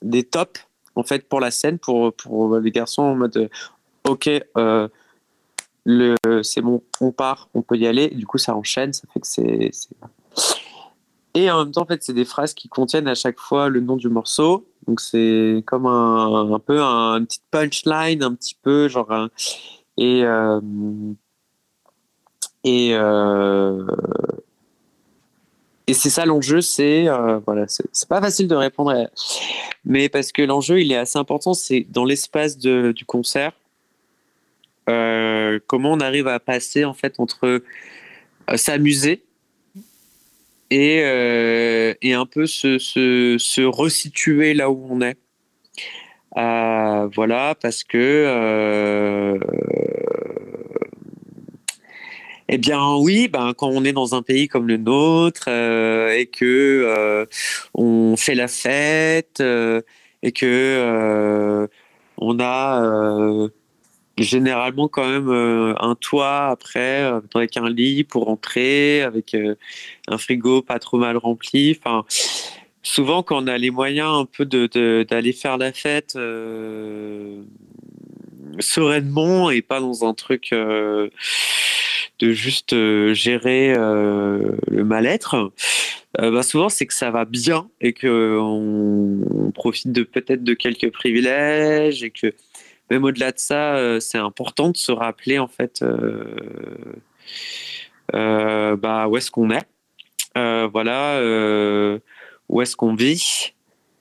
Des 0.02 0.24
tops, 0.24 0.68
en 0.96 1.04
fait, 1.04 1.28
pour 1.28 1.40
la 1.40 1.52
scène, 1.52 1.80
pour, 1.80 2.14
pour 2.14 2.58
les 2.58 2.72
garçons 2.72 3.04
en 3.04 3.16
mode 3.16 3.50
Ok, 4.08 4.30
euh, 4.58 4.88
le, 5.86 6.16
c'est 6.44 6.62
bon, 6.62 6.82
on 7.00 7.12
part, 7.12 7.50
on 7.54 7.62
peut 7.62 7.78
y 7.78 7.88
aller. 7.88 8.10
du 8.10 8.26
coup, 8.26 8.38
ça 8.38 8.56
enchaîne, 8.56 8.94
ça 8.94 9.04
fait 9.14 9.20
que 9.20 9.28
c'est. 9.28 9.72
Et 11.34 11.50
en 11.50 11.64
même 11.64 11.72
temps, 11.72 11.84
en 11.84 11.86
fait, 11.86 12.04
c'est 12.04 12.14
des 12.14 12.26
phrases 12.26 12.54
qui 12.54 12.68
contiennent 12.68 13.08
à 13.08 13.16
chaque 13.16 13.40
fois 13.40 13.70
le 13.70 13.80
nom 13.80 13.96
du 13.96 14.10
morceau 14.10 14.66
donc 14.88 15.00
c'est 15.00 15.64
comme 15.66 15.86
un, 15.86 16.54
un 16.54 16.60
peu 16.60 16.82
un, 16.82 17.24
petite 17.24 17.44
punchline, 17.52 18.24
un 18.24 18.34
petit 18.34 18.56
peu 18.62 18.88
genre 18.88 19.30
et 19.98 20.24
euh, 20.26 20.60
euh, 22.66 23.88
et 25.92 25.94
c'est 25.94 26.10
ça 26.10 26.26
l'enjeu, 26.26 26.62
c'est 26.62 27.08
euh, 27.08 27.40
voilà, 27.46 27.66
c'est 27.68 28.08
pas 28.08 28.22
facile 28.22 28.48
de 28.48 28.56
répondre, 28.56 29.10
mais 29.86 30.10
parce 30.10 30.32
que 30.32 30.42
l'enjeu 30.42 30.80
il 30.80 30.92
est 30.92 30.98
assez 30.98 31.20
important, 31.20 31.54
c'est 31.54 31.86
dans 31.90 32.06
l'espace 32.06 32.58
du 32.58 33.06
concert, 33.06 33.52
comment 34.86 35.92
on 35.92 36.00
arrive 36.00 36.28
à 36.28 36.40
passer 36.40 36.86
en 36.86 36.94
fait 36.94 37.20
entre 37.20 37.62
s'amuser 38.56 39.24
et, 40.72 41.02
euh, 41.04 41.94
et 42.02 42.14
un 42.14 42.26
peu 42.26 42.48
se, 42.48 42.78
se, 42.80 43.62
resituer 43.62 44.54
là 44.54 44.72
où 44.72 44.88
on 44.90 45.02
est. 45.02 45.18
Euh, 46.38 47.10
voilà, 47.14 47.56
parce 47.62 47.84
que 47.84 47.98
euh, 47.98 49.38
eh 52.54 52.58
bien 52.58 52.96
oui, 52.98 53.30
ben 53.30 53.54
quand 53.54 53.70
on 53.70 53.86
est 53.86 53.94
dans 53.94 54.14
un 54.14 54.22
pays 54.22 54.50
comme 54.50 54.68
le 54.68 54.76
nôtre 54.76 55.46
euh, 55.48 56.10
et 56.12 56.26
que 56.26 56.46
euh, 56.46 57.26
on 57.74 58.18
fait 58.18 58.36
la 58.36 58.50
fête 58.50 59.40
euh, 59.40 59.82
et 60.22 60.34
que 60.34 61.70
on 62.18 62.40
a 62.42 63.48
généralement 64.18 64.90
quand 64.90 65.08
même 65.08 65.30
un 65.80 65.96
toit 65.96 66.48
après 66.48 67.04
avec 67.34 67.56
un 67.58 67.70
lit 67.70 68.04
pour 68.04 68.30
entrer 68.30 69.02
avec 69.02 69.36
un 70.08 70.18
frigo 70.18 70.62
pas 70.62 70.80
trop 70.80 70.98
mal 70.98 71.18
rempli. 71.18 71.78
Enfin 71.80 72.06
souvent 72.84 73.24
quand 73.24 73.44
on 73.44 73.48
a 73.48 73.58
les 73.58 73.72
moyens 73.72 74.10
un 74.10 74.26
peu 74.26 74.46
de 74.46 75.04
d'aller 75.04 75.34
faire 75.34 75.58
la 75.58 75.72
fête 75.74 76.18
sereinement 78.60 79.52
et 79.52 79.62
pas 79.62 79.80
dans 79.80 80.06
un 80.06 80.14
truc 80.14 80.54
juste 82.30 82.76
gérer 83.14 83.74
le 83.76 84.84
mal-être 84.84 85.52
bah 86.20 86.44
souvent 86.44 86.68
c'est 86.70 86.86
que 86.86 86.94
ça 86.94 87.10
va 87.10 87.26
bien 87.26 87.70
et 87.80 87.94
que 87.94 88.38
on 88.38 89.52
profite 89.52 89.92
de 89.92 90.04
peut-être 90.04 90.44
de 90.44 90.54
quelques 90.54 90.92
privilèges 90.92 92.04
et 92.04 92.12
que 92.12 92.34
même 92.92 93.06
au-delà 93.06 93.32
de 93.32 93.40
ça, 93.40 93.78
euh, 93.78 94.02
c'est 94.02 94.18
important 94.18 94.70
de 94.70 94.76
se 94.76 94.92
rappeler 94.92 95.40
en 95.40 95.48
fait 95.48 95.82
euh, 95.82 96.36
euh, 98.14 98.76
bah, 98.76 99.08
où 99.08 99.16
est-ce 99.16 99.32
qu'on 99.32 99.50
est, 99.50 99.66
voilà, 100.36 101.22
où 102.50 102.62
est-ce 102.62 102.76
qu'on 102.76 102.96
vit 102.96 103.54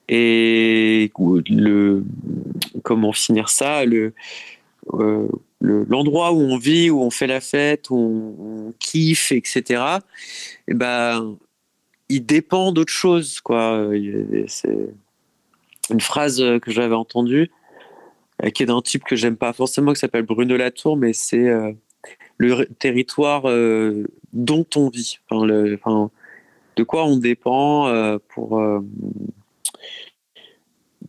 et 0.08 1.12
le 1.48 2.02
comment 2.82 3.12
finir 3.12 3.48
ça 3.48 3.84
le 3.84 4.12
l'endroit 5.61 6.32
où 6.32 6.40
on 6.40 6.56
vit, 6.56 6.90
où 6.90 7.00
on 7.02 7.11
fait 7.11 7.26
la 7.26 7.40
fête, 7.40 7.90
où 7.90 7.96
on, 7.96 8.72
kiffe, 8.78 9.32
etc. 9.32 9.82
Et 10.68 10.74
ben, 10.74 11.36
il 12.08 12.24
dépend 12.24 12.72
d'autre 12.72 12.92
chose, 12.92 13.40
quoi. 13.40 13.90
C'est 14.46 14.88
une 15.90 16.00
phrase 16.00 16.42
que 16.62 16.70
j'avais 16.70 16.94
entendue. 16.94 17.50
Euh, 18.44 18.50
qui 18.50 18.62
est 18.62 18.66
d'un 18.66 18.80
type 18.80 19.04
que 19.04 19.16
j'aime 19.16 19.36
pas 19.36 19.52
forcément, 19.52 19.92
qui 19.92 20.00
s'appelle 20.00 20.24
Bruno 20.24 20.56
Latour, 20.56 20.96
mais 20.96 21.12
c'est 21.12 21.48
euh, 21.48 21.72
le 22.38 22.66
territoire 22.78 23.48
euh, 23.48 24.06
dont 24.32 24.66
on 24.76 24.88
vit, 24.88 25.18
enfin, 25.28 25.44
le, 25.44 25.74
enfin, 25.74 26.11
de 26.76 26.82
quoi 26.82 27.04
on 27.04 27.16
dépend 27.16 27.92
pour 28.28 28.62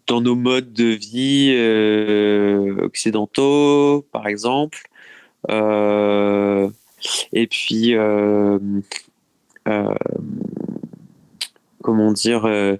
dans 0.07 0.21
nos 0.21 0.35
modes 0.35 0.73
de 0.73 0.85
vie 0.85 1.55
occidentaux, 2.81 4.05
par 4.11 4.27
exemple. 4.27 4.83
et 5.49 7.47
puis, 7.47 7.95
comment 11.81 12.11
dire, 12.11 12.77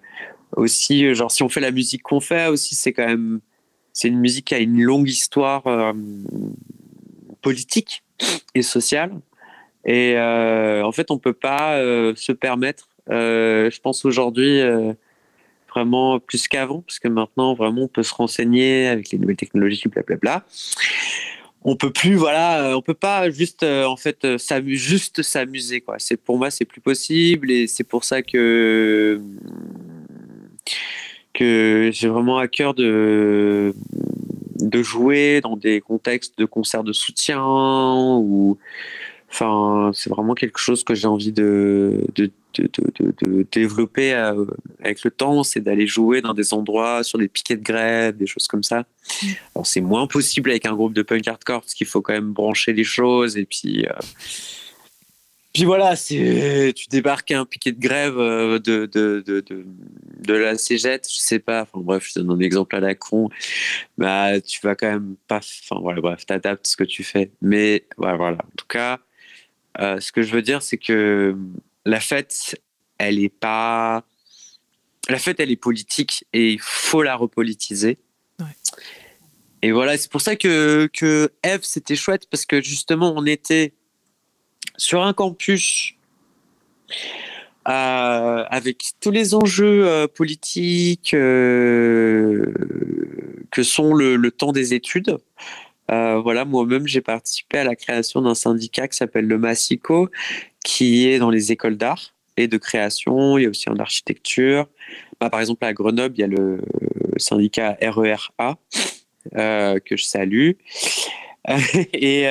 aussi, 0.56 1.14
genre, 1.16 1.32
si 1.32 1.44
on 1.44 1.50
fait 1.50 1.60
la 1.60 1.72
musique 1.72 2.04
qu'on 2.04 2.20
fait, 2.20 2.48
aussi, 2.48 2.76
c'est 2.76 2.94
quand 2.94 3.08
même 3.08 3.42
c'est 3.94 4.08
une 4.08 4.20
musique 4.20 4.46
qui 4.46 4.56
a 4.56 4.60
une 4.60 4.82
longue 4.82 5.10
histoire, 5.10 5.68
euh, 5.68 5.92
politique 7.42 8.04
et 8.56 8.62
sociale. 8.62 9.20
Et 9.84 10.16
en 10.18 10.92
fait, 10.92 11.10
on 11.10 11.18
peut 11.18 11.34
pas 11.34 11.78
se 12.16 12.32
permettre, 12.32 12.88
je 13.10 13.80
pense 13.80 14.06
aujourd'hui, 14.06 14.62
vraiment 15.74 16.20
plus 16.20 16.48
qu'avant, 16.48 16.82
parce 16.82 17.00
que 17.00 17.08
maintenant, 17.08 17.54
vraiment, 17.54 17.84
on 17.84 17.88
peut 17.88 18.04
se 18.04 18.14
renseigner 18.14 18.88
avec 18.88 19.12
les 19.12 19.18
nouvelles 19.18 19.38
technologies, 19.38 19.88
blablabla. 19.88 20.46
On 21.64 21.76
peut 21.76 21.92
plus, 21.92 22.16
voilà, 22.16 22.76
on 22.76 22.82
peut 22.82 22.96
pas 22.96 23.30
juste, 23.30 23.64
en 23.64 23.96
fait, 23.96 24.26
juste 24.66 25.22
s'amuser, 25.22 25.82
quoi. 25.82 25.96
C'est 26.00 26.18
pour 26.18 26.38
moi, 26.38 26.50
c'est 26.50 26.66
plus 26.66 26.82
possible, 26.82 27.52
et 27.52 27.68
c'est 27.68 27.84
pour 27.84 28.04
ça 28.04 28.22
que 28.22 29.22
que 31.34 31.90
j'ai 31.94 32.08
vraiment 32.10 32.38
à 32.40 32.48
cœur 32.48 32.74
de 32.74 33.74
de 34.60 34.84
jouer 34.84 35.42
dans 35.42 35.58
des 35.58 35.82
contextes 35.82 36.38
de 36.38 36.46
concerts 36.46 36.84
de 36.84 36.94
soutien 36.94 37.44
ou 37.44 38.58
enfin 39.32 39.92
c'est 39.94 40.10
vraiment 40.10 40.34
quelque 40.34 40.60
chose 40.60 40.84
que 40.84 40.94
j'ai 40.94 41.08
envie 41.08 41.32
de 41.32 42.06
de, 42.16 42.32
de, 42.54 42.70
de, 43.24 43.48
développer 43.50 44.14
euh, 44.14 44.46
avec 44.84 45.04
le 45.06 45.12
temps 45.12 45.44
c'est 45.44 45.62
d'aller 45.62 45.88
jouer 45.88 46.22
dans 46.22 46.34
des 46.34 46.54
endroits 46.54 47.04
sur 47.04 47.18
des 47.18 47.30
piquets 47.30 47.56
de 47.56 47.64
grève 47.64 48.18
des 48.18 48.28
choses 48.28 48.48
comme 48.48 48.64
ça. 48.64 48.84
Alors 49.56 49.66
c'est 49.66 49.82
moins 49.82 50.06
possible 50.08 50.50
avec 50.50 50.66
un 50.66 50.74
groupe 50.74 50.94
de 50.94 51.02
punk 51.02 51.28
hardcore 51.28 51.62
parce 51.62 51.74
qu'il 51.74 51.88
faut 51.88 52.02
quand 52.02 52.14
même 52.14 52.34
brancher 52.34 52.74
les 52.74 52.84
choses 52.84 53.38
et 53.38 53.46
puis 53.46 53.86
euh, 53.86 53.94
puis 55.54 55.66
voilà, 55.66 55.98
c'est 55.98 56.72
tu 56.76 56.88
débarques 56.88 57.32
un 57.32 57.46
piquet 57.46 57.74
de 57.74 57.80
grève 57.80 58.18
euh, 58.18 58.58
de, 58.58 58.86
de, 58.86 59.22
de, 59.26 59.44
de, 60.20 60.34
la 60.34 60.58
cégette, 60.58 61.10
je 61.12 61.20
sais 61.20 61.40
pas, 61.40 61.64
enfin 61.64 61.80
bref, 61.84 62.08
je 62.08 62.20
donne 62.20 62.32
un 62.32 62.40
exemple 62.40 62.74
à 62.74 62.80
la 62.80 62.96
con, 62.96 63.30
bah 63.98 64.40
tu 64.40 64.62
vas 64.62 64.76
quand 64.76 64.90
même 64.90 65.16
pas, 65.28 65.38
enfin 65.40 65.82
voilà, 65.82 66.00
bref, 66.00 66.26
t'adaptes 66.26 66.68
ce 66.68 66.78
que 66.78 66.86
tu 66.86 67.04
fais. 67.04 67.32
Mais 67.42 67.86
voilà, 67.98 68.32
en 68.32 68.56
tout 68.56 68.66
cas, 68.68 69.00
euh, 69.80 70.00
ce 70.00 70.12
que 70.12 70.22
je 70.22 70.32
veux 70.32 70.42
dire, 70.42 70.62
c'est 70.62 70.78
que 70.78 71.36
la 71.86 72.00
fête, 72.00 72.62
elle 72.98 73.20
est 73.20 73.30
pas, 73.30 74.04
la 75.10 75.18
fête, 75.18 75.40
elle 75.40 75.52
est 75.52 75.56
politique 75.56 76.26
et 76.34 76.52
il 76.54 76.62
faut 76.62 77.04
la 77.04 77.16
repolitiser. 77.16 77.98
Et 79.64 79.72
voilà, 79.72 79.98
c'est 79.98 80.10
pour 80.10 80.22
ça 80.22 80.36
que 80.36 80.90
que 80.92 81.32
Eve, 81.44 81.62
c'était 81.62 81.96
chouette 81.96 82.28
parce 82.30 82.46
que 82.46 82.62
justement, 82.62 83.14
on 83.16 83.26
était 83.26 83.74
sur 84.78 85.04
un 85.04 85.14
campus 85.14 85.94
euh, 87.68 88.44
avec 88.50 88.94
tous 89.00 89.12
les 89.12 89.36
enjeux 89.36 89.88
euh, 89.88 90.08
politiques 90.08 91.14
euh, 91.14 92.52
que 93.52 93.62
sont 93.62 93.94
le, 93.94 94.32
temps 94.32 94.52
des 94.52 94.74
études. 94.74 95.18
Voilà, 95.90 96.46
moi-même, 96.46 96.88
j'ai 96.88 97.02
participé 97.02 97.60
à 97.60 97.64
la 97.64 97.76
création 97.76 98.22
d'un 98.22 98.36
syndicat 98.36 98.88
qui 98.88 98.98
s'appelle 98.98 99.28
le 99.28 99.38
Massico, 99.38 100.10
qui 100.64 101.08
est 101.08 101.20
dans 101.20 101.30
les 101.30 101.52
écoles 101.52 101.78
d'art 101.78 102.14
et 102.38 102.48
de 102.48 102.58
création. 102.58 103.38
Il 103.38 103.44
y 103.44 103.46
a 103.46 103.50
aussi 103.50 103.70
en 103.70 103.78
architecture. 103.78 104.68
Bah, 105.20 105.30
par 105.30 105.42
exemple, 105.42 105.66
à 105.66 105.74
Grenoble, 105.74 106.16
il 106.18 106.22
y 106.22 106.24
a 106.24 106.28
le 106.28 106.62
syndicat 107.18 107.78
RERA 107.82 108.58
que 109.34 109.98
je 109.98 110.04
salue. 110.04 110.52
et, 111.94 112.28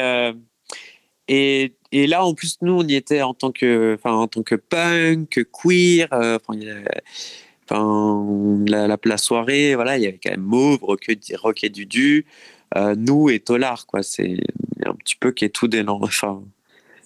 et 1.29 1.75
et 1.93 2.07
là, 2.07 2.25
en 2.25 2.35
plus, 2.35 2.57
nous, 2.63 2.73
on 2.73 2.87
y 2.87 2.95
était 2.95 3.23
en 3.23 3.35
tant 3.35 3.51
que, 3.51 3.97
enfin, 3.99 4.15
en 4.15 4.29
tant 4.29 4.43
que 4.43 4.55
punk, 4.55 5.45
queer. 5.53 6.09
Euh, 6.13 6.39
enfin, 6.39 6.57
la, 8.67 8.97
la, 9.05 9.17
soirée, 9.17 9.75
voilà, 9.75 9.97
il 9.99 10.05
y 10.05 10.07
avait 10.07 10.21
quand 10.23 10.31
même 10.31 10.41
Mauve, 10.41 10.79
Rock 10.83 11.65
et 11.65 11.69
Dudu, 11.69 12.27
euh, 12.77 12.95
nous 12.97 13.31
et 13.31 13.41
Tolar, 13.41 13.87
quoi. 13.87 14.03
C'est 14.03 14.39
un 14.85 14.95
petit 14.95 15.17
peu 15.17 15.33
qui 15.33 15.45
est 15.45 15.51
tout 15.51 15.69
noms. 15.69 16.01
Enfin, 16.03 16.43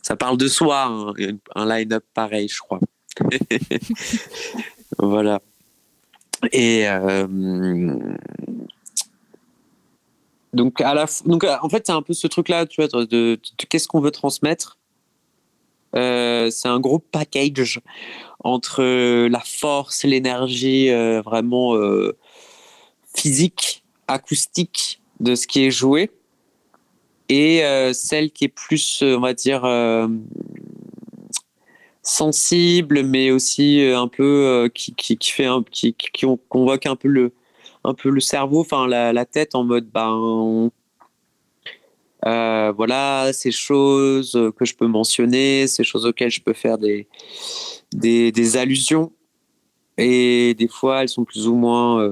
ça 0.03 0.17
parle 0.17 0.37
de 0.37 0.49
soi, 0.49 0.85
hein, 0.85 1.13
un 1.55 1.67
line-up 1.67 2.05
pareil, 2.13 2.49
je 2.49 2.59
crois. 2.59 2.81
voilà. 4.99 5.41
Et 6.53 6.87
euh, 6.89 7.97
donc, 10.53 10.81
à 10.83 10.95
la, 10.95 11.07
donc 11.25 11.45
en 11.45 11.69
fait, 11.69 11.87
c'est 11.87 11.93
un 11.93 12.03
peu 12.03 12.13
ce 12.13 12.27
truc-là, 12.27 12.67
tu 12.67 12.83
vois, 12.83 13.07
de, 13.07 13.41
qu'est-ce 13.69 13.89
qu'on 13.89 14.01
veut 14.01 14.11
transmettre. 14.11 14.79
Euh, 15.97 16.51
c'est 16.51 16.69
un 16.69 16.81
gros 16.81 16.99
package 16.99 17.81
entre 18.41 18.83
la 19.29 19.41
force, 19.41 20.05
l'énergie 20.05 20.91
vraiment 21.23 21.75
physique, 23.15 23.85
acoustique 24.07 25.01
de 25.21 25.35
ce 25.35 25.47
qui 25.47 25.65
est 25.65 25.71
joué, 25.71 26.11
et 27.29 27.63
celle 27.93 28.31
qui 28.31 28.45
est 28.45 28.49
plus, 28.49 29.03
on 29.03 29.21
va 29.21 29.33
dire, 29.33 29.63
sensible, 32.03 33.03
mais 33.03 33.31
aussi 33.31 33.81
un 33.81 34.09
peu 34.09 34.71
qui, 34.75 34.95
qui, 34.95 35.17
fait 35.31 35.49
qui, 35.71 35.95
qui 35.95 36.27
convoque 36.49 36.87
un 36.87 36.97
peu 36.97 37.09
le 37.09 37.33
un 37.85 37.95
peu 37.95 38.09
le 38.09 38.21
cerveau, 38.21 38.61
enfin 38.61 38.87
la, 38.89 39.25
tête 39.27 39.55
en 39.55 39.63
mode 39.63 39.89
ben 39.91 40.71
euh, 42.27 42.73
voilà 42.73 43.31
ces 43.35 43.51
choses 43.51 44.33
que 44.57 44.65
je 44.65 44.75
peux 44.75 44.87
mentionner, 44.87 45.67
ces 45.67 45.85
choses 45.85 46.07
auxquelles 46.07 46.31
je 46.31 46.41
peux 46.41 46.55
faire 46.55 46.79
des, 46.79 47.07
des, 47.93 48.57
allusions. 48.57 49.13
Et 49.99 50.55
des 50.55 50.69
fois 50.69 51.03
elles 51.03 51.11
sont 51.11 51.25
plus 51.25 51.47
ou 51.47 51.55
moins 51.55 52.03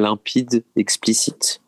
limpides, 0.00 0.64
explicites. 0.76 1.60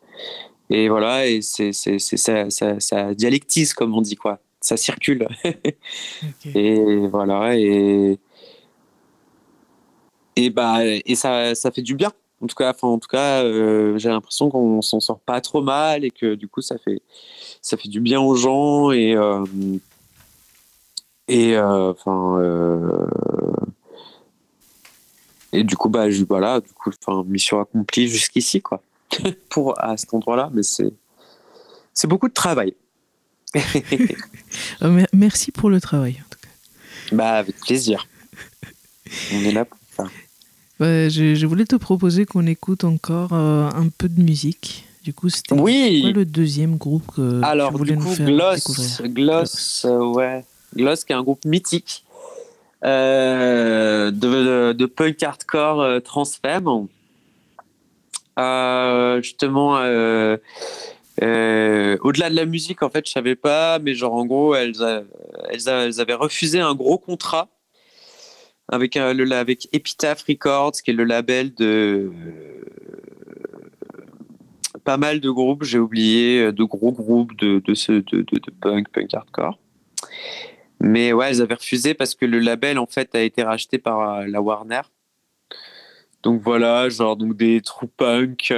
Et 0.69 0.89
voilà, 0.89 1.27
et 1.27 1.41
c'est, 1.41 1.71
ça, 1.73 2.49
ça, 2.79 3.13
dialectise, 3.13 3.73
comme 3.73 3.95
on 3.95 4.01
dit, 4.01 4.15
quoi. 4.15 4.39
Ça 4.61 4.77
circule. 4.77 5.27
Et 6.53 7.07
voilà, 7.07 7.55
et, 7.55 8.19
et 10.35 10.49
bah 10.49 10.79
et 10.83 11.15
ça, 11.15 11.55
ça 11.55 11.71
fait 11.71 11.81
du 11.81 11.95
bien 11.95 12.11
en 12.41 12.47
tout 12.47 12.55
cas, 12.55 12.71
enfin, 12.71 12.87
en 12.87 12.99
tout 12.99 13.07
cas, 13.07 13.43
euh, 13.43 13.97
j'ai 13.97 14.09
l'impression 14.09 14.49
qu'on 14.49 14.81
s'en 14.81 14.99
sort 14.99 15.19
pas 15.19 15.41
trop 15.41 15.61
mal 15.61 16.05
et 16.05 16.11
que 16.11 16.35
du 16.35 16.47
coup, 16.47 16.61
ça 16.61 16.77
fait, 16.77 17.01
ça 17.61 17.77
fait 17.77 17.89
du 17.89 17.99
bien 17.99 18.21
aux 18.21 18.35
gens 18.35 18.91
et 18.91 19.13
euh, 19.15 19.43
et 21.27 21.55
euh, 21.57 21.91
enfin 21.91 22.39
et 25.51 25.63
du 25.63 25.75
coup, 25.75 25.89
bah, 25.89 26.09
je, 26.09 26.23
voilà, 26.23 26.59
du 26.59 26.71
coup, 26.73 26.91
enfin, 27.05 27.23
mission 27.27 27.59
accomplie 27.59 28.07
jusqu'ici, 28.07 28.61
quoi, 28.61 28.81
pour 29.49 29.81
à 29.81 29.97
cet 29.97 30.13
endroit-là, 30.13 30.49
mais 30.53 30.63
c'est 30.63 30.91
c'est 31.93 32.07
beaucoup 32.07 32.29
de 32.29 32.33
travail. 32.33 32.73
Merci 35.13 35.51
pour 35.51 35.69
le 35.69 35.81
travail, 35.81 36.13
en 36.19 36.29
tout 36.29 36.39
cas. 36.41 37.15
Bah, 37.15 37.31
avec 37.33 37.59
plaisir. 37.59 38.07
On 39.33 39.43
est 39.43 39.51
là 39.51 39.65
pour 39.65 39.79
je, 40.79 41.45
voulais 41.45 41.65
te 41.65 41.75
proposer 41.75 42.25
qu'on 42.25 42.45
écoute 42.45 42.83
encore 42.83 43.33
euh, 43.33 43.69
un 43.69 43.89
peu 43.89 44.07
de 44.09 44.21
musique. 44.21 44.85
Du 45.03 45.13
coup, 45.13 45.29
c'était 45.29 45.55
oui. 45.55 46.11
le 46.13 46.25
deuxième 46.25 46.77
groupe 46.77 47.05
que 47.15 47.41
Alors, 47.43 47.71
tu 47.71 47.77
voulais 47.77 47.95
du 47.95 48.03
coup, 48.03 48.09
nous 48.09 48.15
faire 48.15 48.27
Gloss, 48.27 49.01
Gloss, 49.03 49.85
euh, 49.85 50.05
ouais. 50.05 50.45
Gloss, 50.75 51.03
qui 51.03 51.13
est 51.13 51.15
un 51.15 51.23
groupe 51.23 51.43
mythique 51.45 52.05
euh, 52.85 54.11
de, 54.11 54.85
punk 54.85 55.21
hardcore 55.21 55.81
euh, 55.81 55.99
transfemme. 55.99 56.87
justement, 59.21 59.73
au-delà 62.01 62.29
de 62.29 62.35
la 62.35 62.45
musique, 62.45 62.83
en 62.83 62.89
fait, 62.89 63.05
je 63.05 63.11
savais 63.11 63.35
pas, 63.35 63.79
mais 63.79 63.93
genre, 63.93 64.13
en 64.13 64.25
gros, 64.25 64.55
elles, 64.55 65.05
elles, 65.49 65.69
avaient 65.99 66.13
refusé 66.13 66.59
un 66.59 66.75
gros 66.75 66.97
contrat 66.97 67.49
avec, 68.71 68.97
euh, 68.97 69.31
avec 69.31 69.67
Epitaph 69.73 70.23
Records, 70.23 70.73
qui 70.83 70.91
est 70.91 70.93
le 70.93 71.03
label 71.03 71.53
de 71.55 72.11
euh, 72.13 72.65
pas 74.83 74.97
mal 74.97 75.19
de 75.19 75.29
groupes, 75.29 75.63
j'ai 75.63 75.79
oublié, 75.79 76.41
euh, 76.41 76.51
de 76.51 76.63
gros 76.63 76.91
groupes 76.91 77.35
de, 77.37 77.61
de, 77.65 77.99
de, 77.99 78.21
de, 78.21 78.51
punk, 78.61 78.89
punk 78.89 79.13
hardcore. 79.13 79.59
Mais 80.79 81.13
ouais, 81.13 81.29
elles 81.29 81.41
avaient 81.41 81.55
refusé 81.55 81.93
parce 81.93 82.15
que 82.15 82.25
le 82.25 82.39
label, 82.39 82.79
en 82.79 82.87
fait, 82.87 83.13
a 83.15 83.21
été 83.21 83.43
racheté 83.43 83.77
par 83.77 84.25
la 84.27 84.41
Warner. 84.41 84.81
Donc 86.23 86.41
voilà, 86.41 86.89
genre 86.89 87.15
donc 87.15 87.35
des 87.35 87.61
trous 87.61 87.87
punk 87.87 88.51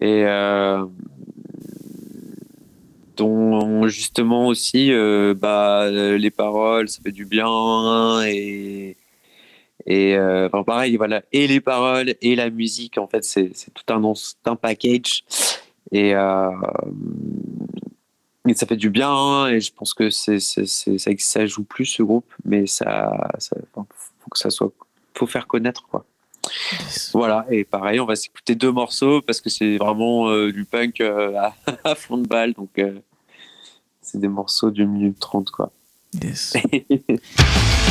et 0.00 0.24
dont 3.16 3.86
justement 3.88 4.46
aussi 4.46 4.92
euh, 4.92 5.34
bah, 5.34 5.90
les 5.90 6.30
paroles 6.30 6.88
ça 6.88 7.00
fait 7.02 7.12
du 7.12 7.24
bien 7.24 8.22
et 8.24 8.96
et 9.86 10.16
euh, 10.16 10.46
enfin 10.46 10.62
pareil 10.64 10.96
voilà 10.96 11.22
et 11.32 11.46
les 11.46 11.60
paroles 11.60 12.14
et 12.20 12.36
la 12.36 12.50
musique 12.50 12.98
en 12.98 13.06
fait 13.06 13.24
c'est 13.24 13.52
tout 13.74 13.92
un, 13.92 14.02
un 14.46 14.56
package 14.56 15.24
et, 15.92 16.14
euh, 16.14 16.50
et 18.46 18.54
ça 18.54 18.66
fait 18.66 18.76
du 18.76 18.90
bien 18.90 19.46
et 19.48 19.60
je 19.60 19.72
pense 19.72 19.94
que 19.94 20.10
c'est 20.10 20.40
ça, 20.40 20.62
ça 21.18 21.46
joue 21.46 21.64
plus 21.64 21.86
ce 21.86 22.02
groupe 22.02 22.32
mais 22.44 22.66
ça, 22.66 23.28
ça 23.38 23.56
faut 23.74 23.86
que 24.30 24.38
ça 24.38 24.50
soit 24.50 24.72
faut 25.16 25.26
faire 25.26 25.46
connaître 25.46 25.86
quoi 25.88 26.04
Voilà, 27.14 27.46
et 27.50 27.64
pareil, 27.64 28.00
on 28.00 28.06
va 28.06 28.16
s'écouter 28.16 28.54
deux 28.54 28.72
morceaux 28.72 29.22
parce 29.22 29.40
que 29.40 29.48
c'est 29.48 29.78
vraiment 29.78 30.30
du 30.48 30.64
punk 30.64 31.00
à, 31.00 31.54
à, 31.84 31.94
fond 31.94 32.18
de 32.18 32.26
balle, 32.26 32.52
donc 32.52 32.80
c'est 34.02 34.18
des 34.18 34.28
morceaux 34.28 34.70
d'une 34.70 34.90
minute 34.90 35.18
trente, 35.18 35.50
quoi. 35.50 35.72
Yes. 36.22 36.54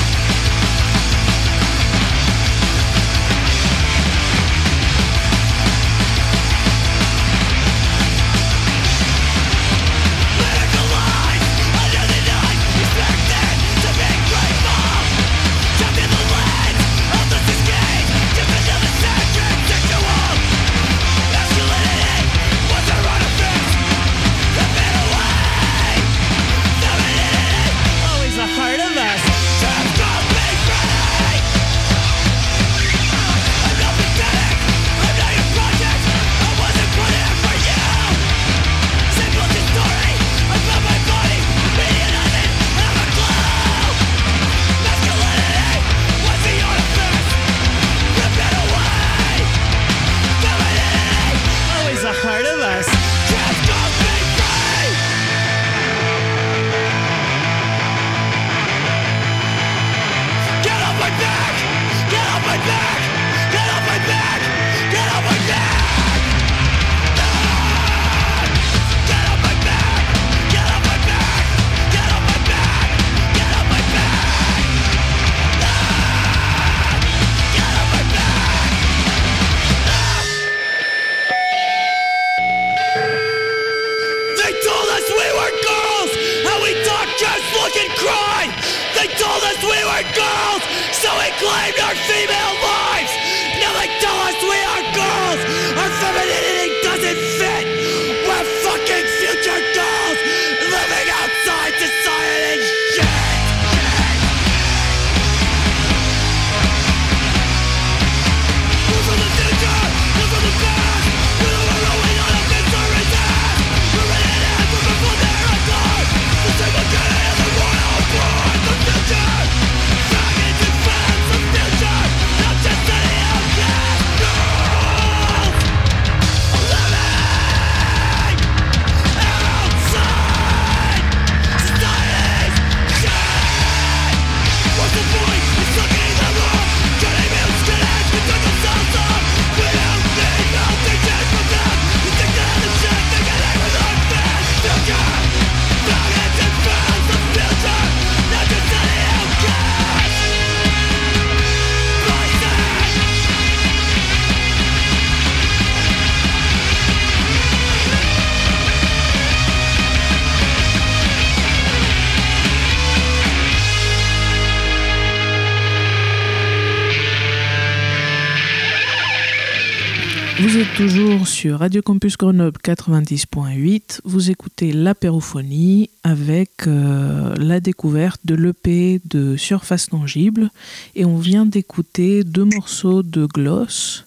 toujours 170.75 171.27
sur 171.27 171.59
Radio 171.59 171.81
Campus 171.81 172.17
Grenoble 172.17 172.59
90.8. 172.63 173.99
Vous 174.05 174.31
écoutez 174.31 174.71
l'apérophonie 174.71 175.91
avec 176.03 176.67
euh, 176.67 177.35
la 177.35 177.59
découverte 177.59 178.21
de 178.25 178.33
l'EP 178.33 178.99
de 179.05 179.37
Surface 179.37 179.87
Tangible. 179.87 180.49
Et 180.95 181.05
on 181.05 181.17
vient 181.17 181.45
d'écouter 181.45 182.23
deux 182.23 182.45
morceaux 182.45 183.03
de 183.03 183.25
Gloss. 183.25 184.05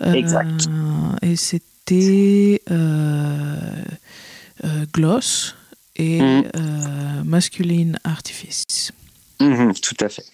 Euh, 0.00 0.12
exact. 0.14 0.68
Et 1.22 1.36
c'était 1.36 2.62
euh, 2.70 3.84
Gloss 4.92 5.54
et 5.96 6.20
mm. 6.20 7.22
Masculine 7.24 7.98
Artifice. 8.02 8.92
Mm-hmm, 9.40 9.80
tout 9.80 10.04
à 10.04 10.08
fait. 10.08 10.24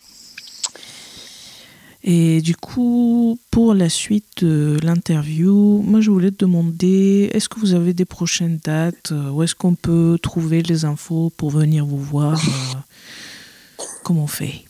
Et 2.05 2.41
du 2.43 2.55
coup, 2.55 3.39
pour 3.51 3.75
la 3.75 3.89
suite 3.89 4.45
de 4.45 4.79
l'interview, 4.83 5.83
moi 5.83 6.01
je 6.01 6.11
voulais 6.11 6.31
te 6.31 6.45
demander, 6.45 7.29
est-ce 7.33 7.49
que 7.49 7.59
vous 7.59 7.75
avez 7.75 7.93
des 7.93 8.05
prochaines 8.05 8.59
dates 8.65 9.11
euh, 9.11 9.31
Où 9.31 9.43
est-ce 9.43 9.57
qu'on 9.57 9.75
peut 9.75 10.17
trouver 10.23 10.63
les 10.63 10.85
infos 10.85 11.33
pour 11.37 11.51
venir 11.51 11.85
vous 11.85 11.99
voir 12.01 12.35
euh, 12.35 13.77
Comment 14.05 14.25
on 14.25 14.29
fait? 14.29 14.65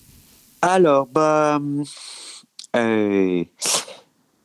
Alors, 0.63 1.07
bah, 1.07 1.61
euh, 2.77 3.45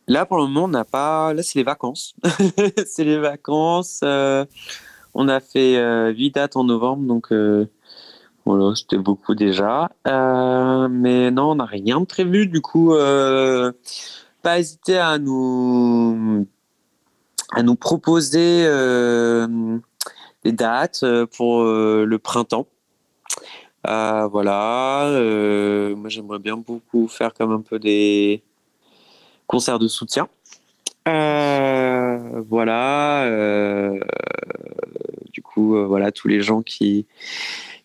là 0.08 0.26
pour 0.26 0.38
le 0.38 0.44
moment, 0.44 0.66
on 0.66 0.68
n'a 0.68 0.86
pas. 0.86 1.34
Là, 1.34 1.42
c'est 1.42 1.60
les 1.60 1.64
vacances. 1.64 2.16
c'est 2.86 3.06
les 3.06 3.18
vacances. 3.18 4.02
on 4.04 5.28
a 5.30 5.40
fait 5.40 6.12
8 6.14 6.32
dates 6.32 6.58
en 6.58 6.66
novembre, 6.66 7.08
donc 7.08 7.32
voilà, 8.46 8.76
c'était 8.76 8.98
beaucoup 8.98 9.36
déjà. 9.36 9.90
Euh, 10.08 10.88
mais 10.90 11.32
non, 11.32 11.52
on 11.52 11.56
n'a 11.56 11.66
rien 11.66 12.04
prévu. 12.04 12.48
Du 12.48 12.62
coup, 12.62 12.94
euh, 12.94 13.72
pas 14.42 14.60
hésiter 14.60 14.98
à 14.98 15.18
nous, 15.18 16.46
à 17.52 17.64
nous 17.64 17.76
proposer 17.76 18.66
euh, 18.66 19.78
des 20.44 20.52
dates 20.52 21.06
pour 21.38 21.64
le 21.64 22.18
printemps. 22.18 22.68
voilà. 23.86 25.10
moi, 25.96 26.10
j'aimerais 26.10 26.40
bien 26.40 26.58
beaucoup 26.58 27.08
faire 27.08 27.34
comme 27.34 27.54
un 27.54 27.62
peu 27.62 27.80
des 27.80 28.44
concerts 29.48 29.80
de 29.80 29.88
soutien. 29.88 30.28
voilà. 32.50 33.26
du 35.32 35.42
coup, 35.42 35.82
voilà, 35.88 36.12
tous 36.12 36.28
les 36.28 36.42
gens 36.42 36.62
qui 36.62 37.06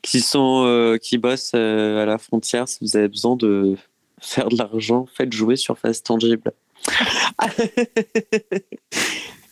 qui 0.09 0.20
sont 0.22 0.64
euh, 0.64 0.96
qui 0.96 1.18
bossent 1.18 1.52
euh, 1.54 2.02
à 2.02 2.06
la 2.06 2.16
frontière. 2.16 2.66
Si 2.66 2.78
vous 2.80 2.96
avez 2.96 3.09
besoin 3.09 3.36
de 3.36 3.76
faire 4.20 4.48
de 4.48 4.56
l'argent, 4.56 5.06
faites 5.14 5.34
jouer 5.34 5.56
sur 5.56 5.78
face 5.78 6.02
tangible. 6.02 6.52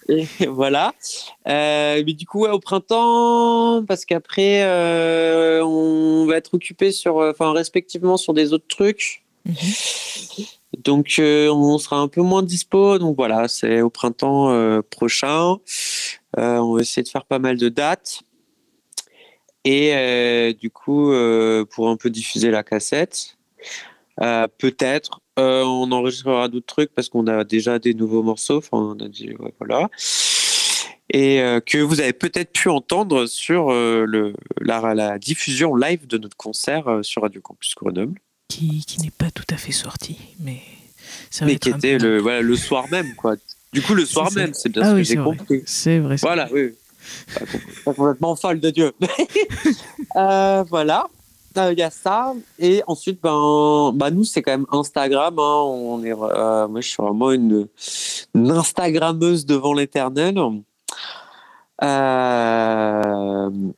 Et 0.08 0.26
voilà. 0.48 0.94
Euh, 1.46 2.02
mais 2.06 2.12
du 2.14 2.26
coup, 2.26 2.46
au 2.46 2.58
printemps, 2.58 3.84
parce 3.86 4.06
qu'après, 4.06 4.62
on 5.62 6.24
va 6.26 6.36
être 6.36 6.54
occupé 6.54 6.90
sur, 6.90 7.16
enfin, 7.16 7.52
respectivement 7.52 8.16
sur 8.16 8.32
des 8.32 8.52
autres 8.52 8.68
trucs. 8.68 9.24
Mhm. 9.44 9.56
Donc, 10.84 11.20
on 11.20 11.78
sera 11.78 11.98
un 11.98 12.08
peu 12.08 12.22
moins 12.22 12.42
dispo. 12.42 12.98
Donc 12.98 13.16
voilà, 13.16 13.48
c'est 13.48 13.82
au 13.82 13.90
printemps 13.90 14.80
prochain. 14.90 15.56
on 16.36 16.74
va 16.74 16.80
essayer 16.80 17.02
de 17.02 17.08
faire 17.08 17.24
pas 17.24 17.40
mal 17.40 17.56
de 17.58 17.68
dates. 17.68 18.22
Et 19.68 19.90
euh, 19.94 20.52
du 20.52 20.70
coup, 20.70 21.10
euh, 21.12 21.64
pour 21.64 21.88
un 21.90 21.96
peu 21.96 22.08
diffuser 22.08 22.50
la 22.50 22.62
cassette, 22.62 23.36
euh, 24.22 24.46
peut-être 24.58 25.20
on 25.38 25.90
enregistrera 25.92 26.48
d'autres 26.48 26.66
trucs 26.66 26.94
parce 26.94 27.08
qu'on 27.10 27.26
a 27.26 27.44
déjà 27.44 27.78
des 27.78 27.92
nouveaux 27.92 28.22
morceaux. 28.22 28.58
Enfin, 28.58 28.78
on 28.98 29.04
a 29.04 29.08
dit, 29.08 29.32
ouais, 29.38 29.52
voilà. 29.58 29.90
Et 31.10 31.40
euh, 31.40 31.60
que 31.60 31.78
vous 31.78 32.00
avez 32.00 32.12
peut-être 32.12 32.52
pu 32.52 32.68
entendre 32.68 33.26
sur 33.26 33.70
euh, 33.70 34.04
le, 34.06 34.32
la, 34.60 34.94
la 34.94 35.18
diffusion 35.18 35.74
live 35.76 36.06
de 36.06 36.16
notre 36.18 36.36
concert 36.36 36.88
euh, 36.88 37.02
sur 37.02 37.22
Radio 37.22 37.40
Campus 37.40 37.74
Grenoble. 37.76 38.18
Qui, 38.48 38.84
qui 38.86 39.00
n'est 39.02 39.10
pas 39.10 39.30
tout 39.30 39.44
à 39.50 39.56
fait 39.56 39.72
sorti, 39.72 40.16
mais 40.40 40.60
ça 41.30 41.44
va 41.44 41.50
Mais 41.50 41.56
être 41.56 41.62
qui 41.62 41.72
un- 41.72 41.76
était 41.78 41.98
le, 41.98 42.18
voilà, 42.18 42.40
le 42.40 42.56
soir 42.56 42.86
même, 42.90 43.14
quoi. 43.16 43.34
Du 43.72 43.82
coup, 43.82 43.94
le 43.94 44.04
soir 44.06 44.30
même, 44.32 44.54
c'est 44.54 44.68
bien 44.68 44.82
Ah 44.84 44.90
ce 44.90 44.94
oui, 44.94 45.00
que 45.02 45.04
c'est 45.08 45.14
j'ai 45.14 45.20
compris. 45.22 45.62
C'est 45.66 45.98
vrai. 45.98 46.16
Voilà, 46.22 46.48
oui. 46.52 46.70
Pas, 47.34 47.40
com- 47.46 47.60
pas 47.84 47.94
complètement 47.94 48.36
folle 48.36 48.60
de 48.60 48.70
Dieu. 48.70 48.92
Euh, 50.16 50.64
voilà. 50.70 51.08
Euh, 51.58 51.72
Il 51.72 51.78
y 51.78 51.82
a 51.82 51.90
ça. 51.90 52.32
Et 52.58 52.82
ensuite, 52.86 53.20
ben, 53.22 53.92
bah 53.94 54.10
nous, 54.10 54.24
c'est 54.24 54.40
quand 54.40 54.52
même 54.52 54.66
Instagram. 54.72 55.38
hein. 55.38 55.62
On 55.66 56.02
est, 56.04 56.12
euh, 56.12 56.68
moi, 56.68 56.80
je 56.80 56.88
suis 56.88 57.02
vraiment 57.02 57.32
une, 57.32 57.66
Instagrammeuse 58.34 59.44
devant 59.44 59.74
l'éternel. 59.74 60.36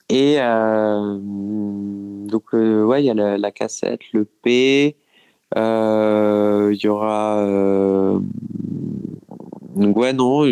Et 0.09 0.39
donc, 2.31 2.53
ouais, 2.53 3.03
il 3.03 3.07
y 3.07 3.11
a 3.11 3.15
la, 3.37 3.51
cassette, 3.51 4.01
le 4.13 4.25
P. 4.25 4.97
Il 5.57 6.79
y 6.81 6.89
aura. 6.89 7.43
ouais, 9.77 10.13
non. 10.13 10.45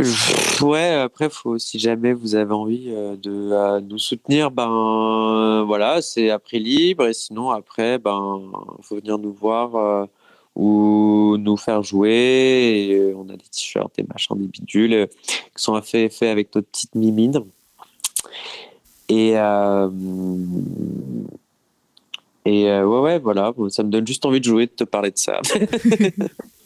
Ouais, 0.62 0.94
après, 0.94 1.30
faut, 1.30 1.58
si 1.58 1.78
jamais 1.78 2.12
vous 2.12 2.34
avez 2.34 2.52
envie 2.52 2.86
euh, 2.88 3.16
de 3.16 3.30
euh, 3.30 3.80
nous 3.80 3.98
soutenir, 3.98 4.50
ben 4.50 5.64
voilà, 5.66 6.02
c'est 6.02 6.36
prix 6.38 6.60
libre. 6.60 7.06
Et 7.06 7.14
sinon, 7.14 7.50
après, 7.50 7.98
ben 7.98 8.42
faut 8.82 8.96
venir 8.96 9.18
nous 9.18 9.32
voir 9.32 9.76
euh, 9.76 10.06
ou 10.54 11.36
nous 11.38 11.56
faire 11.56 11.82
jouer. 11.82 13.14
On 13.16 13.28
a 13.30 13.36
des 13.36 13.48
t-shirts, 13.50 13.94
des 13.96 14.04
machins, 14.04 14.36
des 14.36 14.46
bidules 14.46 15.08
qui 15.26 15.62
sont 15.62 15.80
faits 15.82 16.12
faits 16.12 16.30
avec 16.30 16.54
notre 16.54 16.68
petite 16.68 16.94
mimine. 16.94 17.44
Et, 19.08 19.30
et 22.44 22.64
ouais, 22.64 23.00
ouais, 23.00 23.18
voilà, 23.18 23.52
ça 23.70 23.82
me 23.82 23.90
donne 23.90 24.06
juste 24.06 24.24
envie 24.24 24.40
de 24.40 24.44
jouer, 24.44 24.66
de 24.66 24.72
te 24.72 24.84
parler 24.84 25.10
de 25.10 25.18
ça. 25.18 25.40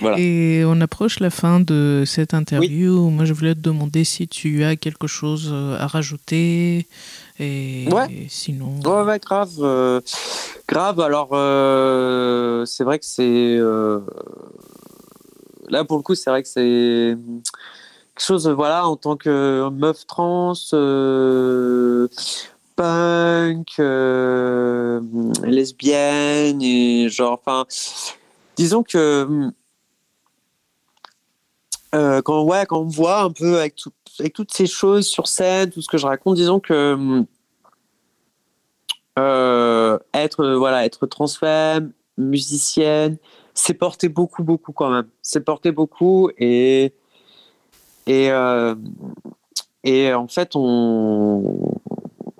voilà. 0.00 0.18
Et 0.18 0.62
on 0.66 0.80
approche 0.80 1.20
la 1.20 1.30
fin 1.30 1.60
de 1.60 2.04
cette 2.06 2.34
interview. 2.34 3.10
Moi, 3.10 3.24
je 3.24 3.32
voulais 3.32 3.54
te 3.54 3.60
demander 3.60 4.04
si 4.04 4.28
tu 4.28 4.64
as 4.64 4.76
quelque 4.76 5.06
chose 5.06 5.50
euh, 5.52 5.76
à 5.78 5.86
rajouter. 5.86 6.86
Et 7.40 7.88
Ouais. 7.90 8.26
sinon. 8.28 8.78
Ouais, 8.84 9.02
ouais, 9.02 9.18
grave. 9.18 9.50
euh, 9.60 10.00
grave, 10.68 11.00
alors, 11.00 11.30
euh, 11.32 12.64
c'est 12.66 12.84
vrai 12.84 12.98
que 12.98 13.04
c'est. 13.06 13.22
euh, 13.58 14.00
là, 15.68 15.84
pour 15.84 15.96
le 15.96 16.02
coup, 16.02 16.14
c'est 16.14 16.30
vrai 16.30 16.42
que 16.42 16.48
c'est 16.48 17.16
quelque 18.14 18.24
chose, 18.26 18.46
voilà, 18.48 18.86
en 18.86 18.96
tant 18.96 19.16
que 19.16 19.68
meuf 19.70 20.06
trans, 20.06 20.52
punk, 22.76 23.78
lesbienne, 25.44 26.62
et 26.62 27.08
genre, 27.08 27.40
enfin, 27.44 27.66
disons 28.56 28.82
que. 28.82 29.50
euh, 31.94 32.22
quand, 32.22 32.42
ouais, 32.44 32.64
quand 32.66 32.80
on 32.80 32.86
voit 32.88 33.20
un 33.22 33.30
peu 33.30 33.58
avec, 33.58 33.76
tout- 33.76 33.92
avec 34.18 34.32
toutes 34.32 34.52
ces 34.52 34.66
choses 34.66 35.06
sur 35.06 35.28
scène, 35.28 35.70
tout 35.70 35.82
ce 35.82 35.88
que 35.88 35.98
je 35.98 36.06
raconte, 36.06 36.36
disons 36.36 36.60
que 36.60 37.24
euh, 39.18 39.98
être 40.14 40.40
euh, 40.40 40.56
voilà 40.56 40.86
être 40.86 41.06
transfemme 41.06 41.92
musicienne 42.16 43.18
c'est 43.52 43.74
porté 43.74 44.08
beaucoup 44.08 44.42
beaucoup 44.42 44.72
quand 44.72 44.88
même 44.88 45.06
c'est 45.20 45.44
porté 45.44 45.70
beaucoup 45.70 46.30
et 46.38 46.94
euh, 48.08 48.74
en 50.14 50.28
fait 50.28 50.52
on 50.54 51.74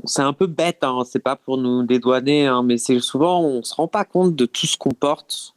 c'est 0.07 0.23
un 0.23 0.33
peu 0.33 0.47
bête 0.47 0.79
hein, 0.83 1.03
c'est 1.07 1.19
pas 1.19 1.37
pour 1.37 1.59
nous 1.59 1.83
dédouaner 1.83 2.47
hein, 2.47 2.63
mais 2.63 2.79
c'est 2.79 2.99
souvent 3.01 3.43
on 3.43 3.63
se 3.63 3.75
rend 3.75 3.87
pas 3.89 4.07
compte 4.07 4.35
de 4.35 4.47
tout 4.47 4.67
ce 4.67 4.79
qu'on 4.79 4.93
porte 4.93 5.55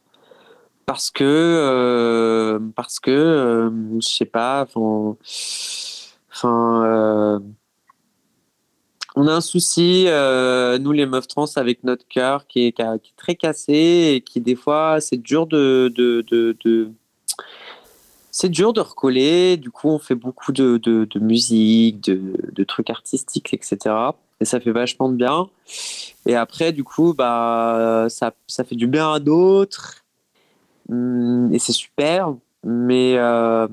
parce 0.86 1.10
que 1.10 1.24
euh, 1.24 2.58
parce 2.74 3.00
que 3.00 3.10
euh, 3.10 3.70
je 4.00 4.08
sais 4.08 4.24
pas 4.24 4.66
enfin 6.30 6.84
euh, 6.84 7.40
on 9.18 9.26
a 9.28 9.32
un 9.32 9.40
souci, 9.40 10.04
euh, 10.08 10.78
nous 10.78 10.92
les 10.92 11.06
meufs 11.06 11.26
trans, 11.26 11.46
avec 11.56 11.82
notre 11.84 12.06
cœur 12.06 12.46
qui 12.46 12.66
est, 12.66 12.72
qui 12.72 12.82
est 12.82 13.16
très 13.16 13.34
cassé 13.34 14.12
et 14.14 14.20
qui 14.20 14.42
des 14.42 14.54
fois 14.54 15.00
c'est 15.00 15.16
dur 15.16 15.46
de, 15.46 15.90
de, 15.96 16.22
de, 16.28 16.90
c'est 18.30 18.50
dur 18.50 18.74
de 18.74 18.80
recoller. 18.82 19.56
Du 19.56 19.70
coup, 19.70 19.88
on 19.88 19.98
fait 19.98 20.14
beaucoup 20.14 20.52
de, 20.52 20.76
de, 20.76 21.18
musique, 21.18 22.04
de, 22.04 22.34
de 22.52 22.64
trucs 22.64 22.90
artistiques, 22.90 23.54
etc. 23.54 23.94
Et 24.40 24.44
ça 24.44 24.60
fait 24.60 24.72
vachement 24.72 25.08
de 25.08 25.16
bien. 25.16 25.48
Et 26.26 26.36
après, 26.36 26.72
du 26.72 26.84
coup, 26.84 27.14
bah 27.14 28.08
ça, 28.10 28.34
ça 28.46 28.64
fait 28.64 28.76
du 28.76 28.86
bien 28.86 29.14
à 29.14 29.18
d'autres. 29.18 30.04
Hum, 30.90 31.52
Et 31.52 31.58
c'est 31.58 31.72
super. 31.72 32.34
Mais 32.64 33.16
euh, 33.16 33.68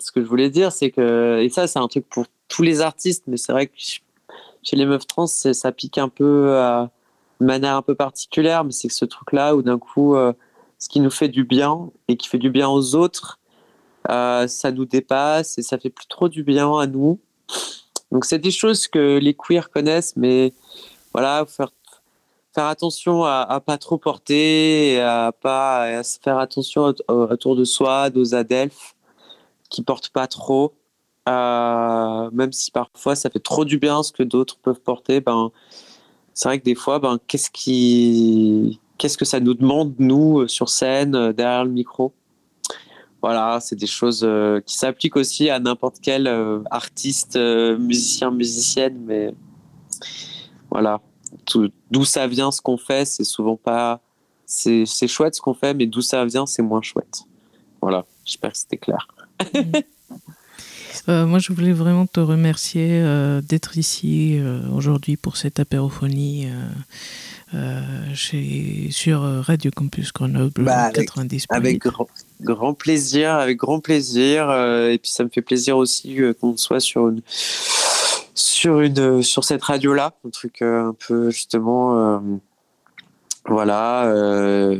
ce 0.00 0.12
que 0.12 0.22
je 0.22 0.26
voulais 0.28 0.50
dire, 0.50 0.72
c'est 0.72 0.90
que 0.90 1.40
et 1.40 1.48
ça, 1.48 1.66
c'est 1.66 1.78
un 1.78 1.88
truc 1.88 2.08
pour 2.08 2.26
tous 2.48 2.62
les 2.62 2.80
artistes, 2.80 3.24
mais 3.26 3.36
c'est 3.36 3.52
vrai 3.52 3.66
que 3.66 3.74
chez 3.76 4.76
les 4.76 4.86
meufs 4.86 5.06
trans, 5.06 5.26
ça 5.26 5.72
pique 5.72 5.98
un 5.98 6.08
peu 6.08 6.46
euh, 6.50 6.84
de 7.40 7.46
manière 7.46 7.76
un 7.76 7.82
peu 7.82 7.94
particulière, 7.94 8.64
mais 8.64 8.72
c'est 8.72 8.88
que 8.88 8.94
ce 8.94 9.04
truc-là 9.04 9.56
où 9.56 9.62
d'un 9.62 9.78
coup, 9.78 10.16
euh, 10.16 10.32
ce 10.78 10.88
qui 10.88 11.00
nous 11.00 11.10
fait 11.10 11.28
du 11.28 11.44
bien 11.44 11.90
et 12.08 12.16
qui 12.16 12.28
fait 12.28 12.38
du 12.38 12.50
bien 12.50 12.68
aux 12.68 12.94
autres, 12.94 13.38
euh, 14.10 14.46
ça 14.46 14.70
nous 14.72 14.84
dépasse 14.84 15.58
et 15.58 15.62
ça 15.62 15.78
fait 15.78 15.90
plus 15.90 16.06
trop 16.06 16.28
du 16.28 16.42
bien 16.42 16.72
à 16.78 16.86
nous. 16.86 17.18
Donc 18.10 18.24
c'est 18.24 18.38
des 18.38 18.50
choses 18.50 18.88
que 18.88 19.18
les 19.18 19.34
queers 19.34 19.70
connaissent, 19.70 20.16
mais 20.16 20.52
voilà, 21.12 21.44
faire 21.46 21.70
faire 22.58 22.66
attention 22.66 23.22
à, 23.22 23.46
à 23.48 23.60
pas 23.60 23.78
trop 23.78 23.98
porter, 23.98 25.00
à 25.00 25.30
pas 25.30 25.82
à 25.82 26.02
se 26.02 26.18
faire 26.18 26.38
attention 26.38 26.86
au- 26.86 27.12
au- 27.12 27.32
autour 27.32 27.54
de 27.54 27.62
soi, 27.62 28.08
aux 28.16 28.34
adelphes 28.34 28.96
qui 29.70 29.80
portent 29.82 30.08
pas 30.08 30.26
trop. 30.26 30.74
Euh, 31.28 32.30
même 32.32 32.52
si 32.52 32.72
parfois 32.72 33.14
ça 33.14 33.30
fait 33.30 33.38
trop 33.38 33.64
du 33.64 33.78
bien 33.78 34.02
ce 34.02 34.10
que 34.10 34.24
d'autres 34.24 34.58
peuvent 34.58 34.80
porter, 34.80 35.20
ben 35.20 35.52
c'est 36.34 36.48
vrai 36.48 36.58
que 36.58 36.64
des 36.64 36.74
fois, 36.74 36.98
ben 36.98 37.18
qu'est-ce 37.28 37.50
qui, 37.50 38.80
qu'est-ce 38.96 39.18
que 39.18 39.24
ça 39.24 39.38
nous 39.38 39.54
demande 39.54 39.94
nous 40.00 40.40
euh, 40.40 40.48
sur 40.48 40.68
scène 40.68 41.14
euh, 41.14 41.32
derrière 41.32 41.64
le 41.64 41.70
micro? 41.70 42.12
Voilà, 43.22 43.60
c'est 43.60 43.76
des 43.76 43.86
choses 43.86 44.26
qui 44.66 44.76
s'appliquent 44.76 45.16
aussi 45.16 45.50
à 45.50 45.58
n'importe 45.60 45.96
quel 46.00 46.28
artiste, 46.70 47.36
musicien, 47.36 48.30
musicienne, 48.30 48.96
mais 49.04 49.34
voilà, 50.70 51.00
d'où 51.90 52.04
ça 52.04 52.26
vient 52.26 52.50
ce 52.50 52.60
qu'on 52.60 52.78
fait, 52.78 53.04
c'est 53.04 53.24
souvent 53.24 53.56
pas, 53.56 54.00
c'est 54.46 54.86
chouette 55.08 55.34
ce 55.34 55.40
qu'on 55.40 55.54
fait, 55.54 55.74
mais 55.74 55.86
d'où 55.86 56.00
ça 56.02 56.24
vient, 56.24 56.46
c'est 56.46 56.62
moins 56.62 56.82
chouette. 56.82 57.22
Voilà, 57.80 58.04
j'espère 58.24 58.52
que 58.52 58.58
c'était 58.58 58.76
clair. 58.78 59.06
Euh, 61.08 61.24
moi, 61.26 61.38
je 61.38 61.52
voulais 61.54 61.72
vraiment 61.72 62.06
te 62.06 62.20
remercier 62.20 62.88
euh, 62.90 63.40
d'être 63.40 63.78
ici 63.78 64.36
euh, 64.38 64.60
aujourd'hui 64.74 65.16
pour 65.16 65.38
cette 65.38 65.58
apérophonie 65.58 66.48
chez, 68.14 68.88
sur 68.90 69.20
Radio 69.22 69.70
Campus 69.74 70.12
Grenoble 70.12 70.64
Bah, 70.64 70.84
avec- 70.84 71.06
90. 71.06 71.46
Avec 71.48 71.78
grand, 71.78 72.08
grand 72.42 72.74
plaisir, 72.74 73.32
avec 73.34 73.56
grand 73.56 73.80
plaisir. 73.80 74.50
et 74.52 74.98
puis 74.98 75.10
ça 75.10 75.24
me 75.24 75.30
fait 75.30 75.40
plaisir 75.40 75.78
aussi 75.78 76.18
qu'on 76.40 76.56
soit 76.58 76.80
sur 76.80 77.08
une 77.08 77.22
sur 78.58 78.80
une 78.80 79.22
cette 79.44 79.62
radio 79.62 79.94
là, 79.94 80.14
un 80.26 80.30
truc 80.30 80.62
euh, 80.62 80.88
un 80.88 80.94
peu 80.94 81.30
justement. 81.30 82.16
euh, 82.16 82.18
voilà, 83.46 84.06
euh, 84.06 84.78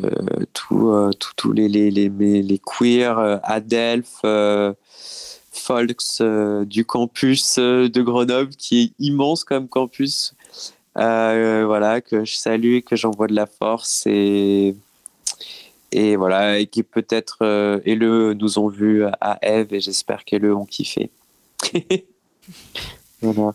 tout, 0.52 0.90
tout- 1.18 1.32
tous 1.36 1.52
les, 1.52 2.58
queers, 2.58 3.18
euh, 3.18 3.38
Adelphes, 3.44 4.20
euh, 4.24 4.74
Folks 5.52 6.20
du 6.66 6.84
campus 6.84 7.58
de 7.60 8.02
Grenoble, 8.02 8.50
qui 8.56 8.80
est 8.82 8.92
immense 8.98 9.44
comme 9.44 9.68
campus. 9.68 10.34
Voilà, 10.96 12.00
que 12.00 12.24
je 12.24 12.36
salue, 12.36 12.80
que 12.80 12.96
j'envoie 12.96 13.28
de 13.28 13.34
la 13.34 13.46
force 13.46 14.02
et, 14.06 14.74
voilà, 16.16 16.64
qui 16.66 16.82
peut-être 16.82 17.80
et 17.84 17.94
nous 17.96 18.58
ont 18.58 18.68
vus 18.68 19.04
à 19.20 19.38
Eve 19.40 19.72
et 19.72 19.80
j'espère 19.80 20.24
qu'elle 20.24 20.50
ont 20.52 20.66
kiffé. 20.66 21.10
voilà. 23.22 23.54